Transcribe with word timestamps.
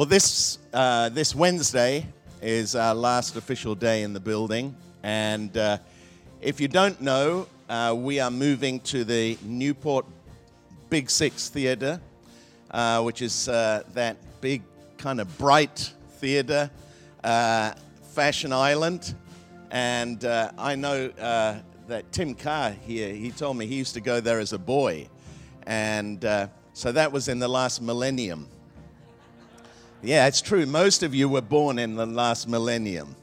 Well, 0.00 0.06
this, 0.06 0.56
uh, 0.72 1.10
this 1.10 1.34
Wednesday 1.34 2.06
is 2.40 2.74
our 2.74 2.94
last 2.94 3.36
official 3.36 3.74
day 3.74 4.02
in 4.02 4.14
the 4.14 4.18
building. 4.18 4.74
And 5.02 5.54
uh, 5.54 5.76
if 6.40 6.58
you 6.58 6.68
don't 6.68 7.02
know, 7.02 7.46
uh, 7.68 7.94
we 7.94 8.18
are 8.18 8.30
moving 8.30 8.80
to 8.80 9.04
the 9.04 9.36
Newport 9.42 10.06
Big 10.88 11.10
Six 11.10 11.50
Theater, 11.50 12.00
uh, 12.70 13.02
which 13.02 13.20
is 13.20 13.46
uh, 13.46 13.82
that 13.92 14.16
big, 14.40 14.62
kind 14.96 15.20
of 15.20 15.36
bright 15.36 15.92
theater, 16.12 16.70
uh, 17.22 17.72
Fashion 18.14 18.54
Island. 18.54 19.14
And 19.70 20.24
I 20.24 20.76
know 20.76 21.08
that 21.88 22.10
Tim 22.10 22.34
Carr 22.34 22.70
here, 22.70 23.12
he 23.12 23.32
told 23.32 23.58
me 23.58 23.66
he 23.66 23.74
used 23.74 23.92
to 23.92 24.00
go 24.00 24.18
there 24.20 24.38
as 24.38 24.54
a 24.54 24.58
boy. 24.58 25.10
And 25.64 26.22
so 26.72 26.90
that 26.90 27.12
was 27.12 27.28
in 27.28 27.38
the 27.38 27.48
last 27.48 27.82
millennium. 27.82 28.48
Yeah, 30.02 30.26
it's 30.26 30.40
true. 30.40 30.64
Most 30.64 31.02
of 31.02 31.14
you 31.14 31.28
were 31.28 31.42
born 31.42 31.78
in 31.78 31.94
the 31.94 32.06
last 32.06 32.48
millennium. 32.48 33.14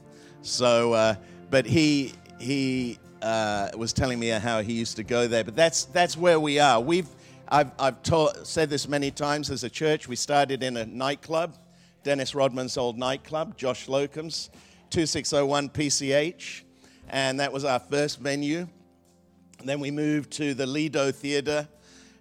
So, 0.42 0.92
uh, 0.92 1.16
but 1.50 1.66
he, 1.66 2.12
he 2.38 3.00
uh, 3.20 3.70
was 3.76 3.92
telling 3.92 4.20
me 4.20 4.28
how 4.28 4.62
he 4.62 4.74
used 4.74 4.94
to 4.94 5.02
go 5.02 5.26
there. 5.26 5.42
But 5.42 5.56
that's, 5.56 5.86
that's 5.86 6.16
where 6.16 6.38
we 6.38 6.60
are. 6.60 6.80
We've, 6.80 7.08
I've, 7.48 7.72
I've 7.80 7.96
said 8.44 8.70
this 8.70 8.86
many 8.86 9.10
times 9.10 9.50
as 9.50 9.64
a 9.64 9.70
church. 9.70 10.06
We 10.06 10.14
started 10.14 10.62
in 10.62 10.76
a 10.76 10.86
nightclub, 10.86 11.56
Dennis 12.04 12.32
Rodman's 12.32 12.76
old 12.76 12.96
nightclub, 12.96 13.56
Josh 13.56 13.86
Slocum's, 13.86 14.50
2601 14.90 15.70
PCH. 15.70 16.62
And 17.08 17.40
that 17.40 17.52
was 17.52 17.64
our 17.64 17.80
first 17.80 18.20
venue. 18.20 18.68
then 19.64 19.80
we 19.80 19.90
moved 19.90 20.30
to 20.34 20.54
the 20.54 20.66
Lido 20.66 21.10
Theater. 21.10 21.66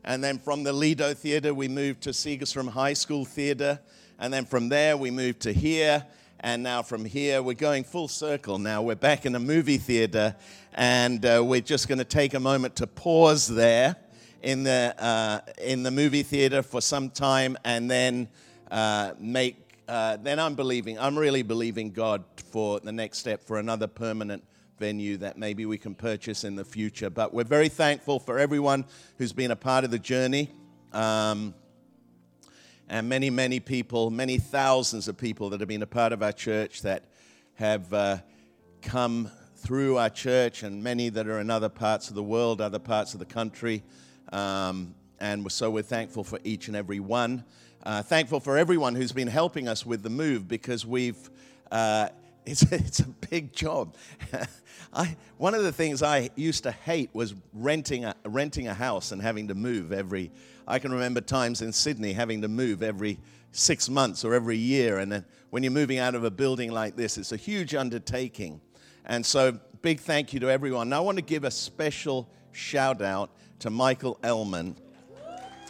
And 0.04 0.24
then 0.24 0.40
from 0.40 0.64
the 0.64 0.74
Lido 0.74 1.14
Theater, 1.14 1.54
we 1.54 1.68
moved 1.68 2.02
to 2.04 2.10
Segerstrom 2.10 2.70
High 2.70 2.94
School 2.94 3.24
Theater. 3.24 3.80
And 4.20 4.34
then 4.34 4.46
from 4.46 4.70
there, 4.70 4.98
we 4.98 5.12
moved 5.12 5.42
to 5.42 5.54
here. 5.54 6.06
And 6.40 6.64
now 6.64 6.82
from 6.84 7.06
here, 7.06 7.42
we're 7.42 7.54
going 7.54 7.84
full 7.84 8.08
circle 8.08 8.60
now. 8.60 8.82
We're 8.82 8.96
back 8.96 9.26
in 9.26 9.36
a 9.36 9.40
movie 9.40 9.78
theater. 9.78 10.36
And 10.74 11.26
uh, 11.26 11.44
we're 11.46 11.62
just 11.62 11.88
going 11.88 11.98
to 12.00 12.06
take 12.06 12.34
a 12.34 12.40
moment 12.40 12.76
to 12.78 12.88
pause 12.88 13.48
there 13.48 13.96
in 14.42 14.64
the, 14.64 14.96
uh, 14.98 15.40
in 15.62 15.84
the 15.84 15.92
movie 15.92 16.24
theater 16.24 16.62
for 16.62 16.82
some 16.82 17.10
time 17.10 17.58
and 17.64 17.90
then 17.90 18.28
uh, 18.72 19.14
make. 19.20 19.64
Uh, 19.88 20.18
then 20.18 20.38
I'm 20.38 20.56
believing, 20.56 21.00
I'm 21.00 21.18
really 21.18 21.44
believing 21.44 21.92
God 21.92 22.24
for 22.52 22.80
the 22.82 22.92
next 22.92 23.20
step 23.20 23.42
for 23.44 23.58
another 23.58 23.88
permanent 23.88 24.44
venue 24.80 25.18
that 25.18 25.38
maybe 25.38 25.66
we 25.66 25.78
can 25.78 25.96
purchase 25.96 26.44
in 26.44 26.56
the 26.56 26.66
future. 26.66 27.10
But 27.10 27.34
we're 27.34 27.46
very 27.46 27.70
thankful 27.70 28.20
for 28.20 28.38
everyone 28.38 28.86
who's 29.18 29.32
been 29.32 29.52
a 29.52 29.56
part 29.56 29.86
of 29.86 29.92
the 29.92 30.00
journey. 30.00 30.50
Um, 30.92 31.54
and 32.90 33.10
many, 33.10 33.30
many 33.30 33.60
people, 33.60 34.10
many 34.10 34.38
thousands 34.38 35.08
of 35.08 35.18
people 35.18 35.50
that 35.50 35.60
have 35.60 35.68
been 35.68 35.82
a 35.82 35.88
part 35.88 36.14
of 36.14 36.24
our 36.24 36.32
church 36.32 36.82
that 36.84 37.04
have 37.56 37.92
uh, 37.94 38.18
come 38.82 39.30
through 39.56 39.98
our 39.98 40.10
church, 40.10 40.64
and 40.64 40.84
many 40.84 41.10
that 41.10 41.28
are 41.28 41.40
in 41.40 41.50
other 41.50 41.70
parts 41.70 42.10
of 42.10 42.16
the 42.16 42.24
world, 42.24 42.62
other 42.62 42.80
parts 42.80 43.14
of 43.14 43.20
the 43.20 43.26
country. 43.26 43.84
Um, 44.32 44.94
and 45.20 45.52
so 45.52 45.72
we're 45.72 45.82
thankful 45.82 46.24
for 46.24 46.40
each 46.44 46.68
and 46.68 46.78
every 46.78 47.00
one. 47.00 47.44
Uh, 47.84 48.04
thankful 48.04 48.40
for 48.40 48.58
everyone 48.58 48.96
who's 48.96 49.12
been 49.12 49.28
helping 49.28 49.68
us 49.68 49.86
with 49.86 50.04
the 50.04 50.10
move 50.10 50.48
because 50.48 50.86
we've. 50.86 51.30
Uh, 51.72 52.10
it's, 52.46 52.62
it's 52.72 53.00
a 53.02 53.08
big 53.30 53.52
job. 53.52 53.96
I, 54.94 55.18
one 55.38 55.54
of 55.54 55.64
the 55.64 55.72
things 55.72 56.02
I 56.02 56.30
used 56.36 56.64
to 56.64 56.72
hate 56.72 57.10
was 57.14 57.36
renting 57.52 58.06
a, 58.06 58.16
renting 58.24 58.70
a 58.70 58.74
house 58.74 59.12
and 59.12 59.22
having 59.22 59.50
to 59.50 59.54
move 59.54 59.92
every. 59.92 60.32
I 60.68 60.80
can 60.80 60.92
remember 60.92 61.22
times 61.22 61.62
in 61.62 61.72
Sydney 61.72 62.14
having 62.14 62.42
to 62.42 62.48
move 62.48 62.84
every 62.84 63.20
six 63.52 63.90
months 63.90 64.26
or 64.26 64.34
every 64.34 64.58
year. 64.58 64.98
And 65.00 65.12
then 65.12 65.26
when 65.50 65.64
you're 65.64 65.72
moving 65.72 65.98
out 65.98 66.14
of 66.14 66.24
a 66.24 66.32
building 66.32 66.72
like 66.72 66.96
this, 66.96 67.18
it's 67.18 67.32
a 67.32 67.38
huge 67.38 67.74
undertaking. 67.74 68.60
And 69.06 69.26
so, 69.26 69.60
big 69.82 70.02
thank 70.02 70.34
you 70.34 70.40
to 70.42 70.50
everyone. 70.50 70.90
Now, 70.90 70.98
I 70.98 71.00
want 71.00 71.18
to 71.18 71.24
give 71.24 71.46
a 71.46 71.52
special 71.52 72.30
shout 72.52 73.02
out 73.02 73.32
to 73.60 73.70
Michael 73.70 74.20
Ellman, 74.22 74.76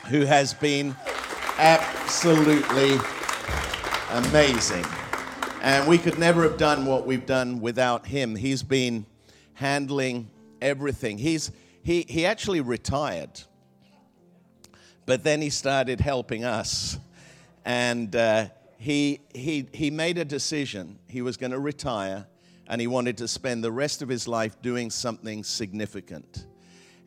who 0.08 0.22
has 0.22 0.54
been 0.54 0.96
absolutely 1.58 2.98
amazing. 4.12 4.86
And 5.62 5.88
we 5.88 5.98
could 5.98 6.18
never 6.18 6.44
have 6.44 6.58
done 6.58 6.86
what 6.86 7.06
we've 7.06 7.26
done 7.26 7.60
without 7.60 8.06
him. 8.06 8.36
He's 8.36 8.64
been 8.64 9.06
handling 9.54 10.30
everything. 10.62 11.18
He's, 11.18 11.52
he, 11.84 12.06
he 12.08 12.26
actually 12.26 12.62
retired, 12.62 13.42
but 15.08 15.24
then 15.24 15.42
he 15.42 15.50
started 15.50 16.00
helping 16.02 16.44
us. 16.44 17.00
And 17.66 18.16
uh, 18.16 18.48
he, 18.78 19.22
he, 19.34 19.68
he 19.74 19.90
made 19.90 20.20
a 20.20 20.26
decision. 20.26 21.00
He 21.08 21.24
was 21.24 21.38
going 21.38 21.54
to 21.54 21.60
retire, 21.60 22.28
and 22.68 22.80
he 22.80 22.88
wanted 22.88 23.18
to 23.18 23.28
spend 23.28 23.64
the 23.64 23.72
rest 23.72 24.04
of 24.04 24.10
his 24.10 24.28
life 24.28 24.62
doing 24.62 24.92
something 24.92 25.44
significant. 25.44 26.46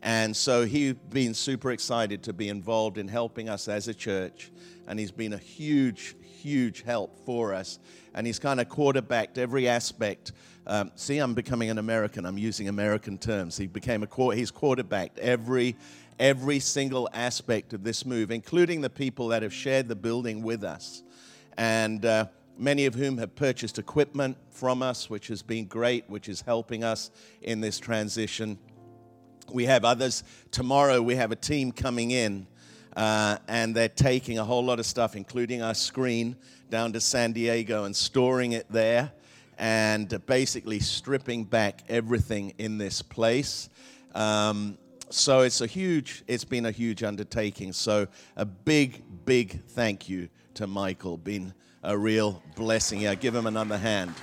And 0.02 0.34
so 0.34 0.64
he's 0.64 0.94
been 0.94 1.34
super 1.34 1.72
excited 1.72 2.22
to 2.22 2.32
be 2.32 2.48
involved 2.48 2.96
in 2.96 3.06
helping 3.06 3.50
us 3.50 3.68
as 3.68 3.86
a 3.86 3.94
church. 3.94 4.50
And 4.88 4.98
he's 4.98 5.12
been 5.12 5.34
a 5.34 5.38
huge, 5.38 6.16
huge 6.22 6.82
help 6.82 7.18
for 7.26 7.52
us. 7.52 7.78
And 8.14 8.26
he's 8.26 8.38
kind 8.38 8.60
of 8.60 8.70
quarterbacked 8.70 9.36
every 9.36 9.68
aspect. 9.68 10.32
Um, 10.66 10.90
see, 10.94 11.18
I'm 11.18 11.34
becoming 11.34 11.68
an 11.68 11.76
American. 11.76 12.24
I'm 12.24 12.38
using 12.38 12.68
American 12.68 13.18
terms. 13.18 13.58
He 13.58 13.66
became 13.66 14.02
a 14.02 14.34
he's 14.34 14.50
quarterbacked 14.50 15.18
every 15.18 15.76
every 16.20 16.60
single 16.60 17.08
aspect 17.14 17.72
of 17.72 17.82
this 17.82 18.04
move, 18.04 18.30
including 18.30 18.82
the 18.82 18.90
people 18.90 19.28
that 19.28 19.42
have 19.42 19.54
shared 19.54 19.88
the 19.88 19.96
building 19.96 20.42
with 20.42 20.62
us, 20.62 21.02
and 21.56 22.04
uh, 22.04 22.26
many 22.58 22.84
of 22.84 22.94
whom 22.94 23.16
have 23.16 23.34
purchased 23.34 23.78
equipment 23.78 24.36
from 24.50 24.82
us, 24.82 25.08
which 25.08 25.28
has 25.28 25.42
been 25.42 25.64
great, 25.64 26.04
which 26.08 26.28
is 26.28 26.42
helping 26.42 26.84
us 26.84 27.10
in 27.40 27.62
this 27.62 27.78
transition. 27.78 28.58
We 29.50 29.64
have 29.64 29.84
others. 29.84 30.22
Tomorrow, 30.50 31.00
we 31.00 31.16
have 31.16 31.32
a 31.32 31.36
team 31.36 31.72
coming 31.72 32.10
in, 32.10 32.46
uh, 32.94 33.38
and 33.48 33.74
they're 33.74 33.88
taking 33.88 34.38
a 34.38 34.44
whole 34.44 34.62
lot 34.62 34.78
of 34.78 34.84
stuff, 34.84 35.16
including 35.16 35.62
our 35.62 35.74
screen, 35.74 36.36
down 36.68 36.92
to 36.92 37.00
San 37.00 37.32
Diego 37.32 37.84
and 37.84 37.96
storing 37.96 38.52
it 38.52 38.66
there, 38.70 39.10
and 39.58 40.24
basically 40.26 40.80
stripping 40.80 41.44
back 41.44 41.82
everything 41.88 42.52
in 42.58 42.76
this 42.76 43.00
place. 43.00 43.70
Um, 44.14 44.76
so 45.10 45.40
it's 45.40 45.60
a 45.60 45.66
huge, 45.66 46.22
it's 46.26 46.44
been 46.44 46.66
a 46.66 46.70
huge 46.70 47.02
undertaking. 47.02 47.72
So 47.72 48.06
a 48.36 48.44
big, 48.44 49.02
big 49.24 49.62
thank 49.68 50.08
you 50.08 50.28
to 50.54 50.66
Michael. 50.66 51.16
Been 51.16 51.52
a 51.82 51.96
real 51.96 52.42
blessing. 52.56 53.00
Yeah, 53.00 53.14
give 53.14 53.34
him 53.34 53.46
another 53.46 53.76
hand. 53.76 54.14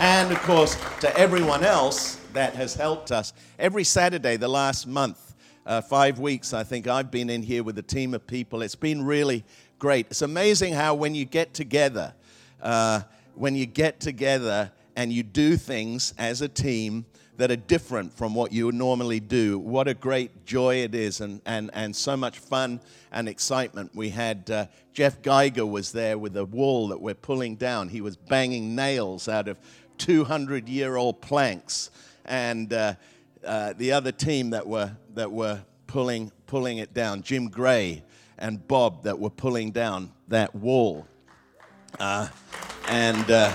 And 0.00 0.30
of 0.32 0.40
course, 0.42 0.76
to 1.00 1.16
everyone 1.16 1.64
else 1.64 2.16
that 2.32 2.54
has 2.54 2.74
helped 2.74 3.12
us. 3.12 3.32
Every 3.58 3.84
Saturday, 3.84 4.36
the 4.36 4.48
last 4.48 4.86
month, 4.86 5.34
uh, 5.66 5.80
five 5.80 6.18
weeks, 6.18 6.52
I 6.52 6.62
think 6.62 6.86
I've 6.86 7.10
been 7.10 7.30
in 7.30 7.42
here 7.42 7.62
with 7.62 7.78
a 7.78 7.82
team 7.82 8.12
of 8.12 8.26
people. 8.26 8.62
It's 8.62 8.74
been 8.74 9.04
really 9.04 9.44
great. 9.78 10.06
It's 10.10 10.22
amazing 10.22 10.74
how 10.74 10.94
when 10.94 11.14
you 11.14 11.24
get 11.24 11.54
together, 11.54 12.14
uh, 12.60 13.02
when 13.34 13.54
you 13.54 13.66
get 13.66 14.00
together 14.00 14.72
and 14.96 15.12
you 15.12 15.22
do 15.22 15.56
things 15.56 16.12
as 16.18 16.42
a 16.42 16.48
team 16.48 17.06
that 17.36 17.50
are 17.50 17.56
different 17.56 18.12
from 18.12 18.34
what 18.34 18.52
you 18.52 18.66
would 18.66 18.74
normally 18.74 19.20
do, 19.20 19.58
what 19.58 19.88
a 19.88 19.94
great 19.94 20.46
joy 20.46 20.76
it 20.76 20.94
is 20.94 21.20
and, 21.20 21.40
and, 21.46 21.70
and 21.74 21.94
so 21.94 22.16
much 22.16 22.38
fun 22.38 22.80
and 23.10 23.28
excitement. 23.28 23.90
We 23.94 24.10
had 24.10 24.50
uh, 24.50 24.66
Jeff 24.92 25.20
Geiger 25.22 25.66
was 25.66 25.92
there 25.92 26.16
with 26.16 26.36
a 26.36 26.44
wall 26.44 26.88
that 26.88 27.00
we're 27.00 27.14
pulling 27.14 27.56
down. 27.56 27.88
He 27.88 28.00
was 28.00 28.16
banging 28.16 28.76
nails 28.76 29.28
out 29.28 29.48
of 29.48 29.58
200 29.98 30.68
year 30.68 30.96
old 30.96 31.20
planks 31.20 31.90
and 32.24 32.72
uh, 32.72 32.94
uh, 33.44 33.74
the 33.76 33.92
other 33.92 34.12
team 34.12 34.50
that 34.50 34.66
were, 34.66 34.92
that 35.14 35.30
were 35.30 35.60
pulling, 35.86 36.30
pulling 36.46 36.78
it 36.78 36.94
down, 36.94 37.22
Jim 37.22 37.48
Gray 37.48 38.02
and 38.38 38.66
Bob, 38.66 39.02
that 39.04 39.18
were 39.18 39.30
pulling 39.30 39.70
down 39.70 40.12
that 40.28 40.54
wall. 40.54 41.06
Uh, 41.98 42.28
and 42.88 43.30
uh, 43.30 43.52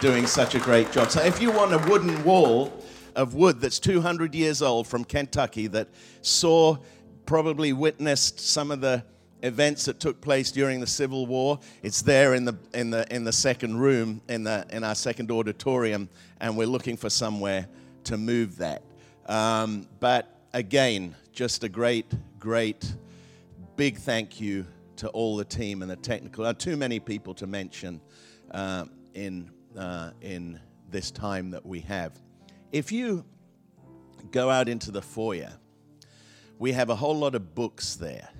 doing 0.00 0.26
such 0.26 0.54
a 0.54 0.58
great 0.58 0.90
job. 0.92 1.10
So, 1.10 1.22
if 1.22 1.40
you 1.40 1.50
want 1.50 1.72
a 1.72 1.78
wooden 1.90 2.22
wall 2.24 2.81
of 3.16 3.34
wood 3.34 3.60
that's 3.60 3.78
200 3.78 4.34
years 4.34 4.62
old 4.62 4.86
from 4.86 5.04
Kentucky 5.04 5.66
that 5.68 5.88
saw, 6.22 6.76
probably 7.26 7.72
witnessed 7.72 8.40
some 8.40 8.70
of 8.70 8.80
the 8.80 9.04
events 9.42 9.84
that 9.84 9.98
took 10.00 10.20
place 10.20 10.52
during 10.52 10.80
the 10.80 10.86
Civil 10.86 11.26
War. 11.26 11.58
It's 11.82 12.02
there 12.02 12.34
in 12.34 12.44
the, 12.44 12.56
in 12.74 12.90
the, 12.90 13.06
in 13.14 13.24
the 13.24 13.32
second 13.32 13.78
room, 13.78 14.22
in, 14.28 14.44
the, 14.44 14.66
in 14.70 14.84
our 14.84 14.94
second 14.94 15.30
auditorium, 15.30 16.08
and 16.40 16.56
we're 16.56 16.66
looking 16.66 16.96
for 16.96 17.10
somewhere 17.10 17.66
to 18.04 18.16
move 18.16 18.56
that. 18.58 18.82
Um, 19.26 19.88
but 20.00 20.40
again, 20.52 21.14
just 21.32 21.64
a 21.64 21.68
great, 21.68 22.06
great, 22.38 22.94
big 23.76 23.98
thank 23.98 24.40
you 24.40 24.66
to 24.96 25.08
all 25.08 25.36
the 25.36 25.44
team 25.44 25.82
and 25.82 25.90
the 25.90 25.96
technical. 25.96 26.44
Uh, 26.44 26.52
too 26.52 26.76
many 26.76 27.00
people 27.00 27.34
to 27.34 27.46
mention 27.46 28.00
uh, 28.52 28.84
in, 29.14 29.50
uh, 29.76 30.10
in 30.20 30.60
this 30.90 31.10
time 31.10 31.50
that 31.50 31.64
we 31.64 31.80
have. 31.80 32.12
If 32.72 32.90
you 32.90 33.26
go 34.30 34.48
out 34.48 34.66
into 34.66 34.90
the 34.90 35.02
foyer, 35.02 35.52
we 36.58 36.72
have 36.72 36.88
a 36.88 36.96
whole 36.96 37.18
lot 37.18 37.34
of 37.34 37.54
books 37.54 37.96
there. 37.96 38.30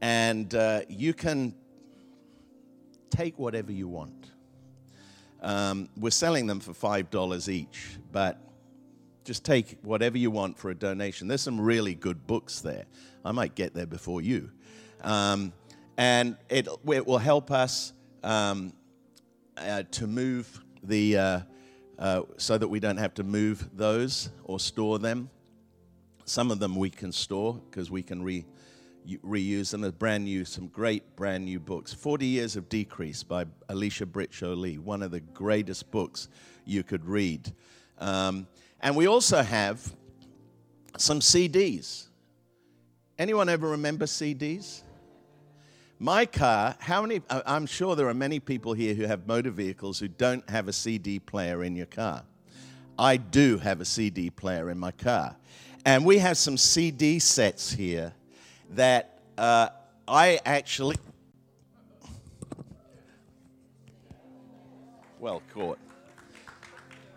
And 0.00 0.52
uh, 0.52 0.80
you 0.88 1.14
can 1.14 1.54
take 3.10 3.38
whatever 3.38 3.70
you 3.70 3.86
want. 3.86 4.32
Um, 5.40 5.88
we're 5.96 6.10
selling 6.10 6.48
them 6.48 6.58
for 6.58 6.72
$5 6.72 7.48
each, 7.48 7.98
but 8.10 8.40
just 9.22 9.44
take 9.44 9.78
whatever 9.82 10.18
you 10.18 10.32
want 10.32 10.58
for 10.58 10.70
a 10.70 10.74
donation. 10.74 11.28
There's 11.28 11.40
some 11.40 11.60
really 11.60 11.94
good 11.94 12.26
books 12.26 12.62
there. 12.62 12.84
I 13.24 13.30
might 13.30 13.54
get 13.54 13.74
there 13.74 13.86
before 13.86 14.22
you. 14.22 14.50
Um, 15.02 15.52
and 15.96 16.36
it, 16.48 16.66
it, 16.88 17.06
will 17.06 17.18
help 17.18 17.52
us 17.52 17.92
um, 18.24 18.72
uh, 19.56 19.84
to 19.92 20.08
move 20.08 20.64
the, 20.82 21.16
uh, 21.16 21.40
uh, 21.98 22.22
so 22.36 22.58
that 22.58 22.68
we 22.68 22.80
don't 22.80 22.96
have 22.96 23.14
to 23.14 23.24
move 23.24 23.68
those 23.74 24.30
or 24.44 24.58
store 24.58 24.98
them. 24.98 25.30
Some 26.24 26.50
of 26.50 26.58
them 26.58 26.76
we 26.76 26.90
can 26.90 27.12
store 27.12 27.60
because 27.70 27.90
we 27.90 28.02
can 28.02 28.22
re, 28.22 28.44
reuse 29.24 29.70
them. 29.70 29.82
There's 29.82 29.92
brand 29.92 30.24
new, 30.24 30.44
some 30.44 30.68
great 30.68 31.16
brand 31.16 31.44
new 31.44 31.60
books. 31.60 31.92
40 31.92 32.26
Years 32.26 32.56
of 32.56 32.68
Decrease 32.68 33.22
by 33.22 33.44
Alicia 33.68 34.06
Britt 34.06 34.32
Chole, 34.32 34.78
one 34.78 35.02
of 35.02 35.10
the 35.10 35.20
greatest 35.20 35.90
books 35.90 36.28
you 36.64 36.82
could 36.82 37.04
read. 37.04 37.52
Um, 37.98 38.46
and 38.80 38.96
we 38.96 39.06
also 39.06 39.42
have 39.42 39.94
some 40.96 41.20
CDs. 41.20 42.08
Anyone 43.18 43.48
ever 43.48 43.68
remember 43.68 44.06
CDs? 44.06 44.82
My 45.98 46.26
car, 46.26 46.76
how 46.80 47.02
many? 47.02 47.22
I'm 47.30 47.66
sure 47.66 47.94
there 47.94 48.08
are 48.08 48.14
many 48.14 48.40
people 48.40 48.72
here 48.74 48.94
who 48.94 49.04
have 49.04 49.26
motor 49.26 49.50
vehicles 49.50 49.98
who 49.98 50.08
don't 50.08 50.48
have 50.50 50.68
a 50.68 50.72
CD 50.72 51.18
player 51.18 51.62
in 51.62 51.76
your 51.76 51.86
car. 51.86 52.24
I 52.98 53.16
do 53.16 53.58
have 53.58 53.80
a 53.80 53.84
CD 53.84 54.30
player 54.30 54.70
in 54.70 54.78
my 54.78 54.90
car. 54.90 55.36
And 55.84 56.04
we 56.04 56.18
have 56.18 56.36
some 56.36 56.56
CD 56.56 57.18
sets 57.18 57.72
here 57.72 58.12
that 58.70 59.20
uh, 59.36 59.68
I 60.08 60.40
actually. 60.44 60.96
Well 65.18 65.42
caught. 65.52 65.78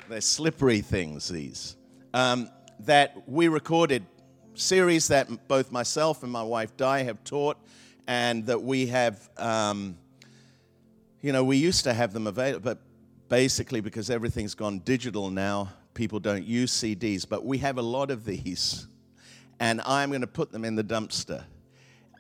They're 0.08 0.22
slippery 0.22 0.82
things, 0.82 1.28
these. 1.28 1.76
Um, 2.14 2.50
that 2.82 3.28
we 3.28 3.48
recorded 3.48 4.06
series 4.54 5.08
that 5.10 5.48
both 5.48 5.72
myself 5.72 6.24
and 6.24 6.32
my 6.32 6.44
wife 6.44 6.76
Di 6.78 7.04
have 7.04 7.24
taught, 7.24 7.58
and 8.08 8.46
that 8.46 8.62
we 8.62 8.88
have, 8.88 9.30
um, 9.38 9.98
you 11.22 11.34
know, 11.34 11.44
we 11.44 11.58
used 11.58 11.84
to 11.84 11.94
have 11.94 12.14
them 12.14 12.26
available, 12.26 12.62
but 12.62 12.80
basically 13.30 13.82
because 13.82 14.10
everything's 14.10 14.56
gone 14.56 14.80
digital 14.80 15.30
now, 15.30 15.70
people 15.94 16.20
don't 16.20 16.46
use 16.46 16.72
CDs. 16.72 17.28
But 17.28 17.46
we 17.46 17.58
have 17.60 17.78
a 17.78 17.82
lot 17.82 18.10
of 18.10 18.26
these, 18.26 18.88
and 19.60 19.82
I'm 19.86 20.10
going 20.10 20.22
to 20.22 20.28
put 20.28 20.52
them 20.52 20.64
in 20.64 20.76
the 20.76 20.84
dumpster. 20.84 21.44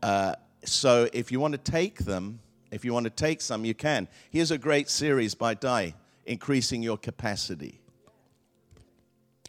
Uh, 0.03 0.35
so 0.65 1.07
if 1.13 1.31
you 1.31 1.39
want 1.39 1.53
to 1.53 1.71
take 1.71 1.99
them, 1.99 2.39
if 2.71 2.83
you 2.83 2.93
want 2.93 3.05
to 3.05 3.09
take 3.09 3.41
some, 3.41 3.63
you 3.63 3.73
can. 3.73 4.07
Here's 4.29 4.51
a 4.51 4.57
great 4.57 4.89
series 4.89 5.33
by 5.35 5.53
Di, 5.53 5.93
Increasing 6.25 6.83
Your 6.83 6.97
Capacity. 6.97 7.79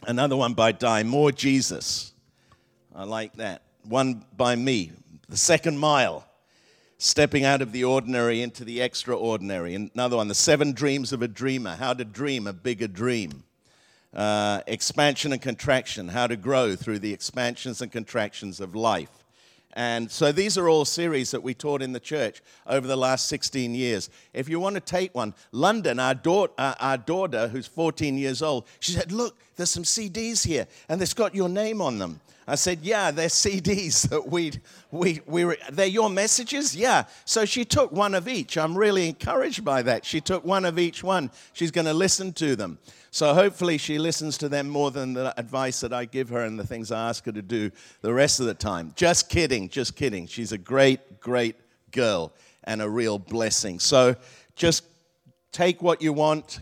Another 0.07 0.37
one 0.37 0.53
by 0.53 0.71
Di, 0.71 1.03
More 1.03 1.31
Jesus. 1.31 2.13
I 2.95 3.03
like 3.03 3.33
that. 3.35 3.63
One 3.83 4.23
by 4.35 4.55
me, 4.55 4.91
The 5.27 5.37
Second 5.37 5.77
Mile, 5.77 6.25
Stepping 7.01 7.45
Out 7.45 7.61
of 7.61 7.71
the 7.71 7.85
Ordinary 7.85 8.41
into 8.41 8.65
the 8.65 8.81
Extraordinary. 8.81 9.73
Another 9.73 10.17
one, 10.17 10.27
The 10.27 10.35
Seven 10.35 10.73
Dreams 10.73 11.13
of 11.13 11.21
a 11.21 11.29
Dreamer, 11.29 11.77
How 11.77 11.93
to 11.93 12.03
Dream 12.03 12.45
a 12.45 12.51
Bigger 12.51 12.89
Dream. 12.89 13.45
Uh, 14.13 14.59
expansion 14.67 15.31
and 15.31 15.41
contraction, 15.41 16.09
how 16.09 16.27
to 16.27 16.35
grow 16.35 16.75
through 16.75 16.99
the 16.99 17.13
expansions 17.13 17.81
and 17.81 17.89
contractions 17.89 18.59
of 18.59 18.75
life. 18.75 19.23
And 19.73 20.11
so 20.11 20.33
these 20.33 20.57
are 20.57 20.67
all 20.67 20.83
series 20.83 21.31
that 21.31 21.41
we 21.41 21.53
taught 21.53 21.81
in 21.81 21.93
the 21.93 22.01
church 22.01 22.41
over 22.67 22.85
the 22.85 22.97
last 22.97 23.29
16 23.29 23.73
years. 23.73 24.09
If 24.33 24.49
you 24.49 24.59
want 24.59 24.75
to 24.75 24.81
take 24.81 25.15
one, 25.15 25.33
London, 25.53 26.01
our, 26.01 26.15
daughter, 26.15 26.51
our 26.57 26.97
daughter 26.97 27.47
who's 27.47 27.67
14 27.67 28.17
years 28.17 28.41
old, 28.41 28.65
she 28.81 28.91
said, 28.91 29.13
Look, 29.13 29.37
there's 29.55 29.69
some 29.69 29.83
CDs 29.83 30.45
here, 30.45 30.67
and 30.89 31.01
it's 31.01 31.13
got 31.13 31.33
your 31.33 31.47
name 31.47 31.81
on 31.81 31.97
them. 31.97 32.19
I 32.49 32.55
said, 32.55 32.79
Yeah, 32.81 33.11
they're 33.11 33.27
CDs 33.27 34.01
that 34.09 34.27
we, 34.27 34.53
we, 34.91 35.21
we 35.27 35.55
they're 35.71 35.85
your 35.85 36.09
messages? 36.09 36.75
Yeah. 36.75 37.03
So 37.25 37.45
she 37.45 37.63
took 37.63 37.91
one 37.91 38.15
of 38.15 38.27
each. 38.27 38.57
I'm 38.57 38.75
really 38.75 39.07
encouraged 39.07 39.63
by 39.63 39.83
that. 39.83 40.03
She 40.03 40.19
took 40.19 40.43
one 40.43 40.65
of 40.65 40.79
each 40.79 41.03
one. 41.03 41.29
She's 41.53 41.69
going 41.69 41.85
to 41.85 41.93
listen 41.93 42.33
to 42.33 42.55
them. 42.55 42.79
So 43.11 43.33
hopefully 43.33 43.77
she 43.77 43.99
listens 43.99 44.37
to 44.39 44.49
them 44.49 44.67
more 44.67 44.89
than 44.89 45.13
the 45.13 45.37
advice 45.39 45.79
that 45.81 45.93
I 45.93 46.05
give 46.05 46.29
her 46.29 46.43
and 46.43 46.59
the 46.59 46.65
things 46.65 46.91
I 46.91 47.09
ask 47.09 47.25
her 47.25 47.31
to 47.31 47.41
do 47.41 47.71
the 48.01 48.13
rest 48.13 48.39
of 48.39 48.47
the 48.47 48.53
time. 48.53 48.93
Just 48.95 49.29
kidding, 49.29 49.69
just 49.69 49.95
kidding. 49.95 50.25
She's 50.25 50.51
a 50.51 50.57
great, 50.57 51.19
great 51.19 51.55
girl 51.91 52.33
and 52.63 52.81
a 52.81 52.89
real 52.89 53.19
blessing. 53.19 53.79
So 53.79 54.15
just 54.55 54.83
take 55.51 55.83
what 55.83 56.01
you 56.01 56.13
want 56.13 56.61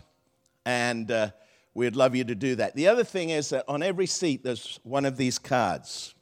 and. 0.66 1.10
Uh, 1.10 1.30
We'd 1.74 1.96
love 1.96 2.14
you 2.14 2.24
to 2.24 2.34
do 2.34 2.56
that. 2.56 2.74
The 2.74 2.88
other 2.88 3.04
thing 3.04 3.30
is 3.30 3.50
that 3.50 3.64
on 3.68 3.82
every 3.82 4.06
seat 4.06 4.42
there's 4.42 4.80
one 4.82 5.04
of 5.04 5.16
these 5.16 5.38
cards. 5.38 6.14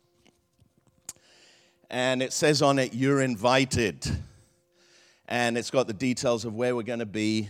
And 1.89 2.23
it 2.23 2.33
says 2.33 2.63
on 2.63 2.79
it, 2.79 2.95
You're 2.95 3.23
invited. 3.23 4.07
And 5.29 5.59
it's 5.59 5.71
got 5.71 5.87
the 5.87 5.93
details 5.93 6.45
of 6.45 6.55
where 6.55 6.77
we're 6.77 6.83
going 6.83 7.01
to 7.01 7.07
be. 7.07 7.49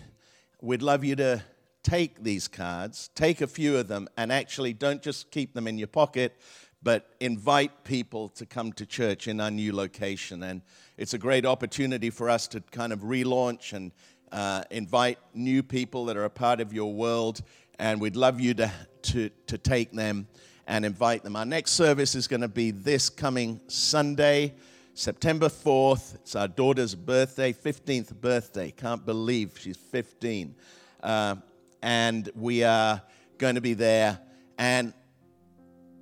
We'd 0.62 0.82
love 0.82 1.04
you 1.04 1.16
to 1.16 1.42
take 1.82 2.22
these 2.22 2.48
cards, 2.48 3.10
take 3.14 3.40
a 3.40 3.46
few 3.46 3.76
of 3.76 3.86
them, 3.86 4.08
and 4.16 4.32
actually 4.32 4.72
don't 4.72 5.02
just 5.02 5.30
keep 5.30 5.54
them 5.54 5.68
in 5.68 5.78
your 5.78 5.86
pocket, 5.86 6.36
but 6.82 7.14
invite 7.20 7.84
people 7.84 8.28
to 8.30 8.46
come 8.46 8.72
to 8.72 8.86
church 8.86 9.28
in 9.28 9.40
our 9.40 9.50
new 9.50 9.74
location. 9.74 10.42
And 10.42 10.62
it's 10.96 11.14
a 11.14 11.18
great 11.18 11.44
opportunity 11.44 12.10
for 12.10 12.30
us 12.30 12.48
to 12.48 12.60
kind 12.72 12.92
of 12.92 13.00
relaunch 13.00 13.72
and 13.72 13.92
uh, 14.32 14.64
invite 14.70 15.18
new 15.34 15.62
people 15.62 16.06
that 16.06 16.16
are 16.16 16.24
a 16.24 16.30
part 16.30 16.60
of 16.60 16.72
your 16.72 16.92
world 16.92 17.42
and 17.78 18.00
we'd 18.00 18.16
love 18.16 18.40
you 18.40 18.54
to, 18.54 18.70
to, 19.02 19.30
to 19.46 19.58
take 19.58 19.92
them 19.92 20.26
and 20.66 20.84
invite 20.84 21.22
them. 21.22 21.36
Our 21.36 21.44
next 21.44 21.72
service 21.72 22.14
is 22.14 22.26
going 22.26 22.40
to 22.40 22.48
be 22.48 22.70
this 22.70 23.08
coming 23.08 23.60
Sunday, 23.68 24.54
September 24.94 25.48
4th. 25.48 26.14
It's 26.16 26.34
our 26.34 26.48
daughter's 26.48 26.94
birthday, 26.94 27.52
15th 27.52 28.14
birthday. 28.14 28.70
Can't 28.70 29.04
believe 29.04 29.58
she's 29.58 29.76
15. 29.76 30.54
Uh, 31.02 31.36
and 31.82 32.28
we 32.34 32.64
are 32.64 33.02
going 33.38 33.54
to 33.54 33.60
be 33.60 33.74
there. 33.74 34.18
And 34.58 34.92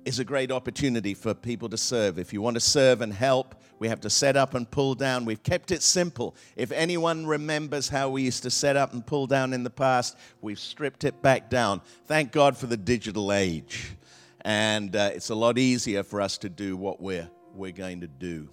it's 0.05 0.19
a 0.19 0.23
great 0.23 0.51
opportunity 0.51 1.13
for 1.13 1.33
people 1.33 1.69
to 1.69 1.77
serve. 1.77 2.17
If 2.17 2.31
you 2.33 2.41
want 2.41 2.55
to 2.55 2.61
serve 2.61 3.01
and 3.01 3.13
help, 3.13 3.55
we 3.79 3.87
have 3.89 4.01
to 4.01 4.09
set 4.09 4.37
up 4.37 4.53
and 4.53 4.69
pull 4.69 4.95
down. 4.95 5.25
We've 5.25 5.41
kept 5.41 5.71
it 5.71 5.81
simple. 5.81 6.35
If 6.55 6.71
anyone 6.71 7.25
remembers 7.25 7.89
how 7.89 8.09
we 8.09 8.23
used 8.23 8.43
to 8.43 8.51
set 8.51 8.77
up 8.77 8.93
and 8.93 9.05
pull 9.05 9.27
down 9.27 9.53
in 9.53 9.63
the 9.63 9.69
past, 9.69 10.17
we've 10.41 10.59
stripped 10.59 11.03
it 11.03 11.21
back 11.21 11.49
down. 11.49 11.81
Thank 12.05 12.31
God 12.31 12.57
for 12.57 12.67
the 12.67 12.77
digital 12.77 13.33
age. 13.33 13.95
And 14.41 14.95
uh, 14.95 15.11
it's 15.13 15.29
a 15.29 15.35
lot 15.35 15.57
easier 15.57 16.03
for 16.03 16.21
us 16.21 16.37
to 16.39 16.49
do 16.49 16.77
what 16.77 17.01
we're, 17.01 17.29
we're 17.53 17.71
going 17.71 18.01
to 18.01 18.07
do. 18.07 18.49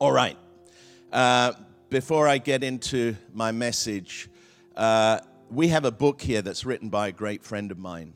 All 0.00 0.12
right. 0.12 0.36
Uh, 1.12 1.52
before 1.88 2.26
I 2.26 2.38
get 2.38 2.64
into 2.64 3.16
my 3.32 3.52
message, 3.52 4.28
uh, 4.76 5.20
we 5.50 5.68
have 5.68 5.84
a 5.84 5.92
book 5.92 6.20
here 6.20 6.42
that's 6.42 6.64
written 6.64 6.88
by 6.88 7.08
a 7.08 7.12
great 7.12 7.44
friend 7.44 7.70
of 7.70 7.78
mine, 7.78 8.14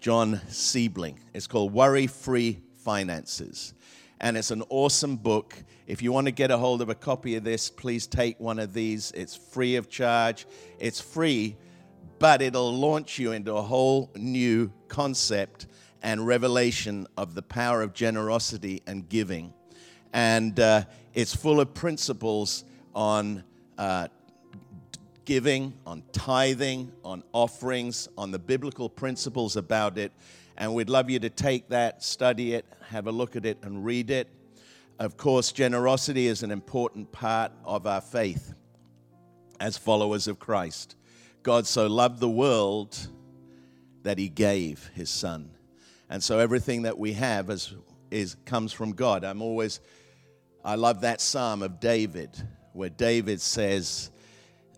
John 0.00 0.40
Siebeling. 0.48 1.16
It's 1.34 1.46
called 1.46 1.74
Worry 1.74 2.06
Free 2.06 2.60
Finances 2.78 3.74
and 4.20 4.36
it's 4.36 4.50
an 4.50 4.62
awesome 4.68 5.16
book. 5.16 5.54
If 5.86 6.02
you 6.02 6.12
want 6.12 6.26
to 6.26 6.32
get 6.32 6.50
a 6.50 6.58
hold 6.58 6.82
of 6.82 6.88
a 6.88 6.94
copy 6.94 7.36
of 7.36 7.44
this, 7.44 7.70
please 7.70 8.06
take 8.06 8.40
one 8.40 8.58
of 8.58 8.72
these. 8.72 9.12
It's 9.12 9.36
free 9.36 9.76
of 9.76 9.88
charge. 9.88 10.46
It's 10.78 11.00
free, 11.00 11.56
but 12.18 12.42
it'll 12.42 12.74
launch 12.74 13.18
you 13.18 13.32
into 13.32 13.54
a 13.54 13.62
whole 13.62 14.10
new 14.16 14.72
concept 14.88 15.66
and 16.02 16.26
revelation 16.26 17.06
of 17.16 17.34
the 17.34 17.42
power 17.42 17.82
of 17.82 17.92
generosity 17.92 18.82
and 18.86 19.08
giving. 19.08 19.52
And 20.12 20.58
uh, 20.58 20.84
it's 21.14 21.34
full 21.34 21.60
of 21.60 21.74
principles 21.74 22.64
on 22.94 23.44
uh, 23.76 24.08
giving, 25.26 25.74
on 25.84 26.02
tithing, 26.12 26.92
on 27.04 27.22
offerings, 27.32 28.08
on 28.16 28.30
the 28.30 28.38
biblical 28.38 28.88
principles 28.88 29.56
about 29.56 29.98
it. 29.98 30.12
And 30.56 30.74
we'd 30.74 30.88
love 30.88 31.10
you 31.10 31.18
to 31.20 31.30
take 31.30 31.68
that, 31.68 32.02
study 32.02 32.54
it, 32.54 32.64
have 32.88 33.06
a 33.06 33.12
look 33.12 33.36
at 33.36 33.44
it, 33.44 33.58
and 33.62 33.84
read 33.84 34.10
it. 34.10 34.28
Of 34.98 35.16
course, 35.16 35.52
generosity 35.52 36.26
is 36.26 36.42
an 36.42 36.50
important 36.50 37.12
part 37.12 37.52
of 37.64 37.86
our 37.86 38.00
faith 38.00 38.54
as 39.60 39.76
followers 39.76 40.28
of 40.28 40.38
Christ. 40.38 40.96
God 41.42 41.66
so 41.66 41.86
loved 41.86 42.20
the 42.20 42.28
world 42.28 42.96
that 44.02 44.18
he 44.18 44.28
gave 44.28 44.90
his 44.94 45.10
son. 45.10 45.50
And 46.08 46.22
so 46.22 46.38
everything 46.38 46.82
that 46.82 46.98
we 46.98 47.12
have 47.14 47.50
is, 47.50 47.74
is 48.10 48.36
comes 48.44 48.72
from 48.72 48.92
God. 48.92 49.24
I'm 49.24 49.42
always 49.42 49.80
I 50.66 50.74
love 50.74 51.02
that 51.02 51.20
psalm 51.20 51.62
of 51.62 51.78
David 51.78 52.30
where 52.72 52.88
David 52.88 53.40
says 53.40 54.10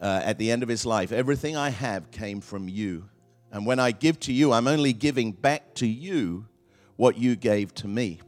uh, 0.03 0.21
at 0.23 0.37
the 0.37 0.51
end 0.51 0.63
of 0.63 0.69
his 0.69 0.85
life, 0.85 1.13
everything 1.13 1.57
I 1.57 1.71
have 1.71 2.11
came 2.11 2.43
from 2.43 2.69
you. 2.69 3.09
And 3.51 3.65
when 3.65 3.79
I 3.79 3.93
give 3.93 4.21
to 4.21 4.33
you, 4.33 4.53
I'm 4.53 4.69
only 4.69 4.93
giving 4.93 5.33
back 5.33 5.75
to 5.77 5.87
you 5.87 6.47
what 6.97 7.17
you 7.17 7.37
gave 7.37 7.75
to 7.77 7.89
me. 7.89 8.21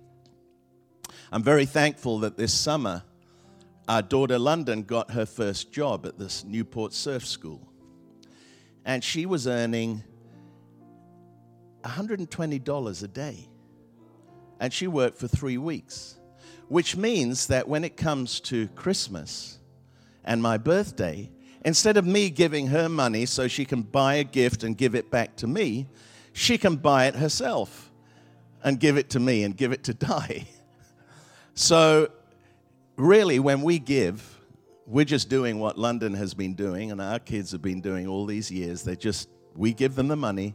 I'm 1.32 1.42
very 1.42 1.66
thankful 1.66 2.20
that 2.20 2.36
this 2.36 2.52
summer 2.52 3.02
our 3.90 4.02
daughter 4.02 4.38
London 4.38 4.84
got 4.84 5.10
her 5.10 5.26
first 5.26 5.72
job 5.72 6.06
at 6.06 6.16
this 6.16 6.44
Newport 6.44 6.92
Surf 6.92 7.26
School. 7.26 7.60
And 8.84 9.02
she 9.02 9.26
was 9.26 9.48
earning 9.48 10.04
$120 11.82 13.02
a 13.02 13.08
day. 13.08 13.48
And 14.60 14.72
she 14.72 14.86
worked 14.86 15.18
for 15.18 15.26
three 15.26 15.58
weeks, 15.58 16.20
which 16.68 16.96
means 16.96 17.48
that 17.48 17.66
when 17.66 17.82
it 17.82 17.96
comes 17.96 18.38
to 18.42 18.68
Christmas 18.68 19.58
and 20.24 20.40
my 20.40 20.56
birthday, 20.56 21.28
instead 21.64 21.96
of 21.96 22.06
me 22.06 22.30
giving 22.30 22.68
her 22.68 22.88
money 22.88 23.26
so 23.26 23.48
she 23.48 23.64
can 23.64 23.82
buy 23.82 24.14
a 24.14 24.24
gift 24.24 24.64
and 24.64 24.76
give 24.76 24.94
it 24.94 25.10
back 25.10 25.36
to 25.36 25.46
me, 25.46 25.86
she 26.32 26.58
can 26.58 26.76
buy 26.76 27.06
it 27.06 27.16
herself 27.16 27.90
and 28.62 28.78
give 28.78 28.96
it 28.96 29.10
to 29.10 29.20
me 29.20 29.42
and 29.44 29.56
give 29.56 29.72
it 29.72 29.84
to 29.84 29.94
Di. 29.94 30.46
So, 31.54 32.08
really, 32.96 33.38
when 33.38 33.60
we 33.60 33.78
give, 33.78 34.40
we're 34.86 35.04
just 35.04 35.28
doing 35.28 35.58
what 35.58 35.76
London 35.76 36.14
has 36.14 36.32
been 36.32 36.54
doing 36.54 36.90
and 36.90 37.02
our 37.02 37.18
kids 37.18 37.52
have 37.52 37.60
been 37.60 37.82
doing 37.82 38.06
all 38.06 38.24
these 38.24 38.50
years. 38.50 38.82
They 38.82 38.96
just, 38.96 39.28
we 39.54 39.74
give 39.74 39.94
them 39.94 40.08
the 40.08 40.16
money, 40.16 40.54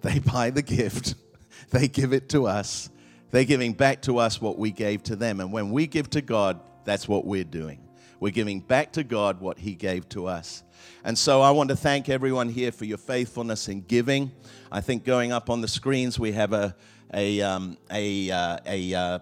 they 0.00 0.18
buy 0.32 0.48
the 0.50 0.62
gift, 0.62 1.16
they 1.70 1.88
give 1.88 2.14
it 2.14 2.30
to 2.30 2.46
us. 2.46 2.88
They're 3.32 3.44
giving 3.44 3.72
back 3.72 4.00
to 4.02 4.18
us 4.18 4.40
what 4.40 4.58
we 4.58 4.70
gave 4.70 5.02
to 5.04 5.16
them. 5.16 5.40
And 5.40 5.52
when 5.52 5.70
we 5.72 5.88
give 5.88 6.08
to 6.10 6.22
God, 6.22 6.60
that's 6.84 7.08
what 7.08 7.26
we're 7.26 7.44
doing. 7.44 7.83
We're 8.20 8.32
giving 8.32 8.60
back 8.60 8.92
to 8.92 9.04
God 9.04 9.40
what 9.40 9.58
He 9.58 9.74
gave 9.74 10.08
to 10.10 10.26
us. 10.26 10.62
And 11.04 11.18
so 11.18 11.40
I 11.40 11.50
want 11.50 11.70
to 11.70 11.76
thank 11.76 12.08
everyone 12.08 12.48
here 12.48 12.72
for 12.72 12.84
your 12.84 12.98
faithfulness 12.98 13.68
in 13.68 13.82
giving. 13.82 14.32
I 14.72 14.80
think 14.80 15.04
going 15.04 15.32
up 15.32 15.50
on 15.50 15.60
the 15.60 15.68
screens, 15.68 16.18
we 16.18 16.32
have 16.32 16.52
a, 16.52 16.74
a, 17.12 17.40
um, 17.42 17.76
a, 17.90 18.30
uh, 18.30 18.58
a 18.66 18.94
uh, 18.94 19.18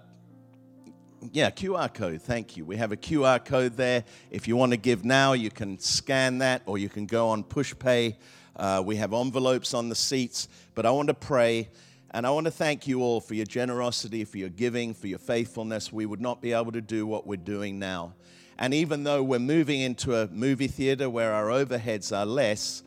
yeah, 1.31 1.51
QR 1.51 1.93
code. 1.93 2.23
Thank 2.23 2.57
you. 2.57 2.65
We 2.65 2.77
have 2.77 2.93
a 2.93 2.97
QR 2.97 3.45
code 3.45 3.77
there. 3.77 4.05
If 4.31 4.49
you 4.49 4.57
want 4.57 4.73
to 4.73 4.79
give 4.79 5.05
now, 5.05 5.33
you 5.35 5.51
can 5.51 5.79
scan 5.79 6.39
that 6.39 6.63
or 6.67 6.79
you 6.79 6.89
can 6.89 7.07
go 7.07 7.29
on 7.29 7.45
PushPay. 7.45 8.17
Uh, 8.57 8.83
we 8.85 8.97
have 8.97 9.13
envelopes 9.13 9.75
on 9.75 9.89
the 9.89 9.95
seats. 9.95 10.49
But 10.75 10.87
I 10.87 10.91
want 10.91 11.09
to 11.09 11.15
pray 11.15 11.69
and 12.15 12.27
I 12.27 12.31
want 12.31 12.45
to 12.45 12.51
thank 12.51 12.87
you 12.87 13.01
all 13.01 13.21
for 13.21 13.35
your 13.35 13.47
generosity, 13.47 14.25
for 14.25 14.37
your 14.37 14.51
giving, 14.51 14.93
for 14.93 15.07
your 15.07 15.19
faithfulness. 15.19 15.93
We 15.93 16.05
would 16.05 16.21
not 16.21 16.43
be 16.43 16.53
able 16.53 16.73
to 16.73 16.83
do 16.83 17.07
what 17.07 17.27
we're 17.27 17.37
doing 17.37 17.79
now. 17.79 18.15
And 18.59 18.75
even 18.75 19.05
though 19.05 19.23
we're 19.23 19.39
moving 19.39 19.81
into 19.81 20.15
a 20.17 20.29
movie 20.29 20.69
theater 20.69 21.09
where 21.09 21.33
our 21.33 21.47
overheads 21.47 22.17
are 22.17 22.27
less, 22.27 22.83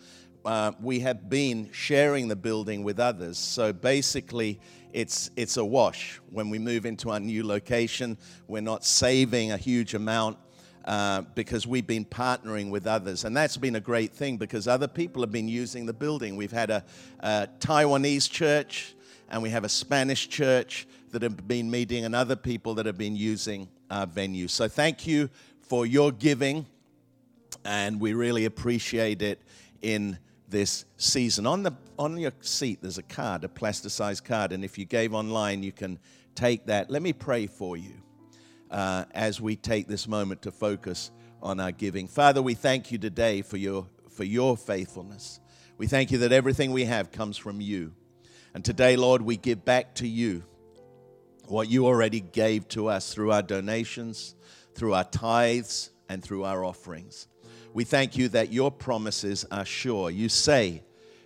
uh, 0.45 0.71
we 0.79 0.99
have 0.99 1.29
been 1.29 1.69
sharing 1.71 2.27
the 2.27 2.35
building 2.35 2.83
with 2.83 2.99
others. 2.99 3.37
So 3.37 3.73
basically, 3.73 4.59
it's, 4.93 5.31
it's 5.35 5.57
a 5.57 5.65
wash. 5.65 6.21
When 6.29 6.49
we 6.49 6.59
move 6.59 6.85
into 6.85 7.09
our 7.09 7.19
new 7.19 7.45
location, 7.45 8.17
we're 8.47 8.61
not 8.61 8.85
saving 8.85 9.51
a 9.51 9.57
huge 9.57 9.93
amount. 9.93 10.37
Uh, 10.85 11.23
because 11.33 11.65
we've 11.65 11.87
been 11.87 12.05
partnering 12.05 12.69
with 12.69 12.85
others. 12.85 13.25
And 13.25 13.35
that's 13.35 13.57
been 13.57 13.75
a 13.75 13.79
great 13.79 14.13
thing 14.13 14.37
because 14.37 14.67
other 14.67 14.87
people 14.87 15.23
have 15.23 15.31
been 15.31 15.47
using 15.47 15.87
the 15.87 15.93
building. 15.93 16.35
We've 16.35 16.51
had 16.51 16.69
a, 16.69 16.85
a 17.21 17.47
Taiwanese 17.57 18.29
church 18.29 18.93
and 19.29 19.41
we 19.41 19.49
have 19.49 19.63
a 19.63 19.69
Spanish 19.69 20.29
church 20.29 20.87
that 21.09 21.23
have 21.23 21.47
been 21.47 21.71
meeting 21.71 22.05
and 22.05 22.13
other 22.13 22.35
people 22.35 22.75
that 22.75 22.85
have 22.85 22.99
been 22.99 23.15
using 23.15 23.67
our 23.89 24.05
venue. 24.05 24.47
So 24.47 24.67
thank 24.67 25.07
you 25.07 25.27
for 25.67 25.85
your 25.85 26.11
giving, 26.11 26.65
and 27.63 27.99
we 27.99 28.13
really 28.13 28.45
appreciate 28.45 29.21
it 29.21 29.41
in 29.81 30.17
this 30.47 30.85
season. 30.97 31.47
On, 31.47 31.63
the, 31.63 31.73
on 31.97 32.17
your 32.17 32.31
seat, 32.41 32.79
there's 32.81 32.97
a 32.97 33.03
card, 33.03 33.43
a 33.43 33.47
plasticized 33.47 34.23
card, 34.23 34.51
and 34.51 34.63
if 34.63 34.77
you 34.77 34.85
gave 34.85 35.13
online, 35.13 35.63
you 35.63 35.71
can 35.71 35.99
take 36.35 36.65
that. 36.67 36.89
Let 36.89 37.01
me 37.01 37.13
pray 37.13 37.47
for 37.47 37.77
you 37.77 37.93
uh, 38.69 39.05
as 39.11 39.41
we 39.41 39.55
take 39.55 39.87
this 39.87 40.07
moment 40.07 40.43
to 40.43 40.51
focus 40.51 41.11
on 41.41 41.59
our 41.59 41.71
giving. 41.71 42.07
Father, 42.07 42.41
we 42.41 42.53
thank 42.53 42.91
you 42.91 42.97
today 42.97 43.41
for 43.41 43.57
your, 43.57 43.87
for 44.09 44.23
your 44.23 44.57
faithfulness. 44.57 45.39
We 45.77 45.87
thank 45.87 46.11
you 46.11 46.19
that 46.19 46.31
everything 46.31 46.71
we 46.71 46.85
have 46.85 47.11
comes 47.11 47.37
from 47.37 47.59
you. 47.59 47.93
And 48.53 48.63
today, 48.63 48.95
Lord, 48.95 49.21
we 49.21 49.35
give 49.35 49.65
back 49.65 49.95
to 49.95 50.07
you 50.07 50.43
what 51.47 51.69
you 51.69 51.85
already 51.85 52.21
gave 52.21 52.67
to 52.69 52.87
us 52.87 53.13
through 53.13 53.31
our 53.31 53.41
donations, 53.41 54.35
through 54.75 54.93
our 54.93 55.05
tithes, 55.05 55.89
and 56.09 56.21
through 56.21 56.43
our 56.43 56.63
offerings. 56.63 57.27
We 57.73 57.83
thank 57.83 58.15
you 58.15 58.29
that 58.29 58.53
your 58.53 58.71
promises 58.71 59.45
are 59.51 59.65
sure. 59.65 60.11
You 60.11 60.29
say 60.29 60.83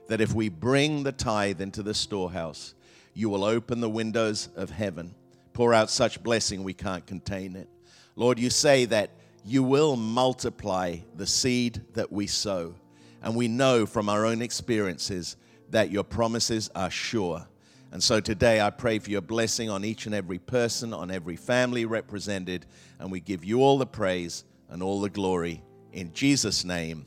that 0.07 0.21
if 0.21 0.33
we 0.33 0.49
bring 0.49 1.03
the 1.03 1.11
tithe 1.11 1.61
into 1.61 1.83
the 1.83 1.93
storehouse, 1.93 2.73
you 3.13 3.29
will 3.29 3.43
open 3.43 3.81
the 3.81 3.89
windows 3.89 4.49
of 4.55 4.69
heaven, 4.69 5.13
pour 5.53 5.73
out 5.73 5.89
such 5.89 6.23
blessing 6.23 6.63
we 6.63 6.73
can't 6.73 7.05
contain 7.05 7.55
it. 7.55 7.67
Lord, 8.15 8.39
you 8.39 8.49
say 8.49 8.85
that 8.85 9.11
you 9.45 9.63
will 9.63 9.95
multiply 9.95 10.97
the 11.15 11.27
seed 11.27 11.81
that 11.93 12.11
we 12.11 12.27
sow. 12.27 12.75
And 13.21 13.35
we 13.35 13.47
know 13.47 13.85
from 13.85 14.07
our 14.07 14.25
own 14.25 14.41
experiences 14.41 15.35
that 15.71 15.91
your 15.91 16.03
promises 16.03 16.69
are 16.73 16.89
sure. 16.89 17.45
And 17.91 18.03
so 18.03 18.19
today 18.19 18.61
I 18.61 18.69
pray 18.69 18.99
for 18.99 19.09
your 19.09 19.21
blessing 19.21 19.69
on 19.69 19.83
each 19.83 20.05
and 20.05 20.13
every 20.13 20.39
person, 20.39 20.93
on 20.93 21.09
every 21.09 21.35
family 21.35 21.85
represented, 21.85 22.65
and 22.99 23.11
we 23.11 23.19
give 23.19 23.43
you 23.43 23.61
all 23.61 23.77
the 23.77 23.87
praise 23.87 24.43
and 24.69 24.83
all 24.83 25.01
the 25.01 25.09
glory 25.09 25.63
in 25.91 26.13
Jesus' 26.13 26.63
name, 26.63 27.05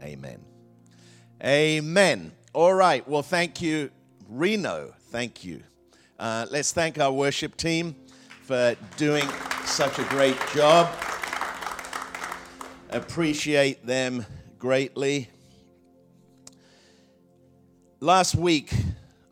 amen. 0.00 0.44
Amen. 1.42 2.32
All 2.52 2.74
right. 2.74 3.06
Well, 3.08 3.22
thank 3.22 3.62
you, 3.62 3.90
Reno. 4.28 4.92
Thank 5.10 5.44
you. 5.44 5.62
Uh, 6.18 6.46
let's 6.50 6.72
thank 6.72 6.98
our 6.98 7.12
worship 7.12 7.56
team 7.56 7.94
for 8.42 8.74
doing 8.96 9.26
such 9.64 9.98
a 9.98 10.04
great 10.04 10.36
job. 10.54 10.90
Appreciate 12.90 13.86
them 13.86 14.26
greatly. 14.58 15.30
Last 18.00 18.34
week, 18.34 18.72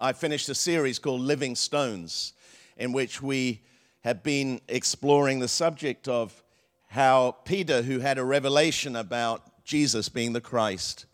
I 0.00 0.12
finished 0.12 0.48
a 0.48 0.54
series 0.54 1.00
called 1.00 1.22
Living 1.22 1.56
Stones, 1.56 2.32
in 2.76 2.92
which 2.92 3.20
we 3.20 3.62
have 4.02 4.22
been 4.22 4.60
exploring 4.68 5.40
the 5.40 5.48
subject 5.48 6.06
of 6.06 6.44
how 6.86 7.32
Peter, 7.44 7.82
who 7.82 7.98
had 7.98 8.16
a 8.16 8.24
revelation 8.24 8.94
about 8.94 9.64
Jesus 9.64 10.08
being 10.08 10.32
the 10.32 10.40
Christ, 10.40 11.06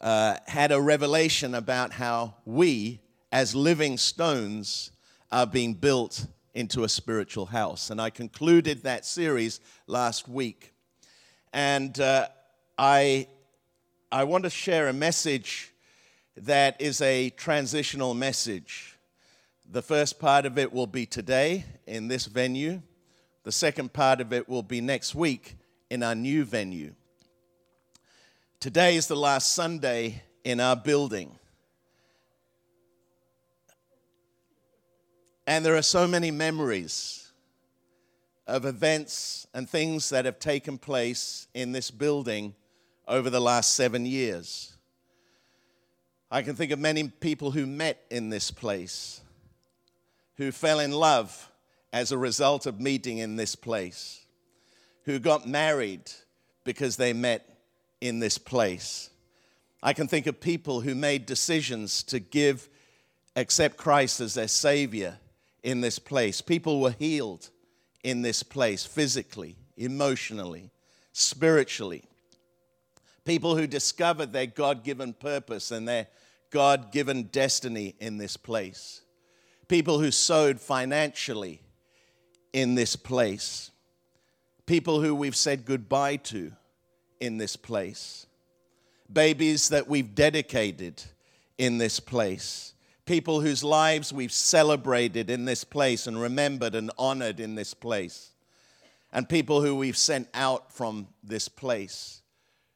uh, 0.00 0.36
had 0.46 0.70
a 0.70 0.80
revelation 0.80 1.56
about 1.56 1.92
how 1.92 2.36
we, 2.44 3.00
as 3.32 3.56
living 3.56 3.98
stones, 3.98 4.92
are 5.32 5.46
being 5.46 5.74
built 5.74 6.26
into 6.54 6.84
a 6.84 6.88
spiritual 6.88 7.46
house. 7.46 7.90
And 7.90 8.00
I 8.00 8.10
concluded 8.10 8.84
that 8.84 9.04
series 9.04 9.58
last 9.88 10.28
week. 10.28 10.74
And 11.52 11.98
uh, 11.98 12.28
I, 12.78 13.26
I 14.12 14.22
want 14.24 14.44
to 14.44 14.50
share 14.50 14.86
a 14.86 14.92
message 14.92 15.71
that 16.36 16.80
is 16.80 17.00
a 17.00 17.30
transitional 17.30 18.14
message. 18.14 18.98
The 19.70 19.82
first 19.82 20.18
part 20.18 20.46
of 20.46 20.58
it 20.58 20.72
will 20.72 20.86
be 20.86 21.06
today 21.06 21.64
in 21.86 22.08
this 22.08 22.26
venue. 22.26 22.82
The 23.44 23.52
second 23.52 23.92
part 23.92 24.20
of 24.20 24.32
it 24.32 24.48
will 24.48 24.62
be 24.62 24.80
next 24.80 25.14
week 25.14 25.56
in 25.90 26.02
our 26.02 26.14
new 26.14 26.44
venue. 26.44 26.94
Today 28.60 28.96
is 28.96 29.08
the 29.08 29.16
last 29.16 29.52
Sunday 29.52 30.22
in 30.44 30.60
our 30.60 30.76
building. 30.76 31.38
And 35.46 35.64
there 35.64 35.76
are 35.76 35.82
so 35.82 36.06
many 36.06 36.30
memories 36.30 37.32
of 38.46 38.64
events 38.64 39.46
and 39.54 39.68
things 39.68 40.08
that 40.10 40.24
have 40.24 40.38
taken 40.38 40.78
place 40.78 41.48
in 41.54 41.72
this 41.72 41.90
building 41.90 42.54
over 43.08 43.30
the 43.30 43.40
last 43.40 43.74
seven 43.74 44.06
years. 44.06 44.71
I 46.32 46.40
can 46.40 46.56
think 46.56 46.72
of 46.72 46.78
many 46.78 47.08
people 47.08 47.50
who 47.50 47.66
met 47.66 48.06
in 48.10 48.30
this 48.30 48.50
place, 48.50 49.20
who 50.38 50.50
fell 50.50 50.80
in 50.80 50.90
love 50.90 51.50
as 51.92 52.10
a 52.10 52.16
result 52.16 52.64
of 52.64 52.80
meeting 52.80 53.18
in 53.18 53.36
this 53.36 53.54
place, 53.54 54.24
who 55.04 55.18
got 55.18 55.46
married 55.46 56.10
because 56.64 56.96
they 56.96 57.12
met 57.12 57.46
in 58.00 58.18
this 58.18 58.38
place. 58.38 59.10
I 59.82 59.92
can 59.92 60.08
think 60.08 60.26
of 60.26 60.40
people 60.40 60.80
who 60.80 60.94
made 60.94 61.26
decisions 61.26 62.02
to 62.04 62.18
give, 62.18 62.70
accept 63.36 63.76
Christ 63.76 64.18
as 64.22 64.32
their 64.32 64.48
Savior 64.48 65.18
in 65.62 65.82
this 65.82 65.98
place. 65.98 66.40
People 66.40 66.80
were 66.80 66.92
healed 66.98 67.50
in 68.02 68.22
this 68.22 68.42
place 68.42 68.86
physically, 68.86 69.56
emotionally, 69.76 70.70
spiritually. 71.12 72.04
People 73.26 73.54
who 73.54 73.66
discovered 73.66 74.32
their 74.32 74.46
God 74.46 74.82
given 74.82 75.12
purpose 75.12 75.70
and 75.70 75.86
their 75.86 76.06
God 76.52 76.92
given 76.92 77.24
destiny 77.24 77.96
in 77.98 78.18
this 78.18 78.36
place. 78.36 79.00
People 79.66 79.98
who 79.98 80.12
sowed 80.12 80.60
financially 80.60 81.62
in 82.52 82.76
this 82.76 82.94
place, 82.94 83.72
people 84.66 85.00
who 85.00 85.14
we've 85.14 85.34
said 85.34 85.64
goodbye 85.64 86.16
to 86.16 86.52
in 87.18 87.38
this 87.38 87.56
place, 87.56 88.26
babies 89.12 89.70
that 89.70 89.88
we've 89.88 90.14
dedicated 90.14 91.02
in 91.58 91.78
this 91.78 91.98
place, 91.98 92.74
people 93.06 93.40
whose 93.40 93.64
lives 93.64 94.12
we've 94.12 94.32
celebrated 94.32 95.30
in 95.30 95.46
this 95.46 95.64
place 95.64 96.06
and 96.06 96.20
remembered 96.20 96.74
and 96.74 96.90
honored 96.98 97.40
in 97.40 97.56
this 97.56 97.74
place. 97.74 98.32
and 99.12 99.28
people 99.28 99.60
who 99.60 99.76
we've 99.76 99.96
sent 99.96 100.26
out 100.32 100.72
from 100.72 101.06
this 101.22 101.46
place. 101.48 102.22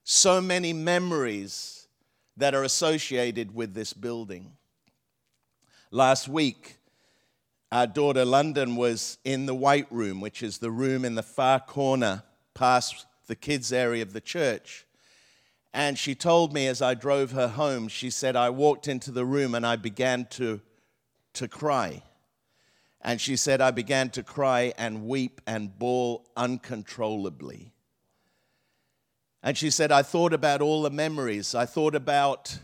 So 0.05 0.41
many 0.41 0.73
memories 0.73 1.86
that 2.37 2.55
are 2.55 2.63
associated 2.63 3.55
with 3.55 3.75
this 3.75 3.93
building. 3.93 4.53
Last 5.91 6.29
week, 6.29 6.79
our 7.73 7.87
daughter 7.87 8.25
London 8.25 8.77
was 8.77 9.19
in 9.25 9.47
the 9.47 9.55
White 9.55 9.91
Room, 9.91 10.21
which 10.21 10.43
is 10.43 10.59
the 10.59 10.71
room 10.71 11.05
in 11.05 11.15
the 11.15 11.23
far 11.23 11.61
corner 11.61 12.23
past 12.55 13.07
the 13.27 13.37
kids' 13.37 13.73
area 13.73 14.03
of 14.03 14.13
the 14.13 14.21
church. 14.21 14.87
And 15.73 15.99
she 15.99 16.15
told 16.15 16.55
me 16.55 16.69
as 16.69 16.81
I 16.81 16.95
drove 16.95 17.33
her 17.33 17.49
home, 17.49 17.89
she 17.89 18.09
said, 18.09 18.35
I 18.37 18.51
walked 18.51 18.89
into 18.89 19.11
the 19.11 19.27
room 19.27 19.55
and 19.55 19.67
I 19.67 19.77
began 19.77 20.27
to, 20.31 20.61
to 21.35 21.49
cry. 21.49 22.03
And 23.03 23.21
she 23.21 23.37
said, 23.37 23.61
I 23.61 23.73
began 23.73 24.11
to 24.11 24.23
cry 24.23 24.73
and 24.79 25.07
weep 25.07 25.41
and 25.47 25.79
bawl 25.79 26.27
uncontrollably. 26.37 27.73
And 29.47 29.57
she 29.57 29.71
said, 29.71 29.93
I 29.93 30.03
thought 30.03 30.33
about 30.33 30.61
all 30.61 30.83
the 30.83 30.91
memories. 30.91 31.55
I 31.55 31.67
thought 31.67 31.95
about 31.95 32.59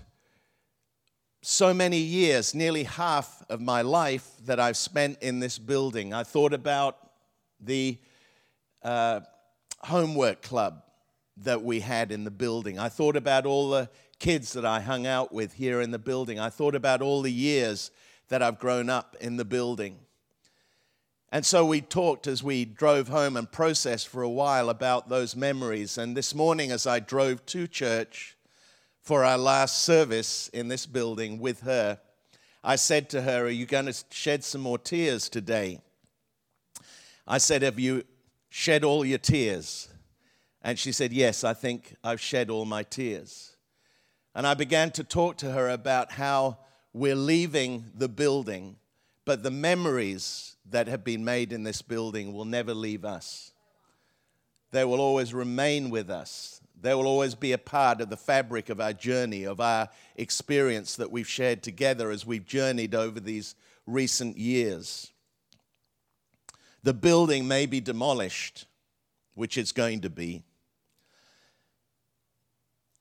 so 1.40 1.72
many 1.72 1.98
years, 1.98 2.56
nearly 2.56 2.82
half 2.82 3.40
of 3.48 3.60
my 3.60 3.82
life 3.82 4.28
that 4.46 4.58
I've 4.58 4.76
spent 4.76 5.22
in 5.22 5.38
this 5.38 5.60
building. 5.60 6.12
I 6.12 6.24
thought 6.24 6.52
about 6.52 6.98
the 7.60 7.98
uh, 8.82 9.20
homework 9.78 10.42
club 10.42 10.82
that 11.36 11.62
we 11.62 11.78
had 11.78 12.10
in 12.10 12.24
the 12.24 12.32
building. 12.32 12.80
I 12.80 12.88
thought 12.88 13.14
about 13.14 13.46
all 13.46 13.70
the 13.70 13.88
kids 14.18 14.52
that 14.54 14.64
I 14.64 14.80
hung 14.80 15.06
out 15.06 15.32
with 15.32 15.52
here 15.52 15.82
in 15.82 15.92
the 15.92 16.00
building. 16.00 16.40
I 16.40 16.50
thought 16.50 16.74
about 16.74 17.00
all 17.00 17.22
the 17.22 17.32
years 17.32 17.92
that 18.26 18.42
I've 18.42 18.58
grown 18.58 18.90
up 18.90 19.14
in 19.20 19.36
the 19.36 19.44
building. 19.44 20.00
And 21.34 21.46
so 21.46 21.64
we 21.64 21.80
talked 21.80 22.26
as 22.26 22.42
we 22.42 22.66
drove 22.66 23.08
home 23.08 23.38
and 23.38 23.50
processed 23.50 24.08
for 24.08 24.22
a 24.22 24.28
while 24.28 24.68
about 24.68 25.08
those 25.08 25.34
memories. 25.34 25.96
And 25.96 26.14
this 26.14 26.34
morning, 26.34 26.70
as 26.70 26.86
I 26.86 27.00
drove 27.00 27.46
to 27.46 27.66
church 27.66 28.36
for 29.00 29.24
our 29.24 29.38
last 29.38 29.82
service 29.82 30.48
in 30.48 30.68
this 30.68 30.84
building 30.84 31.38
with 31.38 31.62
her, 31.62 31.98
I 32.62 32.76
said 32.76 33.08
to 33.10 33.22
her, 33.22 33.46
Are 33.46 33.48
you 33.48 33.64
going 33.64 33.86
to 33.86 33.94
shed 34.10 34.44
some 34.44 34.60
more 34.60 34.76
tears 34.76 35.30
today? 35.30 35.80
I 37.26 37.38
said, 37.38 37.62
Have 37.62 37.80
you 37.80 38.04
shed 38.50 38.84
all 38.84 39.02
your 39.02 39.16
tears? 39.16 39.88
And 40.60 40.78
she 40.78 40.92
said, 40.92 41.14
Yes, 41.14 41.44
I 41.44 41.54
think 41.54 41.96
I've 42.04 42.20
shed 42.20 42.50
all 42.50 42.66
my 42.66 42.82
tears. 42.82 43.56
And 44.34 44.46
I 44.46 44.52
began 44.52 44.90
to 44.92 45.02
talk 45.02 45.38
to 45.38 45.52
her 45.52 45.70
about 45.70 46.12
how 46.12 46.58
we're 46.92 47.16
leaving 47.16 47.86
the 47.94 48.08
building, 48.08 48.76
but 49.24 49.42
the 49.42 49.50
memories 49.50 50.51
that 50.70 50.88
have 50.88 51.04
been 51.04 51.24
made 51.24 51.52
in 51.52 51.64
this 51.64 51.82
building 51.82 52.32
will 52.32 52.44
never 52.44 52.74
leave 52.74 53.04
us. 53.04 53.52
They 54.70 54.84
will 54.84 55.00
always 55.00 55.34
remain 55.34 55.90
with 55.90 56.10
us. 56.10 56.60
They 56.80 56.94
will 56.94 57.06
always 57.06 57.34
be 57.34 57.52
a 57.52 57.58
part 57.58 58.00
of 58.00 58.10
the 58.10 58.16
fabric 58.16 58.68
of 58.68 58.80
our 58.80 58.92
journey, 58.92 59.44
of 59.44 59.60
our 59.60 59.88
experience 60.16 60.96
that 60.96 61.12
we've 61.12 61.28
shared 61.28 61.62
together 61.62 62.10
as 62.10 62.26
we've 62.26 62.46
journeyed 62.46 62.94
over 62.94 63.20
these 63.20 63.54
recent 63.86 64.36
years. 64.36 65.12
The 66.82 66.94
building 66.94 67.46
may 67.46 67.66
be 67.66 67.80
demolished, 67.80 68.66
which 69.34 69.56
it's 69.56 69.72
going 69.72 70.00
to 70.00 70.10
be. 70.10 70.42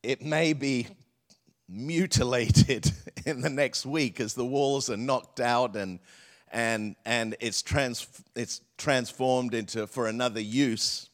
It 0.04 0.22
may 0.22 0.54
be 0.54 0.88
mutilated 1.68 2.92
in 3.26 3.42
the 3.42 3.50
next 3.50 3.86
week 3.86 4.20
as 4.20 4.34
the 4.34 4.46
walls 4.46 4.90
are 4.90 4.98
knocked 4.98 5.40
out 5.40 5.76
and 5.76 6.00
and, 6.52 6.96
and 7.06 7.36
it's, 7.40 7.62
trans, 7.62 8.08
it's 8.36 8.62
transformed 8.78 9.54
into 9.54 9.88
for 9.88 10.08
another 10.08 10.42
use. 10.42 11.10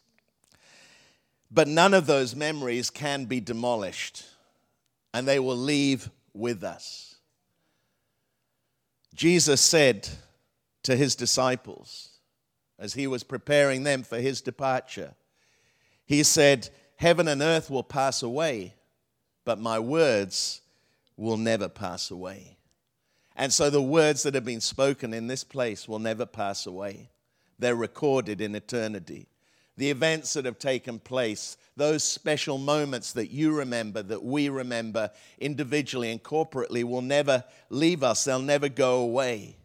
But 1.49 1.67
none 1.67 1.93
of 1.93 2.07
those 2.07 2.35
memories 2.35 2.89
can 2.89 3.25
be 3.25 3.39
demolished, 3.39 4.25
and 5.13 5.27
they 5.27 5.39
will 5.39 5.57
leave 5.57 6.09
with 6.33 6.63
us. 6.63 7.15
Jesus 9.15 9.61
said 9.61 10.07
to 10.83 10.95
his 10.95 11.15
disciples, 11.15 12.09
as 12.79 12.93
he 12.93 13.07
was 13.07 13.23
preparing 13.23 13.83
them 13.83 14.03
for 14.03 14.19
his 14.19 14.41
departure, 14.41 15.15
he 16.05 16.23
said, 16.23 16.69
Heaven 16.97 17.27
and 17.27 17.41
earth 17.41 17.69
will 17.69 17.83
pass 17.83 18.23
away, 18.23 18.75
but 19.45 19.59
my 19.59 19.79
words 19.79 20.61
will 21.15 21.37
never 21.37 21.69
pass 21.69 22.11
away. 22.11 22.56
And 23.37 23.53
so 23.53 23.69
the 23.69 23.81
words 23.81 24.23
that 24.23 24.33
have 24.33 24.43
been 24.43 24.61
spoken 24.61 25.13
in 25.13 25.27
this 25.27 25.43
place 25.43 25.87
will 25.87 25.99
never 25.99 26.25
pass 26.25 26.65
away. 26.65 27.11
They're 27.59 27.75
recorded 27.75 28.41
in 28.41 28.55
eternity. 28.55 29.27
The 29.77 29.91
events 29.91 30.33
that 30.33 30.45
have 30.45 30.57
taken 30.57 30.97
place, 30.97 31.55
those 31.75 32.03
special 32.03 32.57
moments 32.57 33.13
that 33.13 33.29
you 33.29 33.53
remember, 33.53 34.01
that 34.01 34.23
we 34.23 34.49
remember 34.49 35.11
individually 35.37 36.11
and 36.11 36.21
corporately, 36.21 36.83
will 36.83 37.03
never 37.03 37.43
leave 37.69 38.01
us. 38.01 38.23
They'll 38.23 38.39
never 38.39 38.69
go 38.69 39.01
away. 39.01 39.55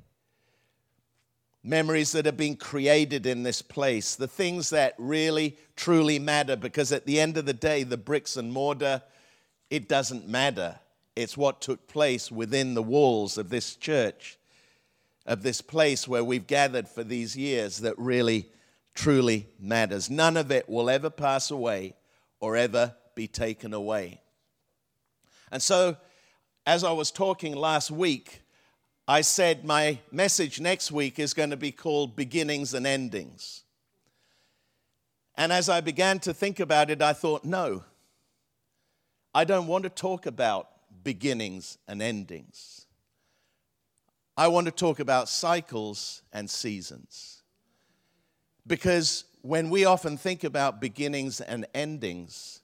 Memories 1.64 2.12
that 2.12 2.26
have 2.26 2.36
been 2.36 2.56
created 2.56 3.24
in 3.24 3.42
this 3.42 3.62
place, 3.62 4.16
the 4.16 4.28
things 4.28 4.68
that 4.70 4.94
really, 4.98 5.56
truly 5.76 6.18
matter, 6.18 6.56
because 6.56 6.92
at 6.92 7.06
the 7.06 7.18
end 7.18 7.38
of 7.38 7.46
the 7.46 7.54
day, 7.54 7.84
the 7.84 7.96
bricks 7.96 8.36
and 8.36 8.52
mortar, 8.52 9.00
it 9.70 9.88
doesn't 9.88 10.28
matter. 10.28 10.78
It's 11.14 11.36
what 11.36 11.60
took 11.60 11.88
place 11.88 12.32
within 12.32 12.74
the 12.74 12.82
walls 12.82 13.36
of 13.36 13.50
this 13.50 13.76
church, 13.76 14.38
of 15.26 15.42
this 15.42 15.60
place 15.60 16.08
where 16.08 16.24
we've 16.24 16.46
gathered 16.46 16.88
for 16.88 17.04
these 17.04 17.36
years 17.36 17.78
that 17.78 17.98
really, 17.98 18.48
truly 18.94 19.46
matters. 19.60 20.08
None 20.08 20.36
of 20.36 20.50
it 20.50 20.68
will 20.68 20.88
ever 20.88 21.10
pass 21.10 21.50
away 21.50 21.94
or 22.40 22.56
ever 22.56 22.94
be 23.14 23.28
taken 23.28 23.74
away. 23.74 24.20
And 25.50 25.62
so, 25.62 25.96
as 26.66 26.82
I 26.82 26.92
was 26.92 27.10
talking 27.10 27.54
last 27.54 27.90
week, 27.90 28.42
I 29.06 29.20
said 29.20 29.64
my 29.64 29.98
message 30.10 30.60
next 30.60 30.90
week 30.90 31.18
is 31.18 31.34
going 31.34 31.50
to 31.50 31.56
be 31.56 31.72
called 31.72 32.16
Beginnings 32.16 32.72
and 32.72 32.86
Endings. 32.86 33.64
And 35.36 35.52
as 35.52 35.68
I 35.68 35.80
began 35.80 36.20
to 36.20 36.32
think 36.32 36.60
about 36.60 36.88
it, 36.88 37.02
I 37.02 37.12
thought, 37.12 37.44
no, 37.44 37.84
I 39.34 39.44
don't 39.44 39.66
want 39.66 39.84
to 39.84 39.90
talk 39.90 40.24
about 40.24 40.68
beginnings 41.02 41.78
and 41.88 42.02
endings. 42.02 42.86
I 44.36 44.48
want 44.48 44.66
to 44.66 44.72
talk 44.72 45.00
about 45.00 45.28
cycles 45.28 46.22
and 46.32 46.48
seasons. 46.48 47.42
Because 48.66 49.24
when 49.42 49.70
we 49.70 49.84
often 49.84 50.16
think 50.16 50.44
about 50.44 50.80
beginnings 50.80 51.40
and 51.40 51.66
endings, 51.74 52.60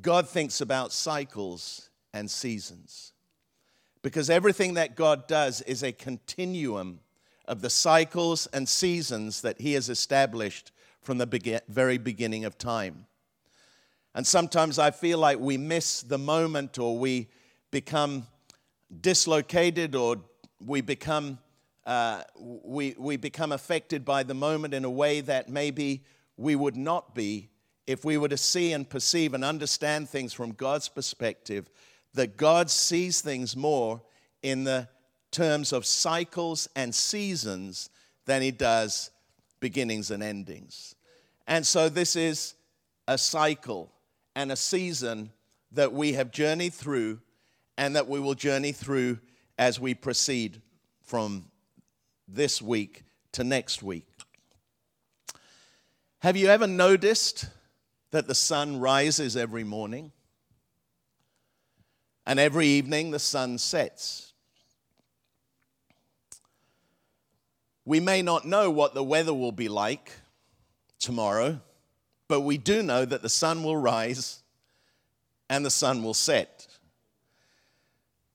God 0.00 0.28
thinks 0.28 0.60
about 0.60 0.92
cycles 0.92 1.90
and 2.12 2.30
seasons. 2.30 3.12
Because 4.02 4.30
everything 4.30 4.74
that 4.74 4.94
God 4.94 5.26
does 5.26 5.62
is 5.62 5.82
a 5.82 5.92
continuum 5.92 7.00
of 7.46 7.62
the 7.62 7.70
cycles 7.70 8.46
and 8.48 8.68
seasons 8.68 9.40
that 9.40 9.60
He 9.60 9.72
has 9.72 9.88
established 9.88 10.72
from 11.00 11.18
the 11.18 11.62
very 11.68 11.98
beginning 11.98 12.44
of 12.44 12.58
time. 12.58 13.06
And 14.16 14.26
sometimes 14.26 14.78
I 14.78 14.92
feel 14.92 15.18
like 15.18 15.38
we 15.38 15.58
miss 15.58 16.00
the 16.00 16.16
moment 16.16 16.78
or 16.78 16.98
we 16.98 17.28
become 17.70 18.26
dislocated 19.02 19.94
or 19.94 20.16
we 20.64 20.80
become, 20.80 21.38
uh, 21.84 22.22
we, 22.40 22.94
we 22.98 23.18
become 23.18 23.52
affected 23.52 24.06
by 24.06 24.22
the 24.22 24.32
moment 24.32 24.72
in 24.72 24.86
a 24.86 24.90
way 24.90 25.20
that 25.20 25.50
maybe 25.50 26.02
we 26.38 26.56
would 26.56 26.78
not 26.78 27.14
be 27.14 27.50
if 27.86 28.06
we 28.06 28.16
were 28.16 28.30
to 28.30 28.38
see 28.38 28.72
and 28.72 28.88
perceive 28.88 29.34
and 29.34 29.44
understand 29.44 30.08
things 30.08 30.32
from 30.32 30.52
God's 30.52 30.88
perspective, 30.88 31.68
that 32.14 32.38
God 32.38 32.70
sees 32.70 33.20
things 33.20 33.54
more 33.54 34.00
in 34.42 34.64
the 34.64 34.88
terms 35.30 35.74
of 35.74 35.84
cycles 35.84 36.70
and 36.74 36.94
seasons 36.94 37.90
than 38.24 38.40
he 38.40 38.50
does 38.50 39.10
beginnings 39.60 40.10
and 40.10 40.22
endings. 40.22 40.94
And 41.46 41.66
so 41.66 41.90
this 41.90 42.16
is 42.16 42.54
a 43.06 43.18
cycle 43.18 43.92
and 44.36 44.52
a 44.52 44.56
season 44.56 45.32
that 45.72 45.94
we 45.94 46.12
have 46.12 46.30
journeyed 46.30 46.74
through 46.74 47.18
and 47.78 47.96
that 47.96 48.06
we 48.06 48.20
will 48.20 48.34
journey 48.34 48.70
through 48.70 49.18
as 49.58 49.80
we 49.80 49.94
proceed 49.94 50.60
from 51.02 51.46
this 52.28 52.60
week 52.60 53.04
to 53.32 53.42
next 53.42 53.82
week. 53.82 54.06
Have 56.18 56.36
you 56.36 56.48
ever 56.48 56.66
noticed 56.66 57.46
that 58.10 58.28
the 58.28 58.34
sun 58.34 58.78
rises 58.78 59.36
every 59.38 59.64
morning 59.64 60.12
and 62.26 62.38
every 62.38 62.66
evening 62.66 63.12
the 63.12 63.18
sun 63.18 63.56
sets? 63.56 64.34
We 67.86 68.00
may 68.00 68.20
not 68.20 68.44
know 68.44 68.70
what 68.70 68.92
the 68.92 69.04
weather 69.04 69.32
will 69.32 69.52
be 69.52 69.68
like 69.68 70.12
tomorrow 70.98 71.60
but 72.28 72.40
we 72.40 72.58
do 72.58 72.82
know 72.82 73.04
that 73.04 73.22
the 73.22 73.28
sun 73.28 73.62
will 73.62 73.76
rise 73.76 74.42
and 75.48 75.64
the 75.64 75.70
sun 75.70 76.02
will 76.02 76.14
set. 76.14 76.66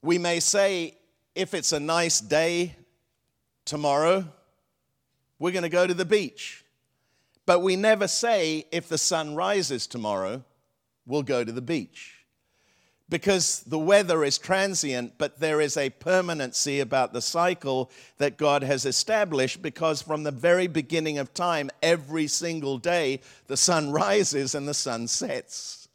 We 0.02 0.18
may 0.18 0.40
say, 0.40 0.96
if 1.34 1.54
it's 1.54 1.72
a 1.72 1.80
nice 1.80 2.20
day 2.20 2.76
tomorrow, 3.64 4.26
we're 5.38 5.52
going 5.52 5.62
to 5.62 5.68
go 5.68 5.86
to 5.86 5.94
the 5.94 6.04
beach. 6.04 6.64
But 7.46 7.60
we 7.60 7.76
never 7.76 8.08
say, 8.08 8.66
if 8.70 8.88
the 8.88 8.98
sun 8.98 9.34
rises 9.34 9.86
tomorrow, 9.86 10.44
we'll 11.06 11.22
go 11.22 11.44
to 11.44 11.52
the 11.52 11.62
beach. 11.62 12.21
Because 13.12 13.62
the 13.64 13.78
weather 13.78 14.24
is 14.24 14.38
transient, 14.38 15.18
but 15.18 15.38
there 15.38 15.60
is 15.60 15.76
a 15.76 15.90
permanency 15.90 16.80
about 16.80 17.12
the 17.12 17.20
cycle 17.20 17.90
that 18.16 18.38
God 18.38 18.62
has 18.62 18.86
established. 18.86 19.60
Because 19.60 20.00
from 20.00 20.22
the 20.22 20.30
very 20.30 20.66
beginning 20.66 21.18
of 21.18 21.34
time, 21.34 21.68
every 21.82 22.26
single 22.26 22.78
day, 22.78 23.20
the 23.48 23.56
sun 23.58 23.92
rises 23.92 24.54
and 24.54 24.66
the 24.66 24.72
sun 24.72 25.08
sets. 25.08 25.88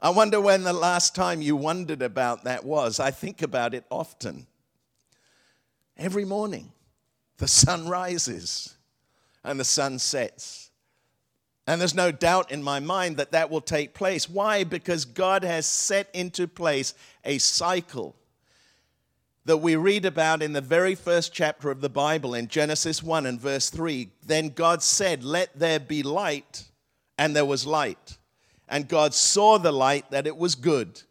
I 0.00 0.08
wonder 0.08 0.40
when 0.40 0.62
the 0.62 0.72
last 0.72 1.14
time 1.14 1.42
you 1.42 1.56
wondered 1.56 2.00
about 2.00 2.44
that 2.44 2.64
was. 2.64 2.98
I 2.98 3.10
think 3.10 3.42
about 3.42 3.74
it 3.74 3.84
often. 3.90 4.46
Every 5.98 6.24
morning, 6.24 6.72
the 7.36 7.48
sun 7.60 7.86
rises 7.86 8.76
and 9.44 9.60
the 9.60 9.64
sun 9.64 9.98
sets. 9.98 10.67
And 11.68 11.82
there's 11.82 11.94
no 11.94 12.10
doubt 12.10 12.50
in 12.50 12.62
my 12.62 12.80
mind 12.80 13.18
that 13.18 13.32
that 13.32 13.50
will 13.50 13.60
take 13.60 13.92
place. 13.92 14.26
Why? 14.26 14.64
Because 14.64 15.04
God 15.04 15.44
has 15.44 15.66
set 15.66 16.08
into 16.14 16.48
place 16.48 16.94
a 17.26 17.36
cycle 17.36 18.16
that 19.44 19.58
we 19.58 19.76
read 19.76 20.06
about 20.06 20.42
in 20.42 20.54
the 20.54 20.62
very 20.62 20.94
first 20.94 21.34
chapter 21.34 21.70
of 21.70 21.82
the 21.82 21.90
Bible 21.90 22.32
in 22.32 22.48
Genesis 22.48 23.02
1 23.02 23.26
and 23.26 23.38
verse 23.38 23.68
3. 23.68 24.08
Then 24.24 24.48
God 24.48 24.82
said, 24.82 25.22
Let 25.22 25.58
there 25.58 25.78
be 25.78 26.02
light, 26.02 26.64
and 27.18 27.36
there 27.36 27.44
was 27.44 27.66
light. 27.66 28.16
And 28.66 28.88
God 28.88 29.12
saw 29.12 29.58
the 29.58 29.70
light 29.70 30.10
that 30.10 30.26
it 30.26 30.38
was 30.38 30.54
good. 30.54 31.02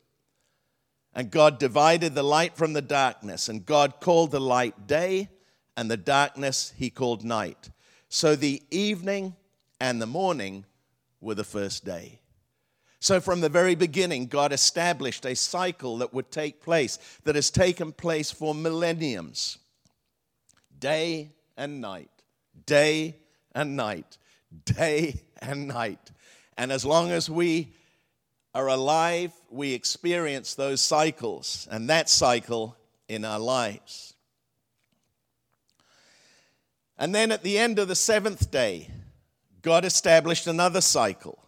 And 1.14 1.30
God 1.30 1.60
divided 1.60 2.16
the 2.16 2.24
light 2.24 2.58
from 2.58 2.74
the 2.74 2.82
darkness. 2.82 3.48
And 3.48 3.64
God 3.64 4.00
called 4.00 4.32
the 4.32 4.42
light 4.42 4.88
day, 4.88 5.30
and 5.76 5.92
the 5.92 5.98
darkness 5.98 6.74
he 6.76 6.90
called 6.90 7.24
night. 7.24 7.70
So 8.10 8.36
the 8.36 8.64
evening 8.72 9.36
and 9.80 10.02
the 10.02 10.08
morning 10.08 10.66
were 11.22 11.36
the 11.36 11.44
first 11.44 11.86
day. 11.86 12.20
So, 13.00 13.22
from 13.22 13.42
the 13.42 13.50
very 13.50 13.76
beginning, 13.76 14.26
God 14.26 14.52
established 14.52 15.26
a 15.26 15.36
cycle 15.36 16.00
that 16.00 16.14
would 16.14 16.32
take 16.32 16.62
place, 16.62 16.98
that 17.24 17.36
has 17.36 17.52
taken 17.52 17.92
place 17.92 18.32
for 18.32 18.56
millenniums 18.56 19.60
day 20.80 21.32
and 21.56 21.80
night, 21.82 22.10
day 22.66 23.16
and 23.54 23.76
night, 23.76 24.18
day 24.66 25.22
and 25.42 25.68
night. 25.68 26.12
And 26.58 26.72
as 26.72 26.86
long 26.86 27.12
as 27.12 27.30
we 27.30 27.74
are 28.54 28.68
alive, 28.68 29.32
we 29.50 29.74
experience 29.74 30.56
those 30.56 30.82
cycles 30.82 31.68
and 31.70 31.90
that 31.90 32.10
cycle 32.10 32.76
in 33.08 33.24
our 33.24 33.40
lives. 33.40 34.16
And 36.98 37.14
then 37.14 37.32
at 37.32 37.44
the 37.44 37.60
end 37.60 37.78
of 37.78 37.88
the 37.88 37.96
seventh 37.96 38.50
day, 38.50 38.90
God 39.62 39.86
established 39.86 40.48
another 40.48 40.82
cycle. 40.82 41.44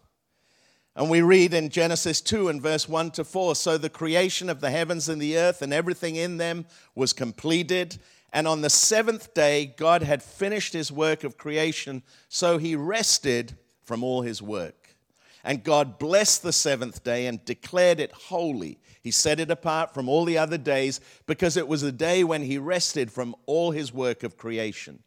And 0.95 1.09
we 1.09 1.21
read 1.21 1.53
in 1.53 1.69
Genesis 1.69 2.19
2 2.19 2.49
and 2.49 2.61
verse 2.61 2.89
1 2.89 3.11
to 3.11 3.23
4 3.23 3.55
So 3.55 3.77
the 3.77 3.89
creation 3.89 4.49
of 4.49 4.59
the 4.59 4.71
heavens 4.71 5.07
and 5.07 5.21
the 5.21 5.37
earth 5.37 5.61
and 5.61 5.73
everything 5.73 6.15
in 6.15 6.37
them 6.37 6.65
was 6.95 7.13
completed. 7.13 7.99
And 8.33 8.47
on 8.47 8.61
the 8.61 8.69
seventh 8.69 9.33
day, 9.33 9.73
God 9.77 10.03
had 10.03 10.21
finished 10.21 10.73
his 10.73 10.91
work 10.91 11.23
of 11.23 11.37
creation, 11.37 12.03
so 12.27 12.57
he 12.57 12.75
rested 12.75 13.57
from 13.83 14.03
all 14.03 14.21
his 14.21 14.41
work. 14.41 14.95
And 15.43 15.63
God 15.63 15.97
blessed 15.99 16.43
the 16.43 16.53
seventh 16.53 17.03
day 17.03 17.27
and 17.27 17.43
declared 17.45 17.99
it 17.99 18.11
holy. 18.11 18.77
He 19.01 19.11
set 19.11 19.39
it 19.39 19.49
apart 19.49 19.93
from 19.93 20.09
all 20.09 20.25
the 20.25 20.37
other 20.37 20.57
days 20.57 20.99
because 21.25 21.55
it 21.55 21.67
was 21.67 21.81
a 21.81 21.91
day 21.91 22.23
when 22.23 22.43
he 22.43 22.57
rested 22.57 23.11
from 23.11 23.35
all 23.45 23.71
his 23.71 23.93
work 23.93 24.23
of 24.23 24.37
creation. 24.37 25.01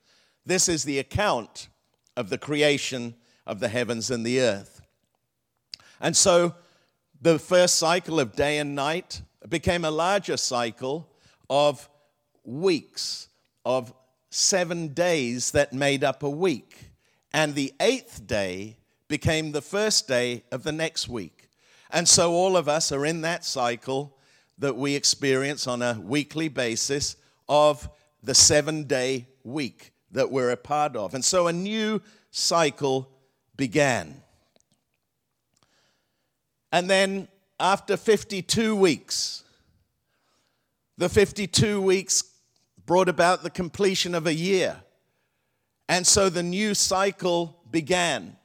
This 0.47 0.69
is 0.69 0.85
the 0.85 0.99
account 0.99 1.69
of 2.17 2.29
the 2.29 2.39
creation 2.39 3.15
of 3.47 3.61
the 3.61 3.69
heavens 3.69 4.11
and 4.11 4.25
the 4.25 4.41
earth. 4.41 4.83
And 6.01 6.17
so 6.17 6.55
the 7.21 7.39
first 7.39 7.77
cycle 7.77 8.21
of 8.21 8.35
day 8.35 8.59
and 8.59 8.75
night 8.75 9.23
became 9.49 9.85
a 9.85 9.91
larger 9.91 10.37
cycle 10.37 11.09
of 11.49 11.89
weeks, 12.45 13.29
of 13.65 13.93
seven 14.31 14.89
days 14.89 15.53
that 15.53 15.73
made 15.73 16.03
up 16.03 16.23
a 16.23 16.31
week. 16.31 16.91
And 17.33 17.55
the 17.55 17.73
eighth 17.81 18.27
day 18.27 18.77
became 19.09 19.53
the 19.53 19.63
first 19.63 20.09
day 20.09 20.43
of 20.51 20.63
the 20.63 20.73
next 20.73 21.09
week. 21.09 21.49
And 21.91 22.09
so 22.09 22.33
all 22.33 22.57
of 22.57 22.69
us 22.69 22.91
are 22.93 23.05
in 23.05 23.21
that 23.23 23.45
cycle 23.45 24.17
that 24.59 24.77
we 24.77 24.95
experience 24.95 25.67
on 25.67 25.83
a 25.83 26.01
weekly 26.01 26.49
basis 26.49 27.17
of 27.49 27.89
the 28.23 28.35
seven 28.35 28.85
day 28.85 29.29
week 29.45 29.92
that 30.13 30.31
we're 30.31 30.51
a 30.51 30.57
part 30.57 30.97
of. 30.97 31.15
And 31.15 31.25
so 31.25 31.47
a 31.47 31.53
new 31.53 32.01
cycle 32.31 33.09
began. 33.57 34.23
And 36.71 36.89
then 36.89 37.29
after 37.59 37.97
52 37.97 38.75
weeks, 38.77 39.45
the 40.97 41.09
52 41.09 41.81
weeks 41.81 42.25
brought 42.87 43.09
about 43.09 43.43
the 43.43 43.51
completion 43.51 44.15
of 44.15 44.27
a 44.27 44.35
year. 44.35 44.83
And 45.89 46.07
so 46.07 46.29
the 46.29 46.43
new 46.43 46.75
cycle 46.75 47.59
began. 47.71 48.37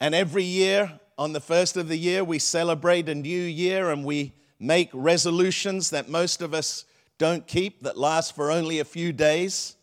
And 0.00 0.14
every 0.14 0.44
year, 0.44 1.00
on 1.18 1.32
the 1.32 1.40
first 1.40 1.76
of 1.76 1.88
the 1.88 1.96
year, 1.96 2.22
we 2.22 2.38
celebrate 2.38 3.08
a 3.08 3.14
new 3.14 3.40
year 3.40 3.90
and 3.90 4.04
we 4.04 4.34
make 4.58 4.90
resolutions 4.92 5.90
that 5.90 6.08
most 6.08 6.42
of 6.42 6.52
us 6.52 6.84
don't 7.18 7.46
keep 7.46 7.82
that 7.82 7.96
lasts 7.96 8.30
for 8.30 8.50
only 8.50 8.78
a 8.78 8.84
few 8.84 9.12
days. 9.12 9.76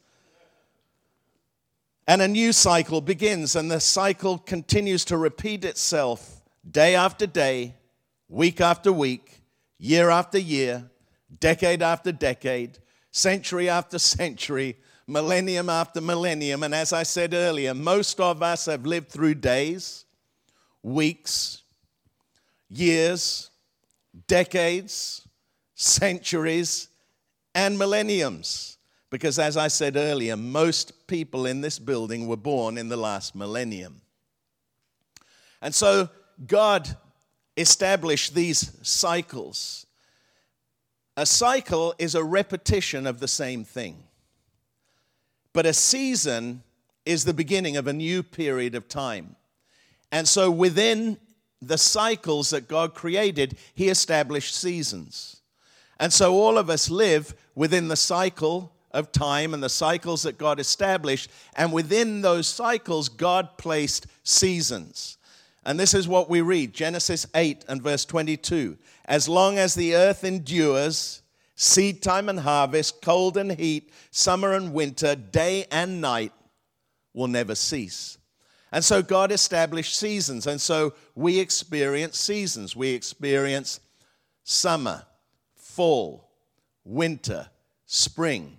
And 2.08 2.22
a 2.22 2.28
new 2.28 2.52
cycle 2.52 3.02
begins, 3.02 3.56
and 3.56 3.72
the 3.72 3.80
cycle 3.80 4.38
continues 4.38 5.06
to 5.06 5.18
repeat 5.18 5.64
itself 5.64 6.42
day 6.70 6.96
after 6.96 7.26
day, 7.26 7.76
week 8.28 8.60
after 8.60 8.92
week, 8.92 9.42
year 9.78 10.10
after 10.10 10.38
year, 10.38 10.90
decade 11.40 11.82
after 11.82 12.12
decade, 12.12 12.80
century 13.12 13.70
after 13.70 13.98
century, 14.18 14.78
millennium 15.08 15.70
after 15.70 16.02
millennium. 16.02 16.64
And 16.64 16.76
as 16.76 16.94
I 16.94 17.04
said 17.04 17.34
earlier, 17.34 17.74
most 17.74 18.20
of 18.20 18.44
us 18.44 18.66
have 18.66 18.86
lived 18.86 19.10
through 19.10 19.36
days, 19.36 20.06
weeks, 20.82 21.64
years, 22.70 23.50
decades, 24.28 25.28
centuries, 25.76 26.90
and 27.56 27.78
millenniums. 27.78 28.78
Because 29.10 29.38
as 29.38 29.58
I 29.58 29.68
said 29.68 29.96
earlier, 29.96 30.36
most 30.36 31.08
people 31.08 31.46
in 31.46 31.62
this 31.62 31.78
building 31.78 32.28
were 32.28 32.38
born 32.38 32.78
in 32.78 32.90
the 32.90 32.98
last 32.98 33.36
millennium. 33.36 34.02
And 35.62 35.74
so 35.74 36.10
God 36.48 36.98
established 37.56 38.34
these 38.34 38.76
cycles. 38.82 39.86
A 41.16 41.26
cycle 41.26 41.94
is 42.00 42.16
a 42.16 42.24
repetition 42.24 43.06
of 43.06 43.20
the 43.20 43.28
same 43.28 43.64
thing. 43.64 44.04
But 45.54 45.68
a 45.68 45.74
season 45.74 46.64
is 47.06 47.24
the 47.24 47.34
beginning 47.34 47.78
of 47.78 47.86
a 47.86 47.94
new 47.94 48.24
period 48.24 48.74
of 48.74 48.88
time. 48.88 49.36
And 50.12 50.28
so 50.28 50.50
within 50.50 51.18
the 51.62 51.78
cycles 51.78 52.50
that 52.50 52.68
God 52.68 52.94
created, 52.94 53.58
He 53.76 53.90
established 53.90 54.56
seasons. 54.56 55.42
And 56.00 56.12
so 56.12 56.34
all 56.34 56.58
of 56.58 56.70
us 56.70 56.90
live 56.90 57.36
within 57.56 57.88
the 57.88 57.96
cycle 57.96 58.74
of 58.92 59.12
time 59.12 59.54
and 59.54 59.64
the 59.64 59.70
cycles 59.70 60.24
that 60.24 60.38
God 60.38 60.60
established. 60.60 61.30
And 61.56 61.74
within 61.74 62.22
those 62.22 62.48
cycles, 62.48 63.10
God 63.10 63.58
placed 63.58 64.08
seasons. 64.24 65.18
And 65.66 65.80
this 65.80 65.94
is 65.94 66.08
what 66.08 66.30
we 66.30 66.42
read 66.42 66.74
Genesis 66.74 67.26
8 67.34 67.66
and 67.68 67.82
verse 67.82 68.06
22. 68.06 68.78
As 69.06 69.30
long 69.30 69.58
as 69.58 69.76
the 69.76 69.96
earth 69.96 70.24
endures, 70.24 71.22
seed 71.56 72.02
time 72.02 72.30
and 72.30 72.40
harvest, 72.40 73.02
cold 73.02 73.38
and 73.38 73.52
heat, 73.52 73.92
summer 74.12 74.54
and 74.54 74.74
winter, 74.74 75.16
day 75.16 75.66
and 75.72 76.02
night 76.02 76.34
will 77.14 77.28
never 77.28 77.56
cease. 77.56 78.18
And 78.72 78.84
so 78.84 79.02
God 79.04 79.32
established 79.32 79.96
seasons. 79.96 80.48
And 80.48 80.60
so 80.60 80.94
we 81.16 81.40
experience 81.40 82.18
seasons. 82.18 82.76
We 82.76 82.90
experience 82.90 83.80
summer, 84.44 85.04
fall, 85.76 86.30
winter, 86.84 87.50
spring, 87.88 88.58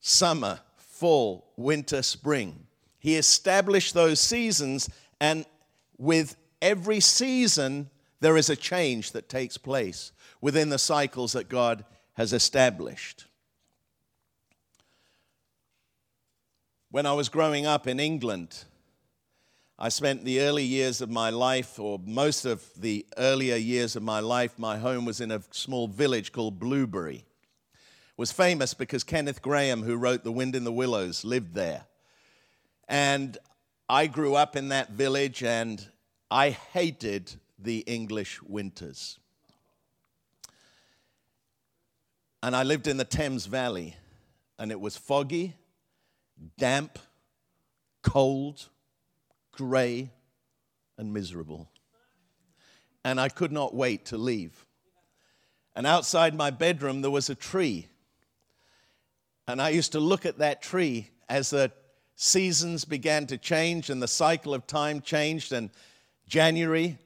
summer, 0.00 0.60
fall, 0.76 1.52
winter, 1.56 2.02
spring. 2.02 2.66
He 2.98 3.16
established 3.16 3.92
those 3.92 4.20
seasons, 4.20 4.88
and 5.20 5.44
with 5.98 6.36
every 6.62 7.00
season, 7.00 7.90
there 8.20 8.38
is 8.38 8.48
a 8.48 8.56
change 8.56 9.12
that 9.12 9.28
takes 9.28 9.58
place 9.58 10.12
within 10.40 10.70
the 10.70 10.78
cycles 10.78 11.32
that 11.34 11.50
God 11.50 11.84
has 12.14 12.32
established. 12.32 13.26
When 16.90 17.04
I 17.04 17.12
was 17.12 17.28
growing 17.28 17.66
up 17.66 17.86
in 17.86 18.00
England, 18.00 18.64
I 19.84 19.90
spent 19.90 20.24
the 20.24 20.40
early 20.40 20.64
years 20.64 21.02
of 21.02 21.10
my 21.10 21.28
life, 21.28 21.78
or 21.78 22.00
most 22.06 22.46
of 22.46 22.64
the 22.80 23.04
earlier 23.18 23.56
years 23.56 23.96
of 23.96 24.02
my 24.02 24.18
life, 24.20 24.58
my 24.58 24.78
home 24.78 25.04
was 25.04 25.20
in 25.20 25.30
a 25.30 25.42
small 25.50 25.88
village 25.88 26.32
called 26.32 26.58
Blewbury. 26.58 27.16
It 27.16 28.16
was 28.16 28.32
famous 28.32 28.72
because 28.72 29.04
Kenneth 29.04 29.42
Grahame, 29.42 29.84
who 29.84 29.96
wrote 29.96 30.24
The 30.24 30.32
Wind 30.32 30.56
in 30.56 30.64
the 30.64 30.72
Willows, 30.72 31.22
lived 31.22 31.52
there. 31.52 31.84
And 32.88 33.36
I 33.86 34.06
grew 34.06 34.34
up 34.34 34.56
in 34.56 34.68
that 34.68 34.92
village 34.92 35.42
and 35.42 35.86
I 36.30 36.48
hated 36.48 37.34
the 37.58 37.80
English 37.80 38.42
winters. 38.42 39.18
And 42.42 42.56
I 42.56 42.62
lived 42.62 42.86
in 42.86 42.96
the 42.96 43.04
Thames 43.04 43.44
Valley, 43.44 43.96
and 44.58 44.72
it 44.72 44.80
was 44.80 44.96
foggy, 44.96 45.56
damp, 46.56 46.98
cold, 48.00 48.70
gray, 49.56 50.10
and 50.96 51.12
miserable. 51.12 51.68
And 53.04 53.20
I 53.20 53.28
could 53.28 53.52
not 53.52 53.74
wait 53.74 54.06
to 54.06 54.16
leave. 54.16 54.66
And 55.76 55.86
outside 55.86 56.34
my 56.34 56.50
bedroom, 56.50 57.02
there 57.02 57.10
was 57.10 57.30
a 57.30 57.34
tree. 57.34 57.88
And 59.46 59.60
I 59.60 59.70
used 59.70 59.92
to 59.92 60.00
look 60.00 60.24
at 60.24 60.38
that 60.38 60.62
tree 60.62 61.10
as 61.28 61.50
the 61.50 61.72
seasons 62.16 62.84
began 62.84 63.26
to 63.26 63.36
change 63.36 63.90
and 63.90 64.00
the 64.02 64.08
cycle 64.08 64.54
of 64.54 64.66
time 64.66 65.00
changed, 65.00 65.52
and 65.52 65.70
January 66.28 66.96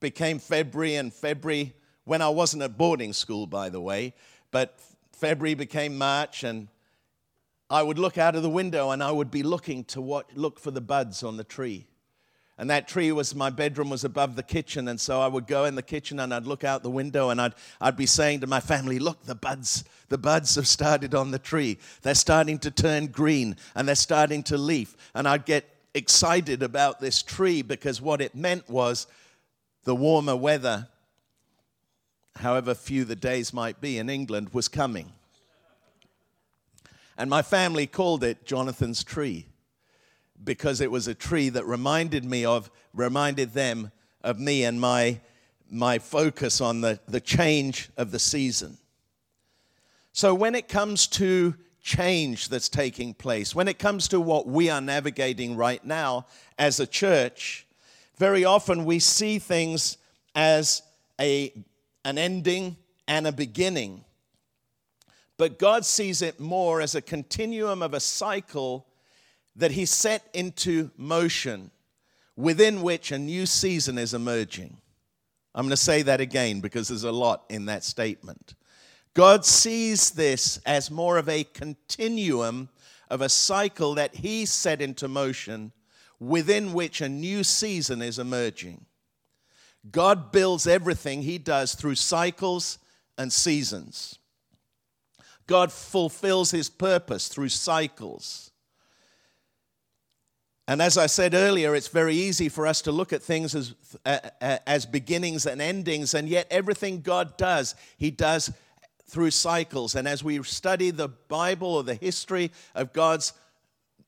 became 0.00 0.38
February, 0.38 0.94
and 0.94 1.12
February, 1.12 1.74
when 2.04 2.22
I 2.22 2.28
wasn't 2.28 2.62
at 2.62 2.78
boarding 2.78 3.12
school, 3.12 3.46
by 3.46 3.68
the 3.68 3.80
way, 3.80 4.14
but 4.50 4.78
February 5.12 5.54
became 5.54 5.98
March, 5.98 6.44
and 6.44 6.68
I 7.70 7.82
would 7.82 7.98
look 7.98 8.16
out 8.16 8.34
of 8.34 8.42
the 8.42 8.50
window 8.50 8.90
and 8.90 9.02
I 9.02 9.10
would 9.10 9.30
be 9.30 9.42
looking 9.42 9.84
to 9.84 10.22
look 10.34 10.58
for 10.58 10.70
the 10.70 10.80
buds 10.80 11.22
on 11.22 11.36
the 11.36 11.44
tree. 11.44 11.86
And 12.60 12.68
that 12.70 12.88
tree 12.88 13.12
was 13.12 13.36
my 13.36 13.50
bedroom 13.50 13.88
was 13.88 14.02
above 14.02 14.34
the 14.34 14.42
kitchen. 14.42 14.88
And 14.88 15.00
so 15.00 15.20
I 15.20 15.28
would 15.28 15.46
go 15.46 15.64
in 15.64 15.76
the 15.76 15.82
kitchen 15.82 16.18
and 16.18 16.34
I'd 16.34 16.46
look 16.46 16.64
out 16.64 16.82
the 16.82 16.90
window 16.90 17.30
and 17.30 17.40
I'd, 17.40 17.54
I'd 17.80 17.96
be 17.96 18.06
saying 18.06 18.40
to 18.40 18.48
my 18.48 18.58
family, 18.58 18.98
Look, 18.98 19.24
the 19.24 19.36
buds, 19.36 19.84
the 20.08 20.18
buds 20.18 20.56
have 20.56 20.66
started 20.66 21.14
on 21.14 21.30
the 21.30 21.38
tree. 21.38 21.78
They're 22.02 22.16
starting 22.16 22.58
to 22.60 22.72
turn 22.72 23.06
green 23.08 23.56
and 23.76 23.86
they're 23.86 23.94
starting 23.94 24.42
to 24.44 24.58
leaf. 24.58 24.96
And 25.14 25.28
I'd 25.28 25.44
get 25.44 25.68
excited 25.94 26.64
about 26.64 27.00
this 27.00 27.22
tree 27.22 27.62
because 27.62 28.02
what 28.02 28.20
it 28.20 28.34
meant 28.34 28.68
was 28.68 29.06
the 29.84 29.94
warmer 29.94 30.36
weather, 30.36 30.88
however 32.36 32.74
few 32.74 33.04
the 33.04 33.16
days 33.16 33.52
might 33.52 33.80
be 33.80 33.98
in 33.98 34.10
England, 34.10 34.52
was 34.52 34.66
coming. 34.66 35.12
And 37.18 37.28
my 37.28 37.42
family 37.42 37.88
called 37.88 38.22
it 38.22 38.46
Jonathan's 38.46 39.02
tree 39.02 39.46
because 40.42 40.80
it 40.80 40.90
was 40.90 41.08
a 41.08 41.14
tree 41.14 41.48
that 41.48 41.66
reminded 41.66 42.24
me 42.24 42.44
of, 42.44 42.70
reminded 42.94 43.52
them 43.52 43.90
of 44.22 44.38
me 44.38 44.62
and 44.62 44.80
my, 44.80 45.20
my 45.68 45.98
focus 45.98 46.60
on 46.60 46.80
the, 46.80 47.00
the 47.08 47.20
change 47.20 47.90
of 47.96 48.12
the 48.12 48.20
season. 48.20 48.78
So 50.12 50.32
when 50.32 50.54
it 50.54 50.68
comes 50.68 51.08
to 51.08 51.56
change 51.82 52.48
that's 52.48 52.68
taking 52.68 53.14
place, 53.14 53.52
when 53.52 53.66
it 53.66 53.80
comes 53.80 54.06
to 54.08 54.20
what 54.20 54.46
we 54.46 54.70
are 54.70 54.80
navigating 54.80 55.56
right 55.56 55.84
now 55.84 56.26
as 56.56 56.78
a 56.78 56.86
church, 56.86 57.66
very 58.16 58.44
often 58.44 58.84
we 58.84 59.00
see 59.00 59.40
things 59.40 59.98
as 60.36 60.82
a, 61.20 61.52
an 62.04 62.16
ending 62.16 62.76
and 63.08 63.26
a 63.26 63.32
beginning. 63.32 64.04
But 65.38 65.58
God 65.58 65.86
sees 65.86 66.20
it 66.20 66.40
more 66.40 66.80
as 66.80 66.94
a 66.94 67.00
continuum 67.00 67.80
of 67.80 67.94
a 67.94 68.00
cycle 68.00 68.86
that 69.56 69.70
He 69.70 69.86
set 69.86 70.28
into 70.34 70.90
motion 70.96 71.70
within 72.36 72.82
which 72.82 73.10
a 73.12 73.18
new 73.18 73.46
season 73.46 73.98
is 73.98 74.14
emerging. 74.14 74.76
I'm 75.54 75.64
going 75.64 75.70
to 75.70 75.76
say 75.76 76.02
that 76.02 76.20
again 76.20 76.60
because 76.60 76.88
there's 76.88 77.04
a 77.04 77.12
lot 77.12 77.44
in 77.48 77.66
that 77.66 77.84
statement. 77.84 78.54
God 79.14 79.44
sees 79.44 80.10
this 80.10 80.60
as 80.66 80.90
more 80.90 81.18
of 81.18 81.28
a 81.28 81.44
continuum 81.44 82.68
of 83.08 83.20
a 83.20 83.28
cycle 83.28 83.94
that 83.94 84.16
He 84.16 84.44
set 84.44 84.82
into 84.82 85.08
motion 85.08 85.72
within 86.20 86.72
which 86.72 87.00
a 87.00 87.08
new 87.08 87.44
season 87.44 88.02
is 88.02 88.18
emerging. 88.18 88.86
God 89.90 90.32
builds 90.32 90.66
everything 90.66 91.22
He 91.22 91.38
does 91.38 91.74
through 91.74 91.94
cycles 91.94 92.78
and 93.16 93.32
seasons. 93.32 94.18
God 95.48 95.72
fulfills 95.72 96.52
His 96.52 96.70
purpose 96.70 97.26
through 97.26 97.48
cycles. 97.48 98.52
And 100.68 100.82
as 100.82 100.98
I 100.98 101.06
said 101.06 101.32
earlier, 101.34 101.74
it's 101.74 101.88
very 101.88 102.14
easy 102.14 102.50
for 102.50 102.66
us 102.66 102.82
to 102.82 102.92
look 102.92 103.14
at 103.14 103.22
things 103.22 103.54
as, 103.54 103.74
uh, 104.04 104.58
as 104.66 104.84
beginnings 104.84 105.46
and 105.46 105.62
endings, 105.62 106.12
and 106.12 106.28
yet 106.28 106.46
everything 106.50 107.00
God 107.00 107.36
does, 107.38 107.74
He 107.96 108.10
does 108.10 108.52
through 109.06 109.30
cycles. 109.30 109.94
And 109.94 110.06
as 110.06 110.22
we 110.22 110.42
study 110.42 110.90
the 110.90 111.08
Bible 111.08 111.74
or 111.74 111.82
the 111.82 111.94
history 111.94 112.52
of 112.74 112.92
God's 112.92 113.32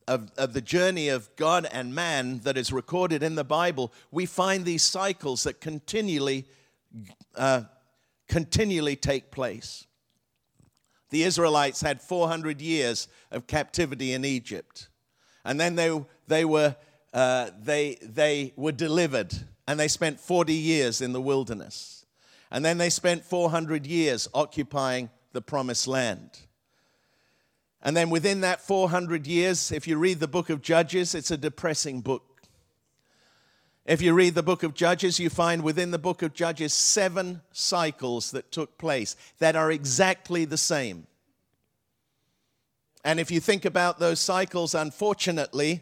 of, 0.07 0.33
of, 0.37 0.55
the 0.55 0.61
journey 0.61 1.09
of 1.09 1.35
God 1.37 1.69
and 1.71 1.95
man 1.95 2.41
that 2.41 2.57
is 2.57 2.73
recorded 2.73 3.23
in 3.23 3.37
the 3.37 3.45
Bible, 3.45 3.93
we 4.11 4.27
find 4.27 4.65
these 4.65 4.83
cycles 4.83 5.45
that 5.45 5.61
continually, 5.61 6.47
uh, 7.37 7.63
continually 8.27 8.97
take 8.97 9.31
place. 9.31 9.87
The 11.11 11.25
Israelites 11.25 11.81
had 11.81 12.01
400 12.01 12.61
years 12.61 13.09
of 13.31 13.47
captivity 13.47 14.13
in 14.13 14.25
Egypt. 14.25 14.89
And 15.45 15.61
then 15.61 15.75
they, 15.75 16.01
they, 16.29 16.45
were, 16.45 16.77
uh, 17.13 17.51
they, 17.61 17.99
they 18.03 18.53
were 18.57 18.73
delivered, 18.73 19.35
and 19.67 19.79
they 19.79 19.89
spent 19.89 20.21
40 20.21 20.53
years 20.53 21.01
in 21.01 21.13
the 21.13 21.21
wilderness. 21.21 22.07
And 22.51 22.65
then 22.65 22.79
they 22.79 22.91
spent 22.91 23.25
400 23.25 23.87
years 23.87 24.29
occupying 24.35 25.11
the 25.33 25.43
promised 25.43 25.87
land. 25.87 26.31
And 27.83 27.97
then 27.97 28.11
within 28.11 28.43
that 28.43 28.61
400 28.61 29.27
years, 29.27 29.73
if 29.73 29.89
you 29.89 29.97
read 29.97 30.21
the 30.21 30.29
book 30.29 30.51
of 30.51 30.61
Judges, 30.61 31.15
it's 31.15 31.31
a 31.31 31.37
depressing 31.37 32.01
book. 32.01 32.30
If 33.91 34.01
you 34.01 34.15
read 34.15 34.37
the 34.37 34.43
book 34.45 34.63
of 34.63 34.75
Judges, 34.75 35.19
you 35.19 35.29
find 35.29 35.65
within 35.65 35.91
the 35.91 35.99
book 35.99 36.23
of 36.23 36.33
Judges 36.33 36.73
seven 36.73 37.41
cycles 37.51 38.31
that 38.31 38.53
took 38.53 38.79
place 38.79 39.17
that 39.41 39.57
are 39.57 39.73
exactly 39.73 40.45
the 40.45 40.57
same. 40.57 41.09
And 43.03 43.19
if 43.19 43.33
you 43.33 43.41
think 43.41 43.65
about 43.65 43.99
those 43.99 44.21
cycles, 44.21 44.77
unfortunately, 44.77 45.81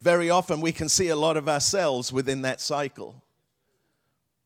very 0.00 0.28
often 0.28 0.60
we 0.60 0.72
can 0.72 0.88
see 0.88 1.06
a 1.06 1.14
lot 1.14 1.36
of 1.36 1.48
ourselves 1.48 2.12
within 2.12 2.42
that 2.42 2.60
cycle. 2.60 3.22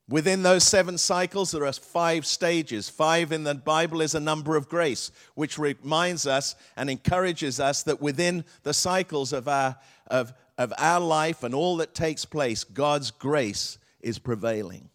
Within 0.06 0.42
those 0.42 0.64
seven 0.64 0.98
cycles, 0.98 1.52
there 1.52 1.64
are 1.64 1.72
five 1.72 2.26
stages. 2.26 2.90
Five 2.90 3.32
in 3.32 3.44
the 3.44 3.54
Bible 3.54 4.02
is 4.02 4.14
a 4.14 4.20
number 4.20 4.56
of 4.56 4.68
grace, 4.68 5.10
which 5.34 5.58
reminds 5.58 6.26
us 6.26 6.54
and 6.76 6.90
encourages 6.90 7.58
us 7.58 7.82
that 7.84 8.02
within 8.02 8.44
the 8.62 8.74
cycles 8.74 9.32
of 9.32 9.48
our, 9.48 9.76
of, 10.08 10.34
of 10.56 10.72
our 10.78 11.00
life 11.00 11.42
and 11.42 11.54
all 11.54 11.76
that 11.78 11.94
takes 11.94 12.24
place, 12.24 12.64
God's 12.64 13.10
grace 13.10 13.78
is 14.00 14.18
prevailing. 14.18 14.90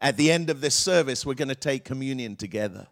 At 0.00 0.16
the 0.16 0.30
end 0.30 0.48
of 0.48 0.60
this 0.60 0.74
service, 0.74 1.26
we're 1.26 1.34
going 1.34 1.48
to 1.48 1.54
take 1.54 1.84
communion 1.84 2.36
together 2.36 2.86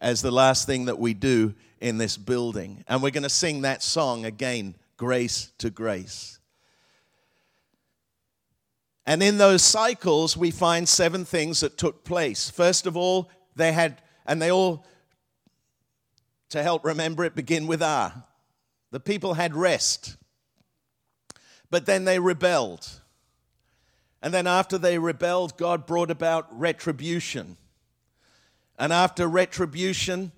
as 0.00 0.22
the 0.22 0.32
last 0.32 0.66
thing 0.66 0.86
that 0.86 0.98
we 0.98 1.14
do 1.14 1.54
in 1.80 1.98
this 1.98 2.16
building. 2.16 2.84
And 2.88 3.02
we're 3.02 3.10
going 3.10 3.22
to 3.22 3.28
sing 3.28 3.62
that 3.62 3.82
song 3.82 4.24
again, 4.24 4.74
Grace 4.96 5.52
to 5.58 5.70
Grace. 5.70 6.40
And 9.06 9.22
in 9.22 9.38
those 9.38 9.62
cycles, 9.62 10.36
we 10.36 10.50
find 10.50 10.88
seven 10.88 11.24
things 11.24 11.60
that 11.60 11.76
took 11.76 12.04
place. 12.04 12.50
First 12.50 12.86
of 12.86 12.96
all, 12.96 13.30
they 13.56 13.72
had, 13.72 14.00
and 14.26 14.40
they 14.40 14.50
all, 14.50 14.86
to 16.50 16.62
help 16.62 16.84
remember 16.84 17.24
it, 17.24 17.34
begin 17.34 17.66
with 17.66 17.82
R. 17.82 18.24
The 18.90 19.00
people 19.00 19.34
had 19.34 19.54
rest, 19.54 20.16
but 21.72 21.86
then 21.86 22.04
they 22.04 22.18
rebelled. 22.18 22.86
And 24.20 24.32
then 24.32 24.46
after 24.46 24.76
they 24.76 24.98
rebelled, 24.98 25.56
God 25.56 25.86
brought 25.86 26.10
about 26.10 26.46
retribution. 26.56 27.56
And 28.78 28.92
after 28.92 29.26
retribution, 29.26 30.32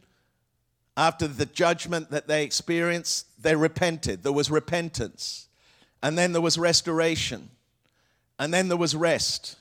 after 0.97 1.27
the 1.27 1.47
judgment 1.47 2.13
that 2.13 2.29
they 2.29 2.45
experienced, 2.45 3.27
they 3.43 3.57
repented. 3.57 4.23
There 4.23 4.33
was 4.33 4.49
repentance. 4.49 5.49
And 6.05 6.17
then 6.17 6.33
there 6.33 6.41
was 6.41 6.57
restoration. 6.57 7.51
And 8.39 8.55
then 8.55 8.69
there 8.69 8.79
was 8.79 8.95
rest. 8.95 9.57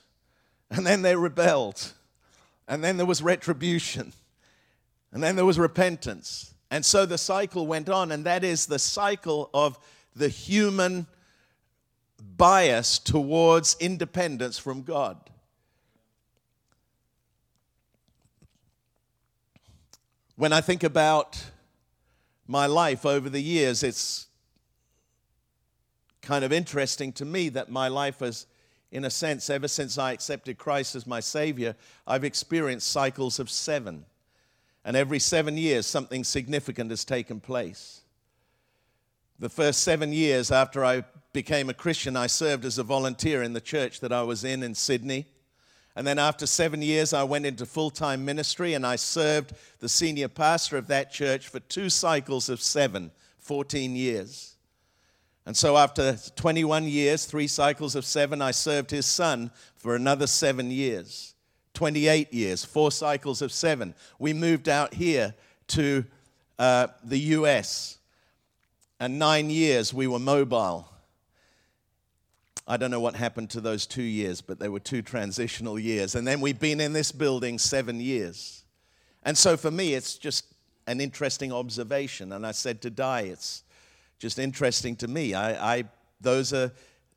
And 0.70 0.86
then 0.86 1.02
they 1.02 1.16
rebelled. 1.16 1.92
And 2.68 2.84
then 2.84 2.98
there 2.98 3.06
was 3.06 3.20
retribution. 3.20 4.12
And 5.12 5.20
then 5.20 5.34
there 5.34 5.44
was 5.44 5.58
repentance. 5.58 6.54
And 6.70 6.86
so 6.86 7.04
the 7.04 7.18
cycle 7.18 7.66
went 7.66 7.88
on. 7.88 8.12
And 8.12 8.24
that 8.26 8.44
is 8.44 8.66
the 8.66 8.78
cycle 8.78 9.50
of 9.52 9.76
the 10.14 10.28
human 10.28 11.08
bias 12.36 12.98
towards 12.98 13.76
independence 13.80 14.58
from 14.58 14.82
God. 14.82 15.16
When 20.36 20.52
I 20.52 20.60
think 20.60 20.82
about 20.82 21.42
my 22.46 22.66
life 22.66 23.06
over 23.06 23.30
the 23.30 23.40
years, 23.40 23.82
it's 23.82 24.26
kind 26.22 26.44
of 26.44 26.52
interesting 26.52 27.12
to 27.12 27.24
me 27.24 27.50
that 27.50 27.70
my 27.70 27.86
life 27.86 28.18
has, 28.18 28.46
in 28.90 29.04
a 29.04 29.10
sense, 29.10 29.48
ever 29.48 29.68
since 29.68 29.96
I 29.96 30.12
accepted 30.12 30.58
Christ 30.58 30.96
as 30.96 31.06
my 31.06 31.20
Savior, 31.20 31.76
I've 32.06 32.24
experienced 32.24 32.88
cycles 32.88 33.38
of 33.38 33.48
seven. 33.48 34.06
And 34.84 34.96
every 34.96 35.18
seven 35.18 35.56
years, 35.56 35.86
something 35.86 36.24
significant 36.24 36.90
has 36.90 37.04
taken 37.04 37.40
place. 37.40 38.00
The 39.38 39.48
first 39.48 39.82
seven 39.82 40.12
years 40.12 40.50
after 40.50 40.84
I 40.84 41.04
became 41.34 41.68
a 41.68 41.74
Christian, 41.74 42.16
I 42.16 42.28
served 42.28 42.64
as 42.64 42.78
a 42.78 42.82
volunteer 42.82 43.42
in 43.42 43.52
the 43.52 43.60
church 43.60 44.00
that 44.00 44.12
I 44.12 44.22
was 44.22 44.44
in 44.44 44.62
in 44.62 44.74
Sydney. 44.74 45.26
And 45.96 46.06
then 46.06 46.18
after 46.18 46.46
seven 46.46 46.80
years, 46.80 47.12
I 47.12 47.24
went 47.24 47.44
into 47.44 47.66
full 47.66 47.90
time 47.90 48.24
ministry 48.24 48.72
and 48.72 48.86
I 48.86 48.96
served 48.96 49.52
the 49.80 49.88
senior 49.88 50.28
pastor 50.28 50.78
of 50.78 50.86
that 50.86 51.12
church 51.12 51.48
for 51.48 51.60
two 51.60 51.90
cycles 51.90 52.48
of 52.48 52.62
seven, 52.62 53.10
14 53.40 53.94
years. 53.94 54.56
And 55.44 55.56
so 55.56 55.76
after 55.76 56.16
21 56.36 56.84
years, 56.84 57.26
three 57.26 57.48
cycles 57.48 57.94
of 57.94 58.04
seven, 58.06 58.40
I 58.40 58.52
served 58.52 58.90
his 58.90 59.04
son 59.04 59.50
for 59.76 59.94
another 59.94 60.26
seven 60.26 60.70
years. 60.70 61.34
28 61.74 62.32
years, 62.32 62.64
four 62.64 62.92
cycles 62.92 63.42
of 63.42 63.52
seven. 63.52 63.94
We 64.18 64.32
moved 64.32 64.68
out 64.68 64.94
here 64.94 65.34
to 65.68 66.04
uh, 66.58 66.86
the 67.02 67.18
US, 67.18 67.98
and 69.00 69.18
nine 69.18 69.50
years 69.50 69.92
we 69.92 70.06
were 70.06 70.20
mobile. 70.20 70.88
I 72.66 72.78
don't 72.78 72.90
know 72.90 73.00
what 73.00 73.16
happened 73.16 73.50
to 73.50 73.60
those 73.60 73.86
two 73.86 74.02
years, 74.02 74.40
but 74.40 74.58
they 74.58 74.68
were 74.68 74.80
two 74.80 75.02
transitional 75.02 75.78
years. 75.78 76.14
And 76.14 76.26
then 76.26 76.40
we've 76.40 76.58
been 76.58 76.80
in 76.80 76.94
this 76.94 77.12
building 77.12 77.58
seven 77.58 78.00
years. 78.00 78.64
And 79.22 79.36
so 79.36 79.56
for 79.56 79.70
me, 79.70 79.94
it's 79.94 80.16
just 80.16 80.46
an 80.86 81.00
interesting 81.00 81.52
observation. 81.52 82.32
And 82.32 82.46
I 82.46 82.52
said 82.52 82.80
to 82.82 82.90
Di, 82.90 83.20
it's 83.22 83.64
just 84.18 84.38
interesting 84.38 84.96
to 84.96 85.08
me. 85.08 85.34
I, 85.34 85.76
I 85.76 85.84
those 86.20 86.52
are 86.54 86.72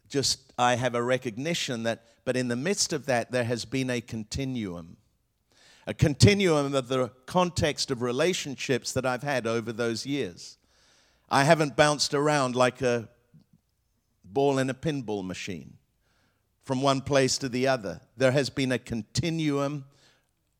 just, 0.09 0.53
I 0.57 0.75
have 0.75 0.95
a 0.95 1.03
recognition 1.03 1.83
that, 1.83 2.03
but 2.25 2.35
in 2.35 2.49
the 2.49 2.55
midst 2.55 2.91
of 2.91 3.05
that, 3.05 3.31
there 3.31 3.43
has 3.45 3.63
been 3.63 3.89
a 3.89 4.01
continuum. 4.01 4.97
A 5.85 5.93
continuum 5.93 6.75
of 6.75 6.89
the 6.89 7.09
context 7.25 7.91
of 7.91 8.01
relationships 8.01 8.91
that 8.91 9.05
I've 9.05 9.23
had 9.23 9.47
over 9.47 9.71
those 9.71 10.05
years. 10.05 10.57
I 11.29 11.45
haven't 11.45 11.77
bounced 11.77 12.13
around 12.13 12.55
like 12.55 12.81
a 12.81 13.07
ball 14.33 14.59
in 14.59 14.69
a 14.69 14.73
pinball 14.73 15.25
machine 15.25 15.77
from 16.63 16.81
one 16.81 17.01
place 17.01 17.37
to 17.37 17.49
the 17.49 17.67
other. 17.67 18.01
There 18.17 18.31
has 18.31 18.49
been 18.49 18.71
a 18.71 18.79
continuum 18.79 19.85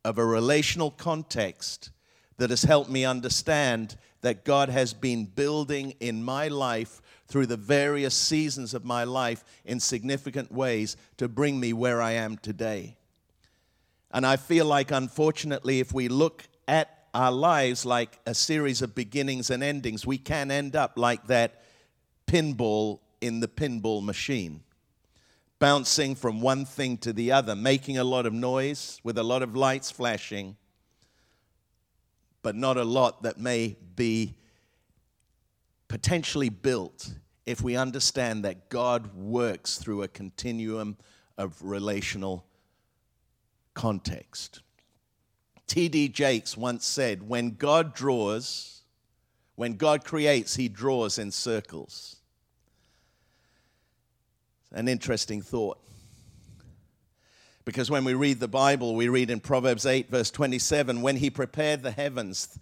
of 0.06 0.18
a 0.18 0.26
relational 0.26 0.92
context 0.92 1.92
that 2.38 2.50
has 2.50 2.64
helped 2.64 2.90
me 2.90 3.04
understand 3.04 3.98
that 4.22 4.46
God 4.46 4.70
has 4.70 4.94
been 4.94 5.26
building 5.26 5.94
in 6.00 6.24
my 6.24 6.48
life 6.48 7.02
through 7.28 7.48
the 7.48 7.58
various 7.58 8.16
seasons 8.16 8.74
of 8.74 8.86
my 8.86 9.04
life 9.04 9.44
in 9.66 9.80
significant 9.80 10.52
ways 10.52 10.96
to 11.18 11.28
bring 11.28 11.60
me 11.60 11.74
where 11.74 12.02
I 12.02 12.12
am 12.12 12.38
today. 12.38 12.96
And 14.12 14.26
I 14.26 14.38
feel 14.38 14.66
like, 14.66 14.92
unfortunately, 14.92 15.80
if 15.80 15.94
we 15.94 16.08
look 16.08 16.44
at 16.68 17.08
our 17.14 17.32
lives 17.32 17.86
like 17.86 18.20
a 18.26 18.34
series 18.34 18.82
of 18.82 18.96
beginnings 18.96 19.50
and 19.50 19.62
endings, 19.62 20.06
we 20.06 20.18
can 20.18 20.52
end 20.52 20.76
up 20.76 20.94
like 20.96 21.28
that 21.28 21.64
pinball 22.28 23.00
in 23.22 23.40
the 23.40 23.48
pinball 23.48 24.04
machine, 24.04 24.62
bouncing 25.60 26.16
from 26.16 26.42
one 26.42 26.66
thing 26.66 26.98
to 27.00 27.14
the 27.14 27.32
other, 27.32 27.56
making 27.56 27.98
a 27.98 28.04
lot 28.04 28.26
of 28.26 28.34
noise 28.34 29.00
with 29.04 29.18
a 29.18 29.24
lot 29.24 29.42
of 29.42 29.56
lights 29.56 29.90
flashing, 29.92 30.56
but 32.42 32.56
not 32.56 32.78
a 32.78 32.84
lot 32.84 33.24
that 33.24 33.40
may 33.40 33.76
be 33.96 34.36
potentially 35.88 36.50
built 36.50 37.14
if 37.46 37.62
we 37.62 37.76
understand 37.76 38.44
that 38.44 38.70
God 38.70 39.16
works 39.16 39.78
through 39.78 40.04
a 40.04 40.08
continuum 40.08 40.98
of 41.38 41.56
relational 41.62 42.46
context. 43.74 44.62
T.D. 45.68 46.10
Jakes 46.10 46.58
once 46.58 46.86
said, 46.86 47.28
When 47.28 47.52
God 47.52 47.94
draws, 47.94 48.82
when 49.56 49.74
God 49.74 50.04
creates, 50.04 50.56
he 50.56 50.68
draws 50.68 51.18
in 51.18 51.32
circles. 51.32 52.17
An 54.72 54.88
interesting 54.88 55.42
thought. 55.42 55.80
Because 57.66 57.92
when 57.92 58.06
we 58.06 58.14
read 58.14 58.40
the 58.40 58.48
Bible, 58.48 58.96
we 58.96 59.10
read 59.10 59.30
in 59.30 59.40
Proverbs 59.40 59.86
8, 59.86 60.10
verse 60.10 60.32
27, 60.32 61.02
when 61.02 61.18
he 61.18 61.30
prepared 61.30 61.84
the 61.84 61.92
heavens, 61.92 62.58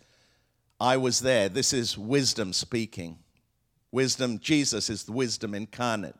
I 0.80 0.98
was 0.98 1.20
there. 1.20 1.48
This 1.48 1.74
is 1.74 1.98
wisdom 1.98 2.54
speaking. 2.54 3.20
Wisdom, 3.92 4.40
Jesus 4.40 4.90
is 4.90 5.04
the 5.04 5.12
wisdom 5.12 5.54
incarnate. 5.54 6.16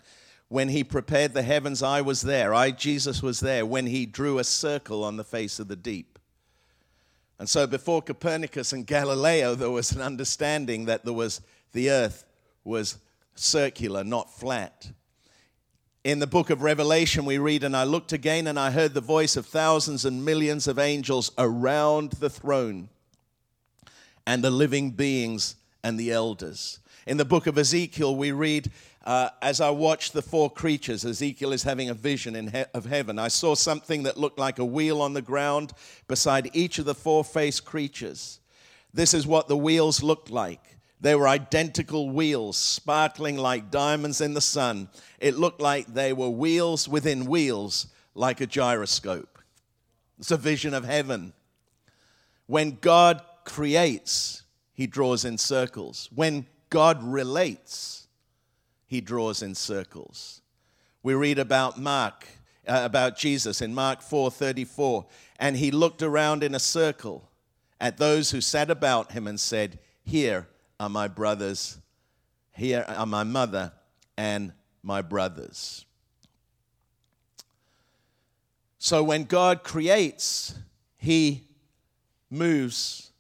When 0.50 0.70
he 0.70 0.84
prepared 0.84 1.34
the 1.34 1.42
heavens, 1.42 1.82
I 1.82 2.02
was 2.02 2.22
there. 2.22 2.54
I, 2.54 2.72
Jesus, 2.72 3.24
was 3.24 3.40
there 3.40 3.66
when 3.66 3.88
he 3.88 4.06
drew 4.06 4.38
a 4.38 4.44
circle 4.44 5.04
on 5.04 5.18
the 5.18 5.24
face 5.24 5.60
of 5.60 5.68
the 5.68 5.76
deep. 5.76 6.20
And 7.40 7.50
so 7.50 7.68
before 7.68 8.02
Copernicus 8.02 8.72
and 8.72 8.86
Galileo, 8.86 9.56
there 9.56 9.72
was 9.72 9.92
an 9.92 10.02
understanding 10.02 10.86
that 10.86 11.04
there 11.04 11.14
was 11.14 11.42
the 11.74 11.90
earth 11.90 12.24
was 12.64 13.00
circular, 13.34 14.04
not 14.04 14.32
flat 14.32 14.92
in 16.06 16.20
the 16.20 16.28
book 16.28 16.52
of 16.52 16.62
Revelation, 16.62 17.26
we 17.26 17.40
read, 17.40 17.64
And 17.64 17.76
I 17.76 17.84
looked 17.84 18.14
again, 18.14 18.46
and 18.46 18.60
I 18.60 18.70
heard 18.70 18.94
the 18.94 19.02
voice 19.02 19.36
of 19.36 19.48
thousands 19.48 20.06
and 20.06 20.24
millions 20.24 20.68
of 20.68 20.78
angels 20.78 21.32
around 21.36 22.12
the 22.12 22.30
throne, 22.30 22.90
and 24.28 24.44
the 24.44 24.52
living 24.52 24.92
beings 24.92 25.56
and 25.84 26.00
the 26.00 26.12
elders. 26.12 26.80
In 27.08 27.18
the 27.18 27.26
book 27.26 27.48
of 27.48 27.58
Ezekiel, 27.58 28.16
we 28.16 28.32
read, 28.32 28.70
uh, 29.04 29.30
As 29.42 29.60
I 29.60 29.72
watched 29.72 30.14
the 30.14 30.22
four 30.22 30.52
creatures, 30.52 31.04
Ezekiel 31.04 31.52
is 31.52 31.64
having 31.64 31.90
a 31.90 31.96
vision 31.96 32.50
he- 32.50 32.66
of 32.76 32.86
heaven. 32.86 33.18
I 33.18 33.30
saw 33.30 33.56
something 33.56 34.04
that 34.04 34.16
looked 34.16 34.38
like 34.38 34.60
a 34.60 34.66
wheel 34.66 35.02
on 35.02 35.14
the 35.14 35.24
ground 35.24 35.74
beside 36.08 36.52
each 36.54 36.78
of 36.78 36.86
the 36.86 36.94
four 36.94 37.24
faced 37.24 37.66
creatures. 37.66 38.40
This 38.94 39.16
is 39.16 39.26
what 39.26 39.48
the 39.48 39.58
wheels 39.58 40.04
looked 40.04 40.30
like. 40.30 40.75
They 41.02 41.16
were 41.16 41.28
identical 41.28 42.10
wheels, 42.10 42.58
sparkling 42.58 43.38
like 43.38 43.70
diamonds 43.70 44.22
in 44.22 44.34
the 44.34 44.42
sun. 44.42 44.90
It 45.20 45.38
looked 45.38 45.62
like 45.62 45.88
they 45.88 46.14
were 46.14 46.30
wheels 46.30 46.88
within 46.88 47.26
wheels, 47.26 47.88
like 48.14 48.42
a 48.42 48.48
gyroscope. 48.48 49.40
It's 50.18 50.32
a 50.32 50.38
vision 50.38 50.74
of 50.74 50.86
heaven. 50.86 51.34
When 52.48 52.78
God 52.80 53.22
creates, 53.44 54.44
he 54.74 54.88
draws 54.88 55.26
in 55.26 55.38
circles. 55.38 56.10
When 56.14 56.48
God 56.70 57.04
relates, 57.04 58.08
he 58.88 59.02
draws 59.02 59.42
in 59.42 59.56
circles. 59.56 60.42
We 61.04 61.14
read 61.14 61.40
about 61.40 61.80
Mark, 61.80 62.28
uh, 62.68 62.82
about 62.84 63.18
Jesus 63.18 63.62
in 63.62 63.74
Mark 63.74 64.02
4:34, 64.02 65.06
and 65.38 65.58
he 65.58 65.72
looked 65.72 66.02
around 66.02 66.44
in 66.44 66.56
a 66.56 66.60
circle 66.60 67.30
at 67.80 67.98
those 67.98 68.32
who 68.32 68.42
sat 68.42 68.72
about 68.72 69.12
him 69.12 69.28
and 69.28 69.40
said, 69.40 69.80
"Here 70.04 70.48
are 70.80 70.90
my 70.90 71.08
brothers, 71.08 71.78
here 72.56 72.86
are 72.88 73.06
my 73.06 73.24
mother 73.24 73.72
and 74.18 74.54
my 74.84 75.02
brothers. 75.02 75.86
So 78.78 79.04
when 79.04 79.24
God 79.24 79.64
creates, 79.64 80.54
He 80.98 81.48
moves. 82.30 83.12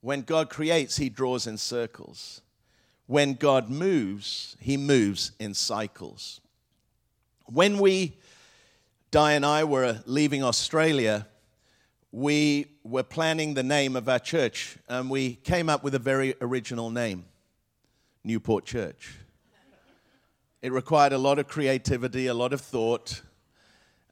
When 0.00 0.22
God 0.22 0.48
creates, 0.48 0.96
He 0.96 1.08
draws 1.08 1.46
in 1.46 1.58
circles. 1.58 2.40
When 3.06 3.34
God 3.34 3.68
moves, 3.68 4.56
He 4.60 4.76
moves 4.76 5.32
in 5.38 5.54
cycles. 5.54 6.40
When 7.46 7.78
we, 7.78 8.16
Di 9.10 9.32
and 9.32 9.44
I, 9.44 9.64
were 9.64 10.00
leaving 10.06 10.42
Australia, 10.42 11.26
we 12.10 12.66
were 12.84 13.02
planning 13.02 13.54
the 13.54 13.62
name 13.62 13.94
of 13.94 14.08
our 14.08 14.18
church, 14.18 14.78
and 14.88 15.10
we 15.10 15.34
came 15.34 15.68
up 15.68 15.84
with 15.84 15.94
a 15.94 15.98
very 15.98 16.34
original 16.40 16.90
name 16.90 17.26
Newport 18.24 18.64
Church. 18.64 19.14
It 20.62 20.72
required 20.72 21.12
a 21.12 21.18
lot 21.18 21.38
of 21.38 21.48
creativity, 21.48 22.26
a 22.26 22.34
lot 22.34 22.52
of 22.52 22.60
thought, 22.60 23.22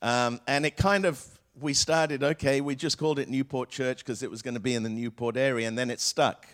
um, 0.02 0.40
and 0.46 0.66
it 0.66 0.76
kind 0.76 1.06
of 1.06 1.24
we 1.58 1.72
started 1.72 2.22
okay, 2.22 2.60
we 2.60 2.74
just 2.74 2.98
called 2.98 3.18
it 3.18 3.30
Newport 3.30 3.70
Church 3.70 3.98
because 3.98 4.22
it 4.22 4.30
was 4.30 4.42
going 4.42 4.54
to 4.54 4.60
be 4.60 4.74
in 4.74 4.82
the 4.82 4.90
Newport 4.90 5.36
area, 5.36 5.66
and 5.66 5.78
then 5.78 5.90
it 5.90 6.00
stuck. 6.00 6.46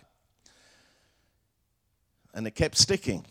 And 2.34 2.46
it 2.46 2.52
kept 2.52 2.78
sticking. 2.78 3.26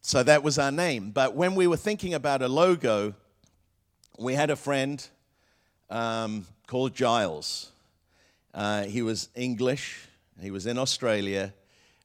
So 0.00 0.22
that 0.22 0.42
was 0.42 0.58
our 0.58 0.72
name. 0.72 1.10
But 1.10 1.36
when 1.36 1.54
we 1.54 1.66
were 1.66 1.76
thinking 1.76 2.14
about 2.14 2.42
a 2.42 2.48
logo, 2.48 3.14
we 4.18 4.34
had 4.34 4.50
a 4.50 4.56
friend 4.56 5.06
um, 5.90 6.46
called 6.68 6.94
Giles. 6.94 7.72
Uh, 8.52 8.84
he 8.84 9.00
was 9.00 9.30
English, 9.34 10.06
he 10.40 10.50
was 10.50 10.66
in 10.66 10.76
Australia, 10.76 11.54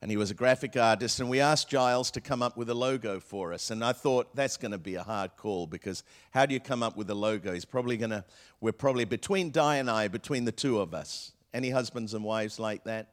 and 0.01 0.09
he 0.09 0.15
was 0.15 0.31
a 0.31 0.33
graphic 0.33 0.77
artist. 0.77 1.19
And 1.19 1.29
we 1.29 1.41
asked 1.41 1.69
Giles 1.69 2.09
to 2.11 2.21
come 2.21 2.41
up 2.41 2.55
with 2.55 2.69
a 2.69 2.73
logo 2.73 3.19
for 3.19 3.53
us. 3.53 3.71
And 3.71 3.83
I 3.83 3.91
thought 3.91 4.33
that's 4.35 4.55
going 4.57 4.71
to 4.71 4.77
be 4.77 4.95
a 4.95 5.03
hard 5.03 5.31
call 5.35 5.67
because 5.67 6.03
how 6.31 6.45
do 6.45 6.53
you 6.53 6.61
come 6.61 6.81
up 6.81 6.95
with 6.97 7.09
a 7.09 7.15
logo? 7.15 7.53
He's 7.53 7.65
probably 7.65 7.97
going 7.97 8.11
to, 8.11 8.23
we're 8.61 8.71
probably 8.71 9.05
between 9.05 9.51
Di 9.51 9.75
and 9.77 9.89
I, 9.89 10.07
between 10.07 10.45
the 10.45 10.51
two 10.51 10.79
of 10.79 10.93
us. 10.93 11.33
Any 11.53 11.69
husbands 11.69 12.13
and 12.13 12.23
wives 12.23 12.57
like 12.57 12.85
that? 12.85 13.09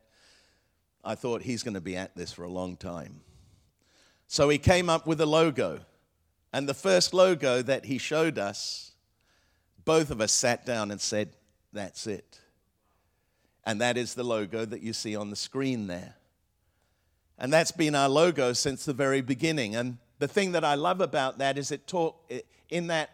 I 1.04 1.16
thought 1.16 1.42
he's 1.42 1.62
going 1.62 1.74
to 1.74 1.80
be 1.80 1.96
at 1.96 2.16
this 2.16 2.32
for 2.32 2.44
a 2.44 2.48
long 2.48 2.76
time. 2.76 3.22
So 4.28 4.48
he 4.48 4.58
came 4.58 4.88
up 4.88 5.06
with 5.06 5.20
a 5.20 5.26
logo. 5.26 5.80
And 6.52 6.68
the 6.68 6.74
first 6.74 7.12
logo 7.12 7.60
that 7.62 7.86
he 7.86 7.98
showed 7.98 8.38
us 8.38 8.90
both 9.84 10.10
of 10.10 10.20
us 10.20 10.32
sat 10.32 10.64
down 10.66 10.90
and 10.90 11.00
said, 11.00 11.30
That's 11.72 12.06
it. 12.06 12.40
And 13.64 13.80
that 13.80 13.96
is 13.96 14.14
the 14.14 14.24
logo 14.24 14.64
that 14.64 14.82
you 14.82 14.92
see 14.92 15.14
on 15.14 15.30
the 15.30 15.36
screen 15.36 15.86
there. 15.86 16.16
And 17.38 17.52
that's 17.52 17.72
been 17.72 17.94
our 17.94 18.08
logo 18.08 18.52
since 18.52 18.84
the 18.84 18.92
very 18.92 19.20
beginning. 19.20 19.74
And 19.74 19.98
the 20.18 20.28
thing 20.28 20.52
that 20.52 20.64
I 20.64 20.74
love 20.74 21.00
about 21.00 21.38
that 21.38 21.56
is 21.56 21.70
it 21.70 21.86
talk 21.86 22.30
in 22.68 22.88
that 22.88 23.10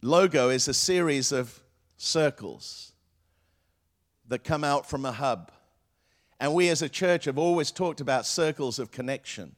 logo 0.00 0.48
is 0.48 0.68
a 0.68 0.74
series 0.74 1.32
of 1.32 1.60
circles 1.96 2.92
that 4.28 4.44
come 4.44 4.64
out 4.64 4.88
from 4.88 5.04
a 5.04 5.12
hub. 5.12 5.52
And 6.40 6.54
we 6.54 6.68
as 6.68 6.82
a 6.82 6.88
church 6.88 7.24
have 7.26 7.38
always 7.38 7.70
talked 7.70 8.00
about 8.00 8.26
circles 8.26 8.78
of 8.78 8.90
connection 8.90 9.54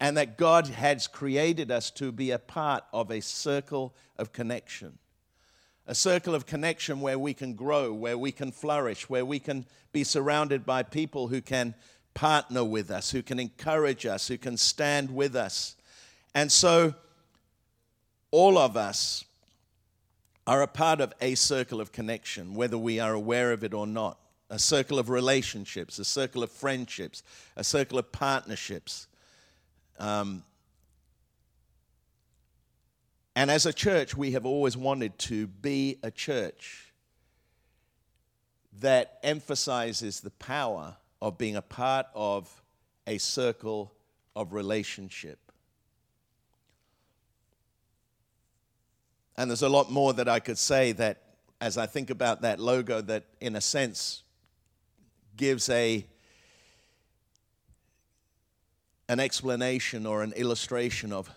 and 0.00 0.16
that 0.16 0.38
God 0.38 0.68
has 0.68 1.06
created 1.06 1.70
us 1.70 1.90
to 1.92 2.12
be 2.12 2.30
a 2.30 2.38
part 2.38 2.84
of 2.92 3.10
a 3.10 3.20
circle 3.20 3.94
of 4.16 4.32
connection. 4.32 4.98
A 5.88 5.94
circle 5.94 6.34
of 6.34 6.46
connection 6.46 7.00
where 7.00 7.18
we 7.18 7.34
can 7.34 7.54
grow, 7.54 7.92
where 7.92 8.16
we 8.16 8.30
can 8.30 8.52
flourish, 8.52 9.08
where 9.08 9.24
we 9.24 9.40
can 9.40 9.66
be 9.90 10.04
surrounded 10.04 10.64
by 10.64 10.82
people 10.84 11.28
who 11.28 11.40
can 11.40 11.74
partner 12.14 12.62
with 12.62 12.90
us, 12.90 13.10
who 13.10 13.22
can 13.22 13.40
encourage 13.40 14.06
us, 14.06 14.28
who 14.28 14.38
can 14.38 14.56
stand 14.56 15.10
with 15.10 15.34
us. 15.34 15.76
And 16.34 16.52
so, 16.52 16.94
all 18.30 18.58
of 18.58 18.76
us 18.76 19.24
are 20.46 20.62
a 20.62 20.68
part 20.68 21.00
of 21.00 21.12
a 21.20 21.34
circle 21.34 21.80
of 21.80 21.90
connection, 21.90 22.54
whether 22.54 22.78
we 22.78 23.00
are 23.00 23.14
aware 23.14 23.52
of 23.52 23.64
it 23.64 23.74
or 23.74 23.86
not 23.86 24.18
a 24.50 24.58
circle 24.58 24.98
of 24.98 25.10
relationships, 25.10 25.98
a 25.98 26.04
circle 26.04 26.42
of 26.42 26.50
friendships, 26.50 27.22
a 27.56 27.64
circle 27.64 27.98
of 27.98 28.10
partnerships. 28.12 29.06
Um, 29.98 30.44
and 33.38 33.52
as 33.52 33.66
a 33.66 33.72
church, 33.72 34.16
we 34.16 34.32
have 34.32 34.44
always 34.44 34.76
wanted 34.76 35.16
to 35.20 35.46
be 35.46 36.00
a 36.02 36.10
church 36.10 36.92
that 38.80 39.20
emphasizes 39.22 40.18
the 40.18 40.30
power 40.30 40.96
of 41.22 41.38
being 41.38 41.54
a 41.54 41.62
part 41.62 42.06
of 42.16 42.50
a 43.06 43.16
circle 43.18 43.92
of 44.34 44.52
relationship. 44.52 45.38
And 49.36 49.48
there's 49.48 49.62
a 49.62 49.68
lot 49.68 49.88
more 49.88 50.12
that 50.14 50.28
I 50.28 50.40
could 50.40 50.58
say 50.58 50.90
that, 50.90 51.22
as 51.60 51.78
I 51.78 51.86
think 51.86 52.10
about 52.10 52.40
that 52.40 52.58
logo, 52.58 53.00
that 53.02 53.22
in 53.40 53.54
a 53.54 53.60
sense 53.60 54.24
gives 55.36 55.68
a 55.68 56.04
an 59.08 59.20
explanation 59.20 60.06
or 60.06 60.24
an 60.24 60.32
illustration 60.32 61.12
of, 61.12 61.30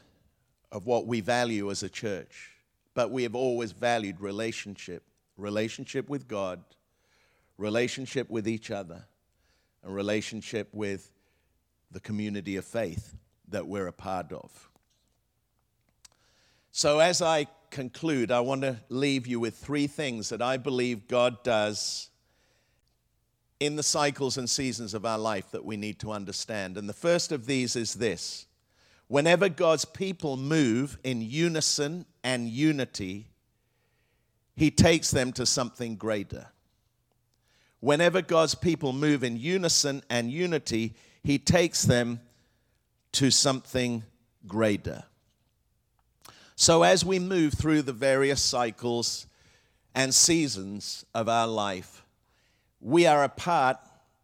of 0.71 0.85
what 0.85 1.05
we 1.05 1.21
value 1.21 1.69
as 1.69 1.83
a 1.83 1.89
church. 1.89 2.51
But 2.93 3.11
we 3.11 3.23
have 3.23 3.35
always 3.35 3.71
valued 3.71 4.19
relationship 4.19 5.03
relationship 5.37 6.07
with 6.07 6.27
God, 6.27 6.61
relationship 7.57 8.29
with 8.29 8.47
each 8.47 8.69
other, 8.69 9.05
and 9.83 9.93
relationship 9.93 10.69
with 10.71 11.09
the 11.89 11.99
community 11.99 12.57
of 12.57 12.65
faith 12.65 13.15
that 13.49 13.65
we're 13.67 13.87
a 13.87 13.93
part 13.93 14.31
of. 14.31 14.69
So, 16.71 16.99
as 16.99 17.21
I 17.21 17.47
conclude, 17.69 18.31
I 18.31 18.39
want 18.41 18.61
to 18.61 18.77
leave 18.89 19.27
you 19.27 19.39
with 19.39 19.55
three 19.55 19.87
things 19.87 20.29
that 20.29 20.41
I 20.41 20.57
believe 20.57 21.07
God 21.07 21.43
does 21.43 22.09
in 23.59 23.75
the 23.75 23.83
cycles 23.83 24.37
and 24.37 24.49
seasons 24.49 24.93
of 24.93 25.05
our 25.05 25.19
life 25.19 25.51
that 25.51 25.65
we 25.65 25.77
need 25.77 25.99
to 25.99 26.11
understand. 26.11 26.77
And 26.77 26.87
the 26.87 26.93
first 26.93 27.31
of 27.31 27.45
these 27.45 27.75
is 27.75 27.93
this 27.95 28.47
whenever 29.11 29.49
God's 29.49 29.83
people 29.83 30.37
move 30.37 30.97
in 31.03 31.19
unison 31.19 32.05
and 32.23 32.47
unity, 32.47 33.27
He 34.55 34.71
takes 34.71 35.11
them 35.11 35.33
to 35.33 35.45
something 35.45 35.97
greater. 35.97 36.47
Whenever 37.81 38.21
God's 38.21 38.55
people 38.55 38.93
move 38.93 39.25
in 39.25 39.35
unison 39.35 40.01
and 40.09 40.31
unity, 40.31 40.95
He 41.25 41.37
takes 41.37 41.83
them 41.83 42.21
to 43.11 43.29
something 43.31 44.03
greater. 44.47 45.03
So, 46.55 46.83
as 46.83 47.03
we 47.03 47.19
move 47.19 47.55
through 47.55 47.81
the 47.81 47.91
various 47.91 48.41
cycles 48.41 49.27
and 49.93 50.15
seasons 50.15 51.05
of 51.13 51.27
our 51.27 51.47
life, 51.47 52.05
we 52.79 53.05
are 53.07 53.25
a 53.25 53.29
part 53.29 53.77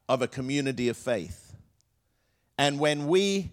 of 0.07 0.21
a 0.21 0.29
community 0.29 0.87
of 0.87 0.95
faith. 0.95 1.53
And 2.57 2.79
when 2.79 3.07
we, 3.07 3.51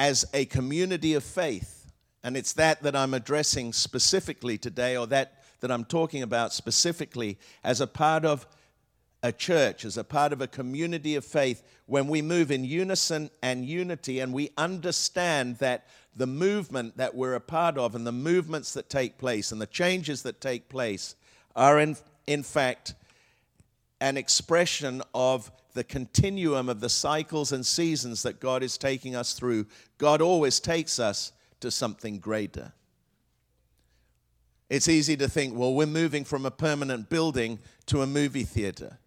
as 0.00 0.24
a 0.32 0.46
community 0.46 1.12
of 1.12 1.22
faith, 1.22 1.92
and 2.24 2.34
it's 2.34 2.54
that 2.54 2.82
that 2.82 2.96
I'm 2.96 3.12
addressing 3.12 3.74
specifically 3.74 4.56
today, 4.56 4.96
or 4.96 5.06
that 5.08 5.42
that 5.60 5.70
I'm 5.70 5.84
talking 5.84 6.22
about 6.22 6.54
specifically, 6.54 7.38
as 7.62 7.82
a 7.82 7.86
part 7.86 8.24
of 8.24 8.46
a 9.22 9.30
church, 9.30 9.84
as 9.84 9.98
a 9.98 10.02
part 10.02 10.32
of 10.32 10.40
a 10.40 10.46
community 10.46 11.16
of 11.16 11.24
faith, 11.26 11.62
when 11.84 12.08
we 12.08 12.22
move 12.22 12.50
in 12.50 12.64
unison 12.64 13.28
and 13.42 13.66
unity, 13.66 14.20
and 14.20 14.32
we 14.32 14.48
understand 14.56 15.58
that 15.58 15.86
the 16.16 16.26
movement 16.26 16.96
that 16.96 17.14
we're 17.14 17.34
a 17.34 17.40
part 17.40 17.76
of, 17.76 17.94
and 17.94 18.06
the 18.06 18.10
movements 18.10 18.72
that 18.72 18.88
take 18.88 19.18
place, 19.18 19.52
and 19.52 19.60
the 19.60 19.66
changes 19.66 20.22
that 20.22 20.40
take 20.40 20.70
place, 20.70 21.14
are 21.54 21.78
in, 21.78 21.94
in 22.26 22.42
fact 22.42 22.94
an 24.00 24.16
expression 24.16 25.02
of 25.14 25.52
the 25.72 25.84
continuum 25.84 26.68
of 26.68 26.80
the 26.80 26.88
cycles 26.88 27.52
and 27.52 27.64
seasons 27.64 28.22
that 28.22 28.40
God 28.40 28.62
is 28.62 28.78
taking 28.78 29.14
us 29.14 29.32
through. 29.32 29.66
God 29.98 30.20
always 30.20 30.60
takes 30.60 30.98
us 30.98 31.32
to 31.60 31.70
something 31.70 32.18
greater. 32.18 32.72
It's 34.68 34.88
easy 34.88 35.16
to 35.16 35.28
think, 35.28 35.56
well, 35.56 35.74
we're 35.74 35.86
moving 35.86 36.24
from 36.24 36.46
a 36.46 36.50
permanent 36.50 37.08
building 37.08 37.58
to 37.86 38.02
a 38.02 38.06
movie 38.06 38.44
theater. 38.44 38.98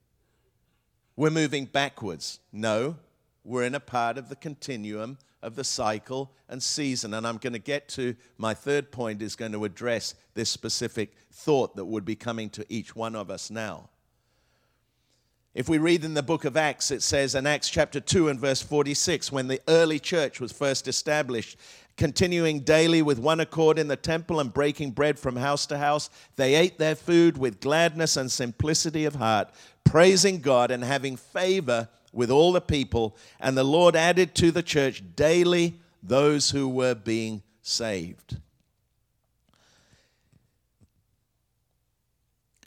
We're 1.16 1.30
moving 1.30 1.66
backwards. 1.66 2.39
No, 2.51 2.97
we're 3.43 3.64
in 3.64 3.76
a 3.76 3.80
part 3.80 4.18
of 4.18 4.30
the 4.30 4.36
continuum 4.36 5.18
of 5.41 5.55
the 5.55 5.64
cycle 5.64 6.32
and 6.49 6.61
season. 6.61 7.14
And 7.14 7.26
I'm 7.28 7.38
going 7.38 7.53
to 7.53 7.59
get 7.59 7.88
to 7.89 8.16
my 8.38 8.53
third 8.53 8.91
point, 8.91 9.22
is 9.22 9.36
going 9.36 9.51
to 9.51 9.66
address 9.66 10.16
this 10.34 10.49
specific 10.49 11.14
thought 11.32 11.76
that 11.76 11.86
would 11.86 12.05
be 12.05 12.16
coming 12.16 12.49
to 12.51 12.66
each 12.70 12.95
one 12.95 13.16
of 13.16 13.30
us 13.30 13.49
now. 13.49 13.89
If 15.54 15.70
we 15.70 15.78
read 15.78 16.04
in 16.04 16.16
the 16.16 16.24
book 16.24 16.45
of 16.45 16.58
Acts, 16.58 16.89
it 16.89 17.04
says 17.04 17.36
in 17.36 17.45
Acts 17.45 17.70
chapter 17.70 17.99
2 17.99 18.28
and 18.28 18.39
verse 18.39 18.64
46, 18.64 19.32
when 19.32 19.47
the 19.47 19.62
early 19.68 19.99
church 19.99 20.39
was 20.39 20.51
first 20.51 20.88
established, 20.88 21.58
continuing 21.95 22.62
daily 22.62 23.04
with 23.04 23.20
one 23.20 23.39
accord 23.39 23.78
in 23.78 23.88
the 23.88 23.95
temple 23.95 24.39
and 24.39 24.51
breaking 24.51 24.89
bread 24.89 25.20
from 25.20 25.36
house 25.36 25.68
to 25.68 25.78
house, 25.78 26.10
they 26.38 26.56
ate 26.56 26.80
their 26.80 26.95
food 26.95 27.38
with 27.38 27.60
gladness 27.60 28.18
and 28.18 28.32
simplicity 28.32 29.06
of 29.06 29.14
heart, 29.14 29.51
praising 29.84 30.39
God 30.39 30.72
and 30.72 30.84
having 30.84 31.16
favor 31.16 31.88
with 32.12 32.32
all 32.32 32.51
the 32.51 32.60
people. 32.60 33.16
And 33.39 33.56
the 33.56 33.64
Lord 33.64 33.95
added 33.95 34.34
to 34.36 34.49
the 34.49 34.64
church 34.64 35.04
daily 35.16 35.76
those 36.01 36.49
who 36.49 36.68
were 36.68 36.95
being 36.95 37.43
saved. 37.62 38.38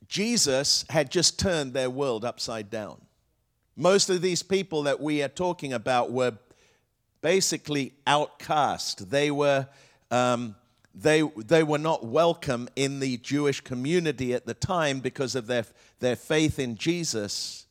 Jesus 0.08 0.84
had 0.90 1.10
just 1.10 1.38
turned 1.38 1.72
their 1.72 1.90
world 1.90 2.24
upside 2.24 2.70
down. 2.70 3.00
Most 3.76 4.08
of 4.08 4.22
these 4.22 4.42
people 4.42 4.84
that 4.84 5.00
we 5.00 5.22
are 5.22 5.28
talking 5.28 5.72
about 5.72 6.10
were 6.10 6.32
basically 7.20 7.92
outcast. 8.06 9.10
They 9.10 9.30
were, 9.30 9.66
um, 10.10 10.54
they, 10.94 11.22
they 11.22 11.62
were 11.62 11.78
not 11.78 12.06
welcome 12.06 12.68
in 12.76 13.00
the 13.00 13.18
Jewish 13.18 13.60
community 13.60 14.32
at 14.32 14.46
the 14.46 14.54
time 14.54 15.00
because 15.00 15.34
of 15.34 15.46
their, 15.46 15.66
their 16.00 16.16
faith 16.16 16.58
in 16.58 16.76
Jesus, 16.76 17.66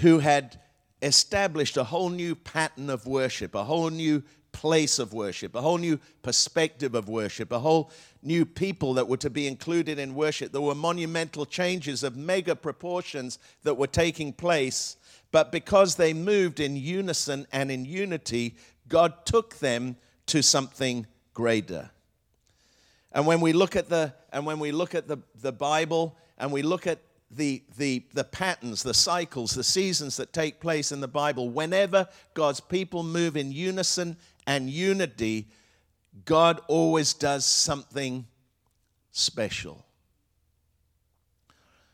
who 0.00 0.18
had 0.18 0.60
established 1.02 1.76
a 1.76 1.84
whole 1.84 2.10
new 2.10 2.34
pattern 2.34 2.90
of 2.90 3.06
worship, 3.06 3.54
a 3.54 3.64
whole 3.64 3.90
new 3.90 4.22
place 4.54 4.98
of 4.98 5.12
worship, 5.12 5.54
a 5.54 5.60
whole 5.60 5.76
new 5.76 5.98
perspective 6.22 6.94
of 6.94 7.08
worship, 7.08 7.52
a 7.52 7.58
whole 7.58 7.90
new 8.22 8.46
people 8.46 8.94
that 8.94 9.06
were 9.06 9.18
to 9.18 9.28
be 9.28 9.46
included 9.46 9.98
in 9.98 10.14
worship. 10.14 10.52
There 10.52 10.60
were 10.62 10.74
monumental 10.74 11.44
changes 11.44 12.02
of 12.02 12.16
mega 12.16 12.56
proportions 12.56 13.38
that 13.64 13.74
were 13.74 13.88
taking 13.88 14.32
place, 14.32 14.96
but 15.32 15.52
because 15.52 15.96
they 15.96 16.14
moved 16.14 16.60
in 16.60 16.76
unison 16.76 17.46
and 17.52 17.70
in 17.70 17.84
unity, 17.84 18.54
God 18.88 19.26
took 19.26 19.58
them 19.58 19.96
to 20.26 20.40
something 20.40 21.06
greater. 21.34 21.90
And 23.12 23.26
when 23.26 23.40
we 23.40 23.52
look 23.52 23.76
at 23.76 23.88
the 23.88 24.14
and 24.32 24.46
when 24.46 24.58
we 24.60 24.72
look 24.72 24.94
at 24.94 25.08
the, 25.08 25.18
the 25.42 25.52
Bible 25.52 26.16
and 26.38 26.50
we 26.52 26.62
look 26.62 26.86
at 26.86 26.98
the, 27.36 27.62
the, 27.76 28.04
the 28.12 28.24
patterns, 28.24 28.82
the 28.82 28.94
cycles, 28.94 29.52
the 29.52 29.64
seasons 29.64 30.16
that 30.16 30.32
take 30.32 30.60
place 30.60 30.92
in 30.92 31.00
the 31.00 31.08
Bible, 31.08 31.50
whenever 31.50 32.08
God's 32.34 32.60
people 32.60 33.02
move 33.02 33.36
in 33.36 33.52
unison 33.52 34.16
and 34.46 34.68
unity, 34.70 35.48
God 36.24 36.60
always 36.68 37.14
does 37.14 37.44
something 37.44 38.26
special. 39.10 39.84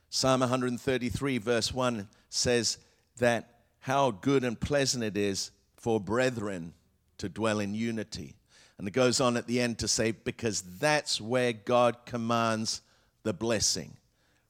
Psalm 0.09 0.41
133, 0.41 1.39
verse 1.39 1.73
1 1.73 2.09
says 2.29 2.79
that 3.19 3.61
how 3.81 4.11
good 4.11 4.45
and 4.45 4.59
pleasant 4.59 5.05
it 5.05 5.17
is 5.17 5.51
for 5.77 6.01
brethren 6.01 6.75
to 7.19 7.29
dwell 7.29 7.61
in 7.61 7.75
unity. 7.75 8.37
And 8.79 8.89
it 8.89 8.93
goes 8.93 9.21
on 9.21 9.37
at 9.37 9.47
the 9.47 9.61
end 9.61 9.79
to 9.79 9.89
say, 9.89 10.13
because 10.13 10.63
that's 10.63 11.21
where 11.21 11.53
God 11.53 12.05
commands 12.07 12.81
the 13.23 13.33
blessing, 13.33 13.97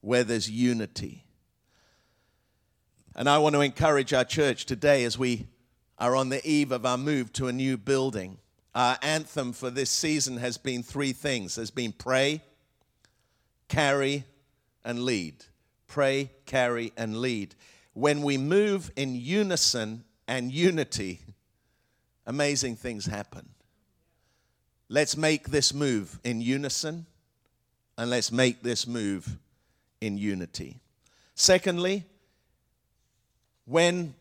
where 0.01 0.25
there's 0.25 0.49
unity. 0.49 1.25
And 3.15 3.29
I 3.29 3.39
want 3.39 3.55
to 3.57 3.61
encourage 3.61 4.13
our 4.13 4.25
church 4.25 4.67
today 4.67 5.05
as 5.05 5.19
we 5.19 5.47
are 6.01 6.17
on 6.17 6.31
the 6.31 6.45
eve 6.49 6.73
of 6.73 6.87
our 6.87 6.99
move 6.99 7.33
to 7.35 7.47
a 7.47 7.53
new 7.53 7.77
building. 7.77 8.39
Our 8.75 8.97
anthem 9.03 9.53
for 9.53 9.69
this 9.69 9.91
season 9.91 10.39
has 10.39 10.57
been 10.57 10.83
three 10.83 11.13
things 11.13 11.55
there's 11.55 11.71
been 11.71 11.93
pray, 11.93 12.43
carry, 13.69 14.25
and 14.85 15.05
lead. 15.05 15.45
Pray, 15.87 16.31
carry, 16.47 16.93
and 16.97 17.21
lead. 17.21 17.55
When 17.93 18.23
we 18.23 18.39
move 18.39 18.91
in 18.97 19.15
unison 19.15 20.05
and 20.27 20.51
unity, 20.51 21.21
amazing 22.27 22.77
things 22.77 23.07
happen. 23.07 23.51
Let's 24.89 25.17
make 25.17 25.51
this 25.51 25.75
move 25.75 26.19
in 26.25 26.41
unison 26.41 27.07
and 27.99 28.09
let's 28.09 28.33
make 28.33 28.63
this 28.63 28.87
move 28.87 29.39
in 30.01 30.17
unity. 30.17 30.81
Secondly, 31.35 32.05
when 33.67 34.15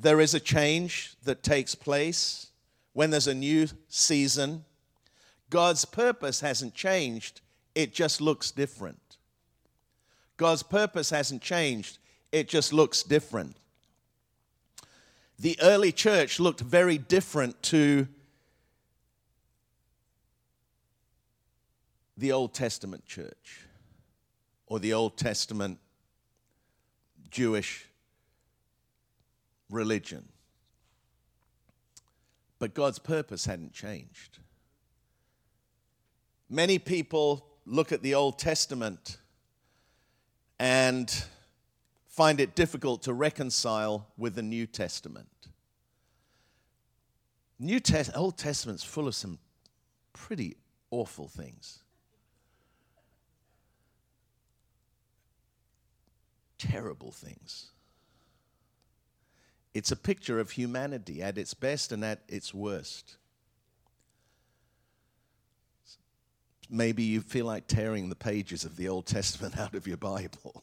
there 0.00 0.20
is 0.20 0.32
a 0.32 0.40
change 0.40 1.14
that 1.24 1.42
takes 1.42 1.74
place, 1.74 2.46
when 2.94 3.10
there's 3.10 3.26
a 3.26 3.34
new 3.34 3.68
season, 3.88 4.64
God's 5.50 5.84
purpose 5.84 6.40
hasn't 6.40 6.74
changed, 6.74 7.42
it 7.74 7.92
just 7.92 8.20
looks 8.20 8.50
different. 8.50 9.18
God's 10.38 10.62
purpose 10.62 11.10
hasn't 11.10 11.42
changed, 11.42 11.98
it 12.32 12.48
just 12.48 12.72
looks 12.72 13.02
different. 13.02 13.56
The 15.38 15.58
early 15.60 15.92
church 15.92 16.40
looked 16.40 16.60
very 16.60 16.96
different 16.96 17.62
to 17.64 18.08
the 22.16 22.32
Old 22.32 22.54
Testament 22.54 23.04
church 23.04 23.66
or 24.66 24.78
the 24.78 24.94
Old 24.94 25.18
Testament 25.18 25.78
Jewish 27.30 27.89
religion. 29.70 30.28
But 32.58 32.74
God's 32.74 32.98
purpose 32.98 33.46
hadn't 33.46 33.72
changed. 33.72 34.38
Many 36.48 36.78
people 36.78 37.46
look 37.64 37.92
at 37.92 38.02
the 38.02 38.14
Old 38.14 38.38
Testament 38.38 39.18
and 40.58 41.24
find 42.08 42.40
it 42.40 42.54
difficult 42.54 43.02
to 43.04 43.14
reconcile 43.14 44.08
with 44.18 44.34
the 44.34 44.42
New 44.42 44.66
Testament. 44.66 45.28
New 47.58 47.78
Test- 47.80 48.10
Old 48.14 48.36
Testament's 48.36 48.84
full 48.84 49.06
of 49.06 49.14
some 49.14 49.38
pretty 50.12 50.56
awful 50.90 51.28
things. 51.28 51.82
Terrible 56.58 57.12
things. 57.12 57.70
It's 59.72 59.92
a 59.92 59.96
picture 59.96 60.40
of 60.40 60.50
humanity 60.50 61.22
at 61.22 61.38
its 61.38 61.54
best 61.54 61.92
and 61.92 62.04
at 62.04 62.22
its 62.28 62.52
worst. 62.52 63.16
Maybe 66.68 67.02
you 67.02 67.20
feel 67.20 67.46
like 67.46 67.66
tearing 67.66 68.08
the 68.08 68.16
pages 68.16 68.64
of 68.64 68.76
the 68.76 68.88
Old 68.88 69.06
Testament 69.06 69.58
out 69.58 69.74
of 69.74 69.86
your 69.86 69.96
Bible. 69.96 70.62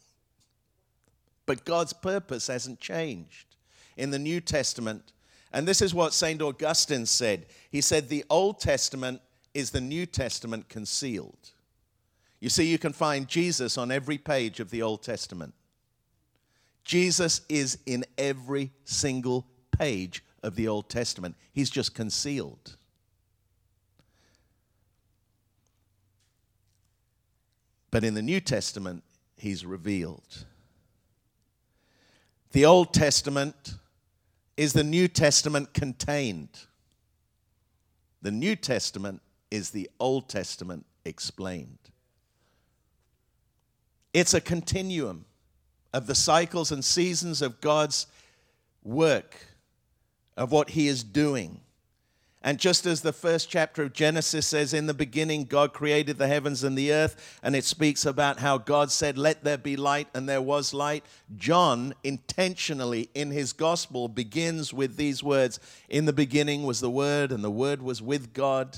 But 1.46 1.66
God's 1.66 1.94
purpose 1.94 2.48
hasn't 2.48 2.80
changed. 2.80 3.56
In 3.96 4.12
the 4.12 4.20
New 4.20 4.42
Testament, 4.42 5.12
and 5.52 5.68
this 5.68 5.82
is 5.82 5.94
what 5.94 6.14
St. 6.14 6.42
Augustine 6.42 7.06
said 7.06 7.48
he 7.72 7.82
said, 7.82 8.10
The 8.10 8.26
Old 8.30 8.60
Testament 8.60 9.22
is 9.54 9.72
the 9.72 9.82
New 9.82 10.06
Testament 10.06 10.70
concealed. 10.70 11.52
You 12.40 12.50
see, 12.50 12.68
you 12.68 12.78
can 12.78 12.94
find 12.94 13.28
Jesus 13.28 13.78
on 13.78 13.92
every 13.92 14.20
page 14.20 14.60
of 14.60 14.70
the 14.70 14.84
Old 14.84 15.02
Testament. 15.02 15.56
Jesus 16.88 17.42
is 17.50 17.80
in 17.86 18.06
every 18.18 18.72
single 18.86 19.46
page 19.78 20.24
of 20.42 20.56
the 20.56 20.70
Old 20.70 20.90
Testament. 20.90 21.36
He's 21.52 21.70
just 21.70 21.94
concealed. 21.94 22.78
But 27.92 28.06
in 28.06 28.14
the 28.14 28.22
New 28.22 28.40
Testament, 28.40 29.04
he's 29.36 29.66
revealed. 29.66 30.46
The 32.54 32.64
Old 32.64 32.94
Testament 32.94 33.76
is 34.56 34.72
the 34.72 34.86
New 34.86 35.10
Testament 35.10 35.74
contained. 35.74 36.58
The 38.22 38.32
New 38.32 38.56
Testament 38.56 39.22
is 39.52 39.72
the 39.72 39.90
Old 40.00 40.30
Testament 40.30 40.86
explained. 41.04 41.80
It's 44.14 44.34
a 44.34 44.40
continuum 44.40 45.26
of 45.94 46.08
the 46.08 46.16
cycles 46.16 46.72
and 46.72 46.84
seasons 46.84 47.42
of 47.42 47.62
God's 47.62 48.08
work, 48.84 49.36
of 50.36 50.52
what 50.52 50.72
He 50.72 50.88
is 50.88 51.04
doing. 51.04 51.62
And 52.48 52.60
just 52.60 52.86
as 52.86 53.02
the 53.02 53.12
first 53.12 53.50
chapter 53.50 53.84
of 53.84 53.94
Genesis 53.94 54.48
says, 54.48 54.74
in 54.74 54.86
the 54.86 54.94
beginning, 54.94 55.46
God 55.46 55.74
created 55.74 56.18
the 56.18 56.28
heavens 56.28 56.64
and 56.64 56.78
the 56.78 56.94
earth, 56.94 57.40
and 57.44 57.56
it 57.56 57.66
speaks 57.66 58.06
about 58.06 58.40
how 58.40 58.58
God 58.58 58.92
said, 58.92 59.18
Let 59.18 59.44
there 59.44 59.58
be 59.58 59.76
light, 59.76 60.08
and 60.14 60.30
there 60.30 60.42
was 60.42 60.74
light. 60.74 61.04
John, 61.36 61.94
intentionally 62.04 63.10
in 63.16 63.32
his 63.32 63.54
gospel, 63.54 64.08
begins 64.08 64.74
with 64.74 64.96
these 64.96 65.22
words 65.22 65.60
In 65.90 66.06
the 66.06 66.14
beginning 66.14 66.64
was 66.64 66.80
the 66.80 66.90
Word, 66.90 67.32
and 67.32 67.44
the 67.44 67.52
Word 67.52 67.82
was 67.82 68.02
with 68.02 68.34
God. 68.34 68.78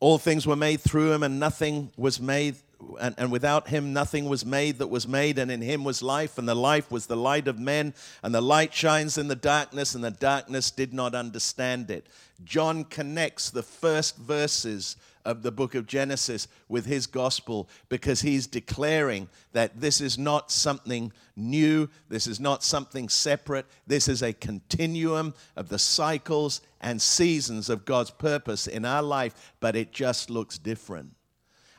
All 0.00 0.16
things 0.18 0.46
were 0.46 0.56
made 0.56 0.80
through 0.80 1.12
him, 1.12 1.22
and 1.22 1.38
nothing 1.38 1.90
was 1.96 2.18
made 2.18 2.56
and, 3.00 3.14
and, 3.18 3.32
without 3.32 3.68
him 3.68 3.92
nothing 3.92 4.28
was 4.28 4.44
made 4.44 4.78
that 4.78 4.88
was 4.88 5.06
made, 5.08 5.38
and 5.38 5.50
in 5.50 5.60
him 5.60 5.84
was 5.84 6.02
life, 6.02 6.38
and 6.38 6.48
the 6.48 6.54
life 6.54 6.90
was 6.90 7.06
the 7.06 7.16
light 7.16 7.48
of 7.48 7.58
men, 7.58 7.94
and 8.22 8.34
the 8.34 8.40
light 8.40 8.72
shines 8.74 9.18
in 9.18 9.28
the 9.28 9.36
darkness, 9.36 9.94
and 9.94 10.04
the 10.04 10.10
darkness 10.10 10.70
did 10.70 10.92
not 10.92 11.14
understand 11.14 11.90
it. 11.90 12.06
John 12.44 12.84
connects 12.84 13.50
the 13.50 13.62
first 13.62 14.16
verses 14.16 14.96
of 15.24 15.42
the 15.42 15.52
book 15.52 15.74
of 15.74 15.86
Genesis 15.86 16.48
with 16.68 16.86
his 16.86 17.06
gospel 17.06 17.68
because 17.88 18.22
he's 18.22 18.46
declaring 18.46 19.28
that 19.52 19.80
this 19.80 20.00
is 20.00 20.18
not 20.18 20.50
something 20.50 21.12
new, 21.36 21.88
this 22.08 22.26
is 22.26 22.40
not 22.40 22.64
something 22.64 23.08
separate, 23.08 23.66
this 23.86 24.08
is 24.08 24.22
a 24.22 24.32
continuum 24.32 25.34
of 25.56 25.68
the 25.68 25.78
cycles 25.78 26.60
and 26.80 27.00
seasons 27.00 27.68
of 27.68 27.84
God's 27.84 28.10
purpose 28.10 28.66
in 28.66 28.84
our 28.84 29.02
life, 29.02 29.52
but 29.60 29.76
it 29.76 29.92
just 29.92 30.28
looks 30.28 30.58
different. 30.58 31.14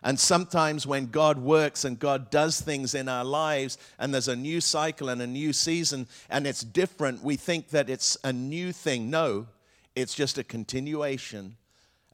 And 0.03 0.19
sometimes 0.19 0.85
when 0.85 1.07
God 1.07 1.37
works 1.37 1.85
and 1.85 1.97
God 1.97 2.29
does 2.29 2.59
things 2.59 2.93
in 2.93 3.07
our 3.07 3.23
lives, 3.23 3.77
and 3.97 4.13
there's 4.13 4.27
a 4.27 4.35
new 4.35 4.59
cycle 4.59 5.07
and 5.07 5.21
a 5.21 5.27
new 5.27 5.53
season, 5.53 6.07
and 6.29 6.45
it's 6.45 6.61
different, 6.61 7.23
we 7.23 7.37
think 7.37 7.69
that 7.69 7.89
it's 7.89 8.17
a 8.23 8.33
new 8.33 8.73
thing. 8.73 9.09
No, 9.09 9.47
it's 9.95 10.13
just 10.13 10.37
a 10.37 10.43
continuation, 10.43 11.55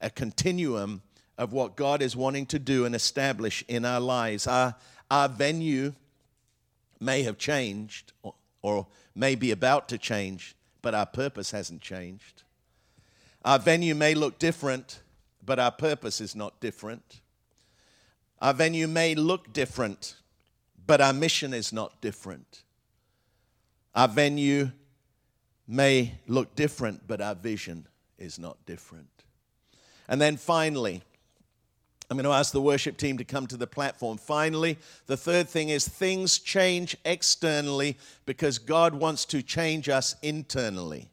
a 0.01 0.09
continuum 0.11 1.01
of 1.37 1.51
what 1.51 1.75
God 1.75 2.01
is 2.01 2.15
wanting 2.15 2.45
to 2.47 2.59
do 2.59 2.85
and 2.85 2.93
establish 2.93 3.63
in 3.67 3.85
our 3.85 3.99
lives. 4.01 4.45
Our, 4.45 4.75
our 5.09 5.27
venue 5.27 5.93
may 6.99 7.23
have 7.23 7.37
changed 7.37 8.11
or, 8.21 8.35
or 8.61 8.87
may 9.15 9.35
be 9.35 9.51
about 9.51 9.89
to 9.89 9.97
change, 9.97 10.55
but 10.81 10.93
our 10.93 11.05
purpose 11.05 11.51
hasn't 11.51 11.81
changed. 11.81 12.43
Our 13.43 13.57
venue 13.57 13.95
may 13.95 14.13
look 14.13 14.37
different, 14.37 14.99
but 15.43 15.57
our 15.57 15.71
purpose 15.71 16.21
is 16.21 16.35
not 16.35 16.59
different. 16.59 17.21
Our 18.41 18.53
venue 18.53 18.87
may 18.87 19.15
look 19.15 19.51
different, 19.53 20.15
but 20.87 21.01
our 21.01 21.13
mission 21.13 21.53
is 21.53 21.73
not 21.73 21.99
different. 22.01 22.63
Our 23.93 24.07
venue 24.07 24.71
may 25.67 26.15
look 26.27 26.55
different, 26.55 27.07
but 27.07 27.21
our 27.21 27.35
vision 27.35 27.87
is 28.17 28.39
not 28.39 28.65
different. 28.65 29.09
And 30.07 30.21
then 30.21 30.37
finally, 30.37 31.01
I'm 32.09 32.17
going 32.17 32.23
to 32.23 32.31
ask 32.31 32.51
the 32.51 32.61
worship 32.61 32.97
team 32.97 33.17
to 33.17 33.23
come 33.23 33.45
to 33.47 33.57
the 33.57 33.67
platform. 33.67 34.17
Finally, 34.17 34.77
the 35.05 35.17
third 35.17 35.47
thing 35.47 35.69
is 35.69 35.87
things 35.87 36.39
change 36.39 36.97
externally 37.05 37.97
because 38.25 38.57
God 38.57 38.95
wants 38.95 39.25
to 39.25 39.43
change 39.43 39.89
us 39.89 40.15
internally. 40.23 41.11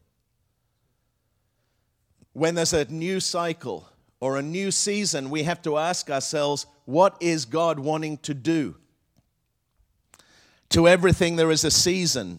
When 2.33 2.55
there's 2.55 2.73
a 2.73 2.85
new 2.87 3.21
cycle, 3.21 3.89
or 4.21 4.37
a 4.37 4.43
new 4.43 4.71
season, 4.71 5.31
we 5.31 5.43
have 5.43 5.63
to 5.63 5.77
ask 5.77 6.11
ourselves, 6.11 6.67
what 6.87 7.17
is 7.21 7.45
God 7.45 7.79
wanting 7.79 8.17
to 8.19 8.33
do? 8.33 8.77
To 10.71 10.89
everything 10.89 11.37
there 11.37 11.51
is 11.51 11.65
a 11.65 11.71
season, 11.71 12.39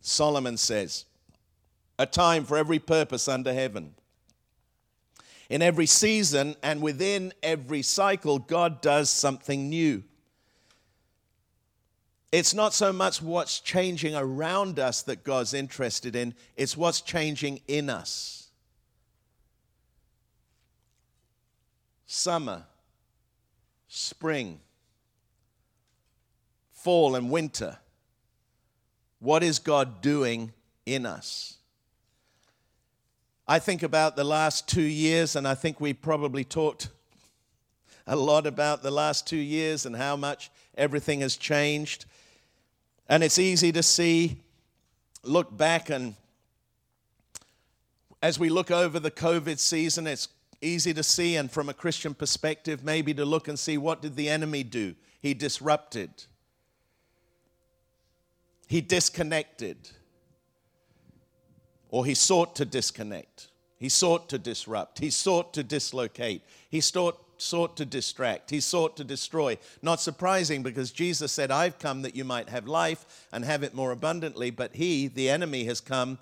Solomon 0.00 0.56
says, 0.56 1.04
a 1.98 2.06
time 2.06 2.44
for 2.44 2.56
every 2.56 2.80
purpose 2.80 3.28
under 3.28 3.54
heaven. 3.54 3.94
In 5.48 5.62
every 5.62 5.86
season 5.86 6.56
and 6.62 6.82
within 6.82 7.32
every 7.42 7.82
cycle, 7.82 8.38
God 8.38 8.80
does 8.82 9.08
something 9.08 9.68
new. 9.68 10.02
It's 12.32 12.52
not 12.52 12.74
so 12.74 12.92
much 12.92 13.22
what's 13.22 13.60
changing 13.60 14.14
around 14.14 14.78
us 14.78 15.02
that 15.02 15.24
God's 15.24 15.54
interested 15.54 16.16
in, 16.16 16.34
it's 16.56 16.76
what's 16.76 17.00
changing 17.00 17.60
in 17.68 17.88
us. 17.88 18.38
summer, 22.08 22.64
spring, 23.88 24.60
fall, 26.72 27.14
and 27.16 27.30
winter 27.30 27.78
What 29.20 29.42
is 29.42 29.58
God 29.58 30.00
doing 30.00 30.52
in 30.86 31.04
us? 31.04 31.56
I 33.48 33.58
think 33.58 33.82
about 33.82 34.14
the 34.14 34.24
last 34.24 34.68
two 34.68 34.82
years, 34.82 35.34
and 35.34 35.48
I 35.48 35.54
think 35.54 35.80
we 35.80 35.92
probably 35.92 36.44
talked 36.44 36.88
a 38.06 38.14
lot 38.14 38.46
about 38.46 38.82
the 38.82 38.90
last 38.90 39.26
two 39.26 39.38
years 39.38 39.86
and 39.86 39.96
how 39.96 40.16
much 40.16 40.50
everything 40.76 41.20
has 41.20 41.36
changed. 41.36 42.04
And 43.08 43.24
it's 43.24 43.38
easy 43.38 43.72
to 43.72 43.82
see, 43.82 44.38
look 45.22 45.56
back, 45.56 45.90
and 45.90 46.14
as 48.22 48.38
we 48.38 48.50
look 48.50 48.70
over 48.70 49.00
the 49.00 49.10
COVID 49.10 49.58
season, 49.58 50.06
it's 50.06 50.28
easy 50.60 50.94
to 50.94 51.02
see, 51.02 51.36
and 51.36 51.50
from 51.50 51.68
a 51.68 51.74
Christian 51.74 52.14
perspective, 52.14 52.84
maybe 52.84 53.14
to 53.14 53.24
look 53.24 53.48
and 53.48 53.58
see 53.58 53.78
what 53.78 54.02
did 54.02 54.16
the 54.16 54.28
enemy 54.28 54.62
do? 54.62 54.94
He 55.20 55.34
disrupted, 55.34 56.10
he 58.66 58.80
disconnected, 58.80 59.90
or 61.90 62.04
he 62.04 62.14
sought 62.14 62.54
to 62.56 62.64
disconnect. 62.64 63.48
He 63.78 63.88
sought 63.88 64.28
to 64.30 64.38
disrupt. 64.38 64.98
He 64.98 65.10
sought 65.10 65.54
to 65.54 65.62
dislocate. 65.62 66.42
He 66.68 66.80
sought, 66.80 67.18
sought 67.38 67.76
to 67.76 67.86
distract. 67.86 68.50
He 68.50 68.60
sought 68.60 68.96
to 68.96 69.04
destroy. 69.04 69.56
Not 69.82 70.00
surprising 70.00 70.62
because 70.62 70.90
Jesus 70.90 71.30
said, 71.30 71.50
I've 71.50 71.78
come 71.78 72.02
that 72.02 72.16
you 72.16 72.24
might 72.24 72.48
have 72.48 72.66
life 72.66 73.26
and 73.32 73.44
have 73.44 73.62
it 73.62 73.74
more 73.74 73.92
abundantly, 73.92 74.50
but 74.50 74.74
he, 74.74 75.06
the 75.06 75.30
enemy, 75.30 75.64
has 75.64 75.80
come 75.80 76.18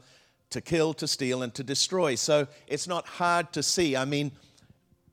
to 0.51 0.61
kill, 0.61 0.95
to 0.95 1.09
steal, 1.09 1.43
and 1.43 1.53
to 1.55 1.63
destroy. 1.63 2.15
So 2.15 2.47
it's 2.67 2.87
not 2.87 3.07
hard 3.07 3.53
to 3.53 3.63
see. 3.63 3.97
I 3.97 4.05
mean, 4.05 4.33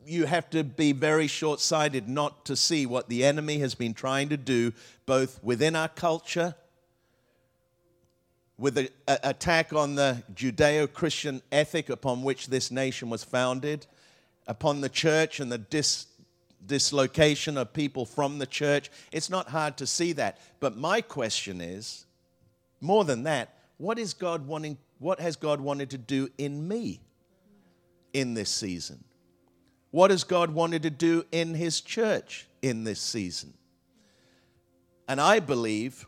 you 0.05 0.25
have 0.25 0.49
to 0.51 0.63
be 0.63 0.91
very 0.91 1.27
short 1.27 1.59
sighted 1.59 2.09
not 2.09 2.45
to 2.45 2.55
see 2.55 2.86
what 2.86 3.09
the 3.09 3.23
enemy 3.23 3.59
has 3.59 3.75
been 3.75 3.93
trying 3.93 4.29
to 4.29 4.38
do, 4.38 4.73
both 5.05 5.43
within 5.43 5.75
our 5.75 5.88
culture, 5.88 6.55
with 8.57 8.75
the 8.75 8.89
attack 9.07 9.73
on 9.73 9.95
the 9.95 10.23
Judeo 10.34 10.91
Christian 10.91 11.41
ethic 11.51 11.89
upon 11.89 12.21
which 12.23 12.47
this 12.47 12.69
nation 12.69 13.09
was 13.09 13.23
founded, 13.23 13.88
upon 14.47 14.81
the 14.81 14.89
church 14.89 15.39
and 15.39 15.51
the 15.51 15.57
dis- 15.57 16.07
dislocation 16.65 17.57
of 17.57 17.73
people 17.73 18.05
from 18.05 18.39
the 18.39 18.45
church. 18.45 18.91
It's 19.11 19.29
not 19.29 19.49
hard 19.49 19.77
to 19.77 19.88
see 19.88 20.13
that. 20.13 20.38
But 20.59 20.77
my 20.77 21.01
question 21.01 21.61
is 21.61 22.05
more 22.79 23.05
than 23.05 23.23
that, 23.23 23.55
what 23.77 23.97
is 23.97 24.13
God 24.13 24.45
wanting 24.45 24.77
what 25.00 25.20
has 25.20 25.36
God 25.36 25.62
wanted 25.62 25.89
to 25.91 25.98
do 25.98 26.30
in 26.38 26.68
me 26.68 27.02
in 28.14 28.34
this 28.34 28.50
season? 28.50 29.04
What 29.91 30.12
has 30.12 30.24
God 30.24 30.52
wanted 30.52 30.84
to 30.84 30.89
do 30.89 31.26
in 31.32 31.54
His 31.54 31.82
church 31.82 32.48
in 32.62 32.84
this 32.84 33.00
season? 33.00 33.54
And 35.08 35.20
I 35.20 35.39
believe 35.39 36.08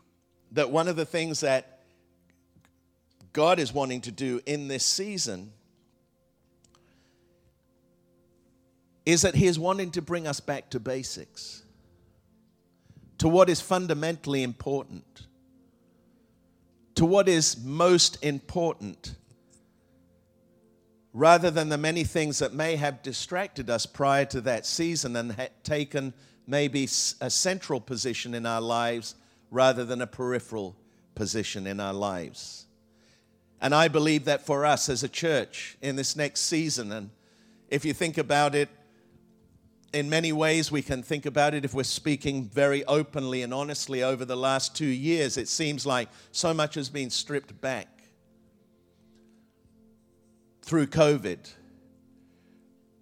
that 0.52 0.70
one 0.70 0.88
of 0.88 0.96
the 0.96 1.04
things 1.04 1.40
that 1.40 1.80
God 3.32 3.58
is 3.58 3.72
wanting 3.72 4.00
to 4.02 4.10
do 4.10 4.40
in 4.46 4.68
this 4.68 4.84
season 4.84 5.52
is 9.04 9.22
that 9.22 9.34
He 9.34 9.46
is 9.46 9.58
wanting 9.58 9.90
to 9.92 10.02
bring 10.02 10.26
us 10.26 10.40
back 10.40 10.70
to 10.70 10.80
basics, 10.80 11.62
to 13.18 13.28
what 13.28 13.48
is 13.48 13.60
fundamentally 13.60 14.42
important 14.42 15.25
to 16.96 17.04
what 17.04 17.28
is 17.28 17.62
most 17.62 18.22
important 18.24 19.14
rather 21.12 21.50
than 21.50 21.70
the 21.70 21.78
many 21.78 22.04
things 22.04 22.40
that 22.40 22.52
may 22.52 22.76
have 22.76 23.02
distracted 23.02 23.70
us 23.70 23.86
prior 23.86 24.26
to 24.26 24.40
that 24.42 24.66
season 24.66 25.16
and 25.16 25.32
had 25.32 25.50
taken 25.64 26.12
maybe 26.46 26.84
a 27.20 27.30
central 27.30 27.80
position 27.80 28.34
in 28.34 28.44
our 28.44 28.60
lives 28.60 29.14
rather 29.50 29.84
than 29.84 30.02
a 30.02 30.06
peripheral 30.06 30.76
position 31.14 31.66
in 31.66 31.80
our 31.80 31.94
lives. 31.94 32.66
And 33.62 33.74
I 33.74 33.88
believe 33.88 34.26
that 34.26 34.44
for 34.44 34.66
us 34.66 34.90
as 34.90 35.02
a 35.02 35.08
church 35.08 35.78
in 35.80 35.96
this 35.96 36.16
next 36.16 36.42
season, 36.42 36.92
and 36.92 37.10
if 37.70 37.84
you 37.84 37.94
think 37.94 38.18
about 38.18 38.54
it, 38.54 38.68
in 39.96 40.10
many 40.10 40.30
ways, 40.30 40.70
we 40.70 40.82
can 40.82 41.02
think 41.02 41.24
about 41.24 41.54
it 41.54 41.64
if 41.64 41.72
we're 41.72 41.82
speaking 41.82 42.44
very 42.44 42.84
openly 42.84 43.40
and 43.40 43.54
honestly 43.54 44.02
over 44.02 44.26
the 44.26 44.36
last 44.36 44.76
two 44.76 44.84
years. 44.84 45.38
It 45.38 45.48
seems 45.48 45.86
like 45.86 46.10
so 46.32 46.52
much 46.52 46.74
has 46.74 46.90
been 46.90 47.08
stripped 47.08 47.58
back 47.62 47.88
through 50.60 50.88
COVID, 50.88 51.50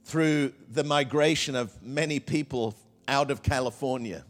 through 0.05 0.53
the 0.71 0.85
migration 0.85 1.57
of 1.57 1.83
many 1.83 2.21
people 2.21 2.77
out 3.09 3.33
of 3.33 3.43
California, 3.43 4.25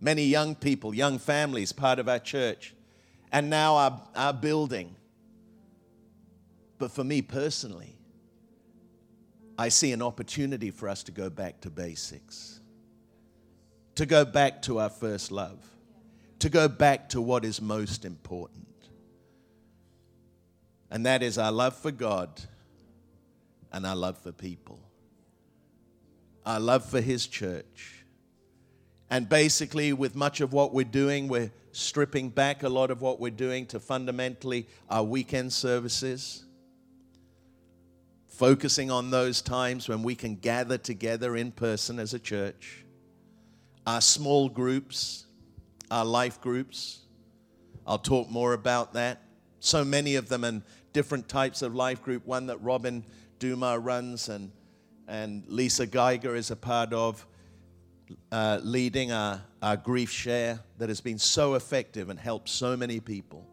many 0.00 0.26
young 0.26 0.54
people, 0.54 0.94
young 0.94 1.18
families, 1.18 1.72
part 1.72 1.98
of 1.98 2.08
our 2.08 2.20
church, 2.20 2.72
and 3.32 3.50
now 3.50 3.74
our, 3.74 4.00
our 4.14 4.32
building. 4.32 4.94
But 6.78 6.92
for 6.92 7.02
me 7.02 7.20
personally, 7.20 7.93
I 9.56 9.68
see 9.68 9.92
an 9.92 10.02
opportunity 10.02 10.70
for 10.70 10.88
us 10.88 11.02
to 11.04 11.12
go 11.12 11.30
back 11.30 11.60
to 11.60 11.70
basics, 11.70 12.60
to 13.94 14.06
go 14.06 14.24
back 14.24 14.62
to 14.62 14.80
our 14.80 14.90
first 14.90 15.30
love, 15.30 15.58
to 16.40 16.48
go 16.48 16.66
back 16.66 17.08
to 17.10 17.20
what 17.20 17.44
is 17.44 17.60
most 17.60 18.04
important. 18.04 18.66
And 20.90 21.06
that 21.06 21.22
is 21.22 21.38
our 21.38 21.52
love 21.52 21.76
for 21.76 21.92
God 21.92 22.40
and 23.72 23.86
our 23.86 23.96
love 23.96 24.18
for 24.18 24.32
people, 24.32 24.80
our 26.44 26.60
love 26.60 26.84
for 26.84 27.00
His 27.00 27.26
church. 27.26 28.04
And 29.10 29.28
basically, 29.28 29.92
with 29.92 30.16
much 30.16 30.40
of 30.40 30.52
what 30.52 30.74
we're 30.74 30.84
doing, 30.84 31.28
we're 31.28 31.52
stripping 31.70 32.28
back 32.28 32.64
a 32.64 32.68
lot 32.68 32.90
of 32.90 33.00
what 33.00 33.20
we're 33.20 33.30
doing 33.30 33.66
to 33.66 33.78
fundamentally 33.78 34.66
our 34.90 35.04
weekend 35.04 35.52
services 35.52 36.43
focusing 38.34 38.90
on 38.90 39.10
those 39.10 39.40
times 39.40 39.88
when 39.88 40.02
we 40.02 40.16
can 40.16 40.34
gather 40.34 40.76
together 40.76 41.36
in 41.36 41.52
person 41.52 42.00
as 42.00 42.14
a 42.14 42.18
church, 42.18 42.84
our 43.86 44.00
small 44.00 44.48
groups, 44.48 45.26
our 45.90 46.04
life 46.04 46.40
groups. 46.40 47.00
I'll 47.86 47.98
talk 47.98 48.28
more 48.28 48.52
about 48.52 48.94
that. 48.94 49.22
So 49.60 49.84
many 49.84 50.16
of 50.16 50.28
them 50.28 50.42
and 50.42 50.62
different 50.92 51.28
types 51.28 51.62
of 51.62 51.76
life 51.76 52.02
group, 52.02 52.26
one 52.26 52.46
that 52.46 52.60
Robin 52.60 53.04
Duma 53.38 53.78
runs 53.78 54.28
and, 54.28 54.50
and 55.06 55.44
Lisa 55.46 55.86
Geiger 55.86 56.34
is 56.34 56.50
a 56.50 56.56
part 56.56 56.92
of, 56.92 57.24
uh, 58.32 58.58
leading 58.62 59.12
our, 59.12 59.42
our 59.62 59.76
grief 59.76 60.10
share 60.10 60.58
that 60.78 60.88
has 60.88 61.00
been 61.00 61.18
so 61.18 61.54
effective 61.54 62.10
and 62.10 62.18
helped 62.18 62.48
so 62.48 62.76
many 62.76 62.98
people. 62.98 63.46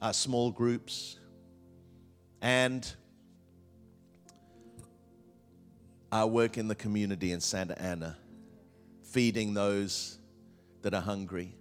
Our 0.00 0.14
small 0.14 0.50
groups. 0.50 1.18
And 2.40 2.90
our 6.12 6.26
work 6.26 6.58
in 6.58 6.68
the 6.68 6.74
community 6.74 7.32
in 7.32 7.40
Santa 7.40 7.80
Ana, 7.80 8.18
feeding 9.02 9.54
those 9.54 10.18
that 10.82 10.92
are 10.92 11.00
hungry. 11.00 11.56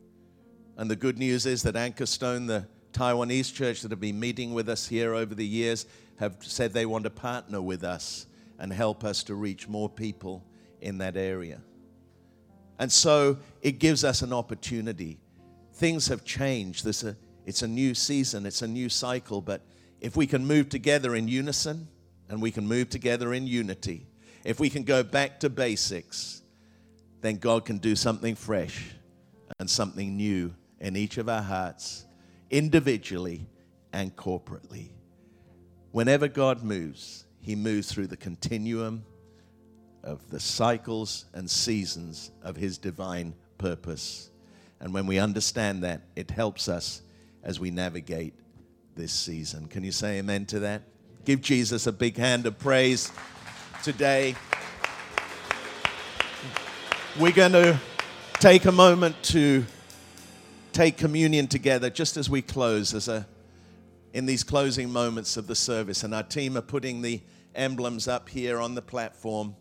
And 0.75 0.91
the 0.91 0.95
good 0.97 1.17
news 1.17 1.45
is 1.45 1.63
that 1.63 1.77
Anchor 1.77 2.05
Stone, 2.05 2.47
the 2.47 2.67
Taiwanese 2.91 3.53
church 3.53 3.81
that 3.81 3.91
have 3.91 4.01
been 4.01 4.19
meeting 4.19 4.53
with 4.53 4.67
us 4.67 4.85
here 4.85 5.13
over 5.13 5.33
the 5.33 5.45
years, 5.45 5.85
have 6.19 6.35
said 6.41 6.73
they 6.73 6.85
want 6.85 7.05
to 7.05 7.09
partner 7.09 7.61
with 7.61 7.85
us 7.85 8.27
and 8.59 8.73
help 8.73 9.05
us 9.05 9.23
to 9.23 9.35
reach 9.35 9.69
more 9.69 9.89
people 9.89 10.43
in 10.81 10.97
that 10.97 11.15
area. 11.15 11.61
And 12.77 12.91
so 12.91 13.37
it 13.61 13.79
gives 13.79 14.03
us 14.03 14.21
an 14.21 14.33
opportunity. 14.33 15.19
Things 15.73 16.07
have 16.07 16.25
changed. 16.25 16.83
This 16.83 17.03
a, 17.03 17.15
it's 17.45 17.61
a 17.61 17.67
new 17.67 17.95
season, 17.95 18.45
it's 18.45 18.61
a 18.61 18.67
new 18.67 18.89
cycle, 18.89 19.39
but 19.41 19.61
if 20.01 20.17
we 20.17 20.27
can 20.27 20.45
move 20.45 20.67
together 20.67 21.15
in 21.15 21.27
unison 21.27 21.87
and 22.27 22.41
we 22.41 22.51
can 22.51 22.67
move 22.67 22.89
together 22.89 23.33
in 23.33 23.47
unity, 23.47 24.07
if 24.43 24.59
we 24.59 24.69
can 24.69 24.83
go 24.83 25.03
back 25.03 25.39
to 25.41 25.49
basics, 25.49 26.41
then 27.21 27.37
God 27.37 27.65
can 27.65 27.77
do 27.77 27.95
something 27.95 28.35
fresh 28.35 28.91
and 29.59 29.69
something 29.69 30.17
new 30.17 30.53
in 30.79 30.95
each 30.95 31.17
of 31.17 31.29
our 31.29 31.41
hearts, 31.41 32.05
individually 32.49 33.47
and 33.93 34.15
corporately. 34.15 34.89
Whenever 35.91 36.27
God 36.27 36.63
moves, 36.63 37.25
He 37.41 37.55
moves 37.55 37.91
through 37.91 38.07
the 38.07 38.17
continuum 38.17 39.03
of 40.03 40.29
the 40.29 40.39
cycles 40.39 41.25
and 41.33 41.49
seasons 41.49 42.31
of 42.41 42.55
His 42.55 42.77
divine 42.77 43.35
purpose. 43.57 44.31
And 44.79 44.93
when 44.93 45.05
we 45.05 45.19
understand 45.19 45.83
that, 45.83 46.01
it 46.15 46.31
helps 46.31 46.67
us 46.67 47.03
as 47.43 47.59
we 47.59 47.69
navigate 47.69 48.33
this 48.95 49.13
season. 49.13 49.67
Can 49.67 49.83
you 49.83 49.91
say 49.91 50.17
amen 50.17 50.45
to 50.47 50.59
that? 50.59 50.83
Give 51.23 51.39
Jesus 51.39 51.85
a 51.85 51.91
big 51.91 52.17
hand 52.17 52.47
of 52.47 52.57
praise 52.57 53.11
today. 53.83 54.35
We're 57.19 57.31
going 57.31 57.51
to 57.51 57.79
take 58.35 58.65
a 58.65 58.71
moment 58.71 59.15
to 59.23 59.65
take 60.71 60.97
communion 60.97 61.47
together 61.47 61.89
just 61.89 62.17
as 62.17 62.29
we 62.29 62.41
close 62.41 62.93
as 62.93 63.07
a 63.07 63.27
in 64.13 64.25
these 64.25 64.43
closing 64.43 64.89
moments 64.89 65.37
of 65.37 65.47
the 65.47 65.55
service 65.55 66.03
and 66.03 66.13
our 66.13 66.23
team 66.23 66.57
are 66.57 66.61
putting 66.61 67.01
the 67.01 67.21
emblems 67.55 68.07
up 68.07 68.29
here 68.29 68.59
on 68.59 68.75
the 68.75 68.81
platform 68.81 69.55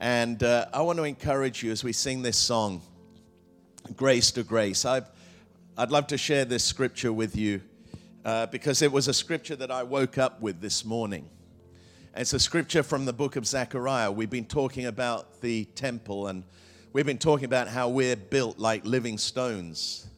and 0.00 0.42
uh, 0.42 0.66
i 0.72 0.80
want 0.80 0.96
to 0.96 1.04
encourage 1.04 1.62
you 1.62 1.70
as 1.72 1.82
we 1.82 1.92
sing 1.92 2.22
this 2.22 2.36
song 2.36 2.80
grace 3.96 4.30
to 4.30 4.42
grace 4.42 4.84
i've 4.84 5.08
I'd 5.80 5.92
love 5.92 6.08
to 6.08 6.18
share 6.18 6.44
this 6.44 6.64
scripture 6.64 7.12
with 7.12 7.36
you 7.36 7.60
uh, 8.24 8.46
because 8.46 8.82
it 8.82 8.90
was 8.90 9.06
a 9.06 9.14
scripture 9.14 9.54
that 9.54 9.70
I 9.70 9.84
woke 9.84 10.18
up 10.18 10.40
with 10.40 10.60
this 10.60 10.84
morning. 10.84 11.30
It's 12.16 12.32
a 12.32 12.40
scripture 12.40 12.82
from 12.82 13.04
the 13.04 13.12
book 13.12 13.36
of 13.36 13.46
Zechariah. 13.46 14.10
We've 14.10 14.30
been 14.30 14.46
talking 14.46 14.86
about 14.86 15.40
the 15.40 15.66
temple 15.66 16.26
and 16.28 16.42
we've 16.92 17.06
been 17.06 17.18
talking 17.18 17.44
about 17.44 17.68
how 17.68 17.90
we're 17.90 18.16
built 18.16 18.58
like 18.58 18.84
living 18.84 19.18
stones. 19.18 20.08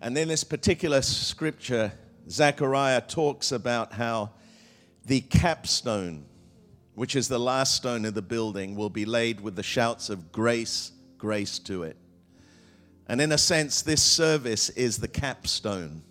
And 0.00 0.16
in 0.16 0.28
this 0.28 0.44
particular 0.44 1.02
scripture, 1.02 1.92
Zechariah 2.28 3.02
talks 3.02 3.52
about 3.52 3.92
how 3.92 4.30
the 5.04 5.20
capstone, 5.20 6.24
which 6.94 7.16
is 7.16 7.28
the 7.28 7.38
last 7.38 7.76
stone 7.76 8.06
of 8.06 8.14
the 8.14 8.22
building, 8.22 8.74
will 8.74 8.90
be 8.90 9.04
laid 9.04 9.40
with 9.40 9.56
the 9.56 9.62
shouts 9.62 10.08
of 10.08 10.32
grace, 10.32 10.90
grace 11.18 11.58
to 11.60 11.82
it. 11.82 11.96
And 13.08 13.20
in 13.20 13.30
a 13.32 13.38
sense, 13.38 13.82
this 13.82 14.02
service 14.02 14.70
is 14.70 14.96
the 14.96 15.08
capstone 15.08 16.02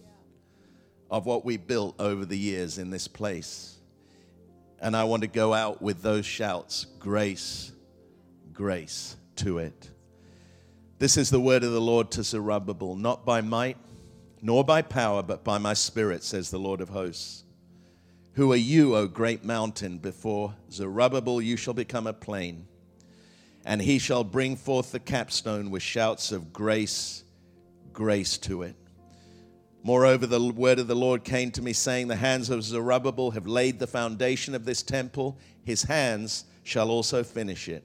of 1.10 1.26
what 1.26 1.44
we 1.44 1.58
built 1.58 1.96
over 2.00 2.26
the 2.26 2.38
years 2.38 2.78
in 2.78 2.92
this 2.92 3.08
place. 3.08 3.73
And 4.84 4.96
I 4.96 5.06
want 5.06 5.24
to 5.24 5.28
go 5.28 5.54
out 5.54 5.82
with 5.82 6.04
those 6.04 6.26
shouts 6.26 6.86
grace, 7.00 7.72
grace 8.52 9.16
to 9.38 9.58
it. 9.58 9.90
This 11.00 11.18
is 11.18 11.32
the 11.32 11.40
word 11.40 11.64
of 11.64 11.72
the 11.72 11.82
Lord 11.82 12.12
to 12.12 12.24
Zerubbabel, 12.24 12.96
not 12.96 13.26
by 13.26 13.42
might, 13.42 13.78
nor 14.42 14.64
by 14.64 14.84
power, 14.84 15.24
but 15.24 15.44
by 15.44 15.58
my 15.58 15.74
spirit, 15.74 16.24
says 16.24 16.52
the 16.52 16.60
Lord 16.60 16.82
of 16.82 16.90
hosts. 16.90 17.44
Who 18.34 18.52
are 18.52 18.58
you, 18.58 18.96
O 18.96 19.08
great 19.08 19.44
mountain? 19.44 19.98
Before 19.98 20.54
Zerubbabel, 20.72 21.42
you 21.42 21.58
shall 21.58 21.74
become 21.74 22.06
a 22.06 22.14
plain 22.14 22.68
and 23.66 23.82
he 23.82 24.00
shall 24.00 24.24
bring 24.24 24.56
forth 24.56 24.92
the 24.92 25.00
capstone 25.00 25.72
with 25.72 25.82
shouts 25.82 26.32
of 26.32 26.52
grace, 26.52 27.24
grace 27.94 28.38
to 28.40 28.64
it. 28.64 28.76
Moreover, 29.86 30.26
the 30.26 30.42
word 30.42 30.80
of 30.80 30.88
the 30.88 30.96
Lord 30.96 31.26
came 31.26 31.52
to 31.52 31.62
me, 31.62 31.74
saying, 31.74 32.08
The 32.08 32.16
hands 32.16 32.50
of 32.50 32.64
Zerubbabel 32.64 33.32
have 33.32 33.46
laid 33.46 33.80
the 33.80 33.88
foundation 33.88 34.56
of 34.56 34.64
this 34.64 34.82
temple, 34.82 35.38
his 35.66 35.84
hands 35.84 36.46
shall 36.64 36.90
also 36.90 37.22
finish 37.22 37.68
it. 37.68 37.84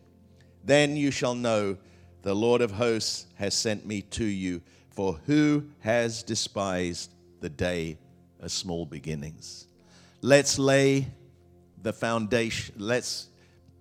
Then 0.64 0.96
you 0.96 1.10
shall 1.10 1.34
know 1.34 1.76
the 2.22 2.34
Lord 2.34 2.60
of 2.60 2.70
hosts 2.70 3.26
has 3.34 3.54
sent 3.54 3.84
me 3.84 4.02
to 4.02 4.24
you. 4.24 4.62
For 4.90 5.14
who 5.26 5.64
has 5.80 6.22
despised 6.22 7.10
the 7.40 7.48
day 7.48 7.98
of 8.40 8.52
small 8.52 8.86
beginnings? 8.86 9.66
Let's 10.22 10.58
lay 10.58 11.08
the 11.82 11.92
foundation. 11.92 12.74
Let's 12.78 13.28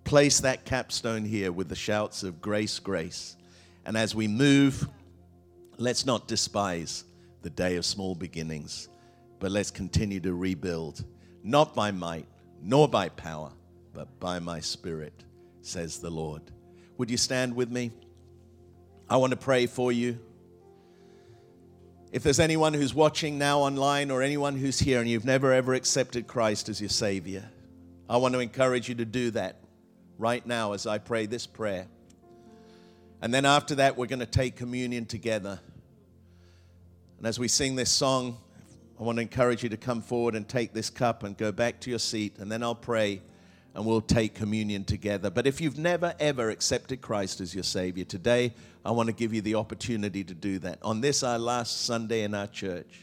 place 0.04 0.40
that 0.40 0.66
capstone 0.66 1.26
here 1.26 1.52
with 1.52 1.70
the 1.70 1.76
shouts 1.76 2.24
of 2.24 2.42
grace, 2.42 2.80
grace. 2.80 3.36
And 3.86 3.96
as 3.96 4.16
we 4.16 4.28
move, 4.28 4.88
let's 5.78 6.06
not 6.06 6.28
despise 6.28 7.04
the 7.48 7.52
day 7.52 7.78
of 7.78 7.86
small 7.86 8.14
beginnings, 8.14 8.90
but 9.40 9.50
let's 9.52 9.72
continue 9.72 10.20
to 10.20 10.34
rebuild, 10.34 11.06
not 11.44 11.74
by 11.74 11.92
might, 11.92 12.26
nor 12.62 12.90
by 12.90 13.08
power, 13.08 13.50
but 13.94 14.20
by 14.20 14.38
my 14.38 14.60
spirit, 14.60 15.24
says 15.62 16.00
the 16.00 16.10
Lord. 16.10 16.42
Would 16.98 17.10
you 17.10 17.16
stand 17.16 17.56
with 17.56 17.72
me? 17.72 17.92
I 19.10 19.16
want 19.16 19.32
to 19.32 19.38
pray 19.38 19.66
for 19.66 19.94
you. 19.94 20.20
If 22.12 22.22
there's 22.22 22.42
anyone 22.42 22.74
who's 22.74 22.94
watching 22.94 23.38
now 23.38 23.60
online 23.60 24.12
or 24.12 24.22
anyone 24.22 24.58
who's 24.58 24.78
here 24.78 25.00
and 25.00 25.10
you've 25.10 25.24
never 25.24 25.54
ever 25.54 25.74
accepted 25.74 26.28
Christ 26.28 26.68
as 26.68 26.82
your 26.82 26.90
Savior, 26.90 27.50
I 28.10 28.18
want 28.18 28.34
to 28.34 28.42
encourage 28.42 28.90
you 28.90 28.96
to 28.96 29.06
do 29.06 29.32
that 29.32 29.62
right 30.18 30.46
now 30.46 30.74
as 30.74 30.86
I 30.86 30.98
pray 30.98 31.28
this 31.28 31.48
prayer. 31.48 31.88
And 33.22 33.34
then 33.34 33.46
after 33.46 33.76
that, 33.76 33.96
we're 33.96 34.08
going 34.08 34.20
to 34.20 34.26
take 34.26 34.58
communion 34.58 35.06
together. 35.06 35.62
And 37.18 37.26
as 37.26 37.40
we 37.40 37.48
sing 37.48 37.76
this 37.76 37.92
song, 37.92 38.38
I 39.00 39.04
want 39.04 39.18
to 39.18 39.22
encourage 39.22 39.64
you 39.64 39.70
to 39.70 39.78
come 39.78 40.02
forward 40.02 40.36
and 40.36 40.48
take 40.48 40.74
this 40.74 40.90
cup 40.90 41.24
and 41.24 41.38
go 41.38 41.52
back 41.52 41.80
to 41.82 41.90
your 41.90 42.00
seat. 42.00 42.38
And 42.40 42.52
then 42.52 42.64
I'll 42.64 42.76
pray 42.76 43.22
and 43.74 43.86
we'll 43.86 44.02
take 44.02 44.34
communion 44.34 44.84
together. 44.84 45.30
But 45.30 45.46
if 45.46 45.62
you've 45.62 45.78
never, 45.78 46.16
ever 46.20 46.50
accepted 46.50 47.02
Christ 47.02 47.42
as 47.42 47.54
your 47.54 47.64
Savior, 47.64 48.06
today 48.06 48.54
I 48.84 48.92
want 48.92 49.08
to 49.08 49.14
give 49.14 49.34
you 49.34 49.42
the 49.42 49.56
opportunity 49.56 50.24
to 50.24 50.34
do 50.34 50.58
that. 50.60 50.80
On 50.82 51.00
this, 51.02 51.22
our 51.22 51.38
last 51.38 51.82
Sunday 51.86 52.24
in 52.24 52.34
our 52.34 52.48
church, 52.48 53.02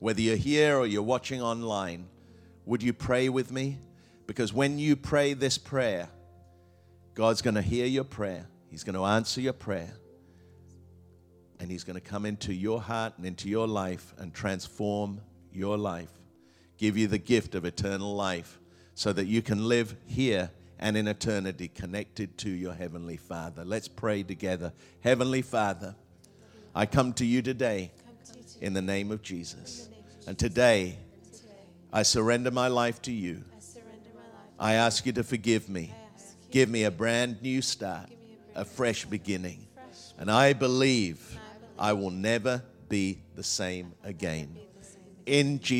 whether 0.00 0.20
you're 0.20 0.36
here 0.36 0.76
or 0.76 0.86
you're 0.86 1.02
watching 1.02 1.40
online, 1.40 2.06
would 2.66 2.82
you 2.82 2.92
pray 2.92 3.28
with 3.28 3.52
me? 3.52 3.78
Because 4.26 4.52
when 4.52 4.78
you 4.78 4.96
pray 4.96 5.34
this 5.34 5.56
prayer, 5.56 6.08
God's 7.14 7.42
going 7.42 7.54
to 7.54 7.62
hear 7.62 7.86
your 7.86 8.04
prayer, 8.04 8.46
He's 8.70 8.84
going 8.84 8.94
to 8.94 9.04
answer 9.04 9.40
your 9.40 9.52
prayer, 9.52 9.92
and 11.60 11.70
He's 11.70 11.84
going 11.84 11.94
to 11.94 12.00
come 12.00 12.24
into 12.24 12.52
your 12.52 12.80
heart 12.80 13.14
and 13.16 13.26
into 13.26 13.48
your 13.48 13.66
life 13.66 14.14
and 14.18 14.32
transform 14.32 15.20
your 15.52 15.76
life, 15.76 16.10
give 16.76 16.96
you 16.96 17.06
the 17.06 17.18
gift 17.18 17.54
of 17.54 17.64
eternal 17.64 18.14
life 18.14 18.58
so 18.94 19.12
that 19.12 19.26
you 19.26 19.42
can 19.42 19.68
live 19.68 19.94
here 20.06 20.50
and 20.78 20.96
in 20.96 21.08
eternity 21.08 21.68
connected 21.68 22.38
to 22.38 22.50
your 22.50 22.72
Heavenly 22.72 23.16
Father. 23.16 23.64
Let's 23.64 23.88
pray 23.88 24.22
together. 24.22 24.72
Heavenly 25.00 25.42
Father, 25.42 25.94
I 26.74 26.86
come 26.86 27.12
to 27.14 27.24
you 27.24 27.42
today 27.42 27.92
in 28.60 28.74
the 28.74 28.82
name 28.82 29.10
of 29.10 29.22
Jesus. 29.22 29.88
And 30.26 30.38
today, 30.38 30.98
I 31.92 32.02
surrender 32.02 32.50
my 32.50 32.68
life 32.68 33.02
to 33.02 33.12
you. 33.12 33.44
I 34.58 34.74
ask 34.74 35.06
you 35.06 35.12
to 35.12 35.24
forgive 35.24 35.68
me 35.68 35.92
Give 36.50 36.70
me 36.70 36.84
a 36.84 36.90
brand 36.90 37.42
new 37.42 37.60
start, 37.60 38.08
a 38.54 38.64
fresh 38.64 39.04
beginning. 39.04 39.66
And 40.18 40.30
I 40.30 40.54
believe 40.54 41.37
I 41.78 41.92
will 41.92 42.10
never 42.10 42.62
be 42.88 43.20
the 43.36 43.42
same 43.42 43.92
again. 44.02 44.58
In 45.26 45.60
Jesus' 45.60 45.76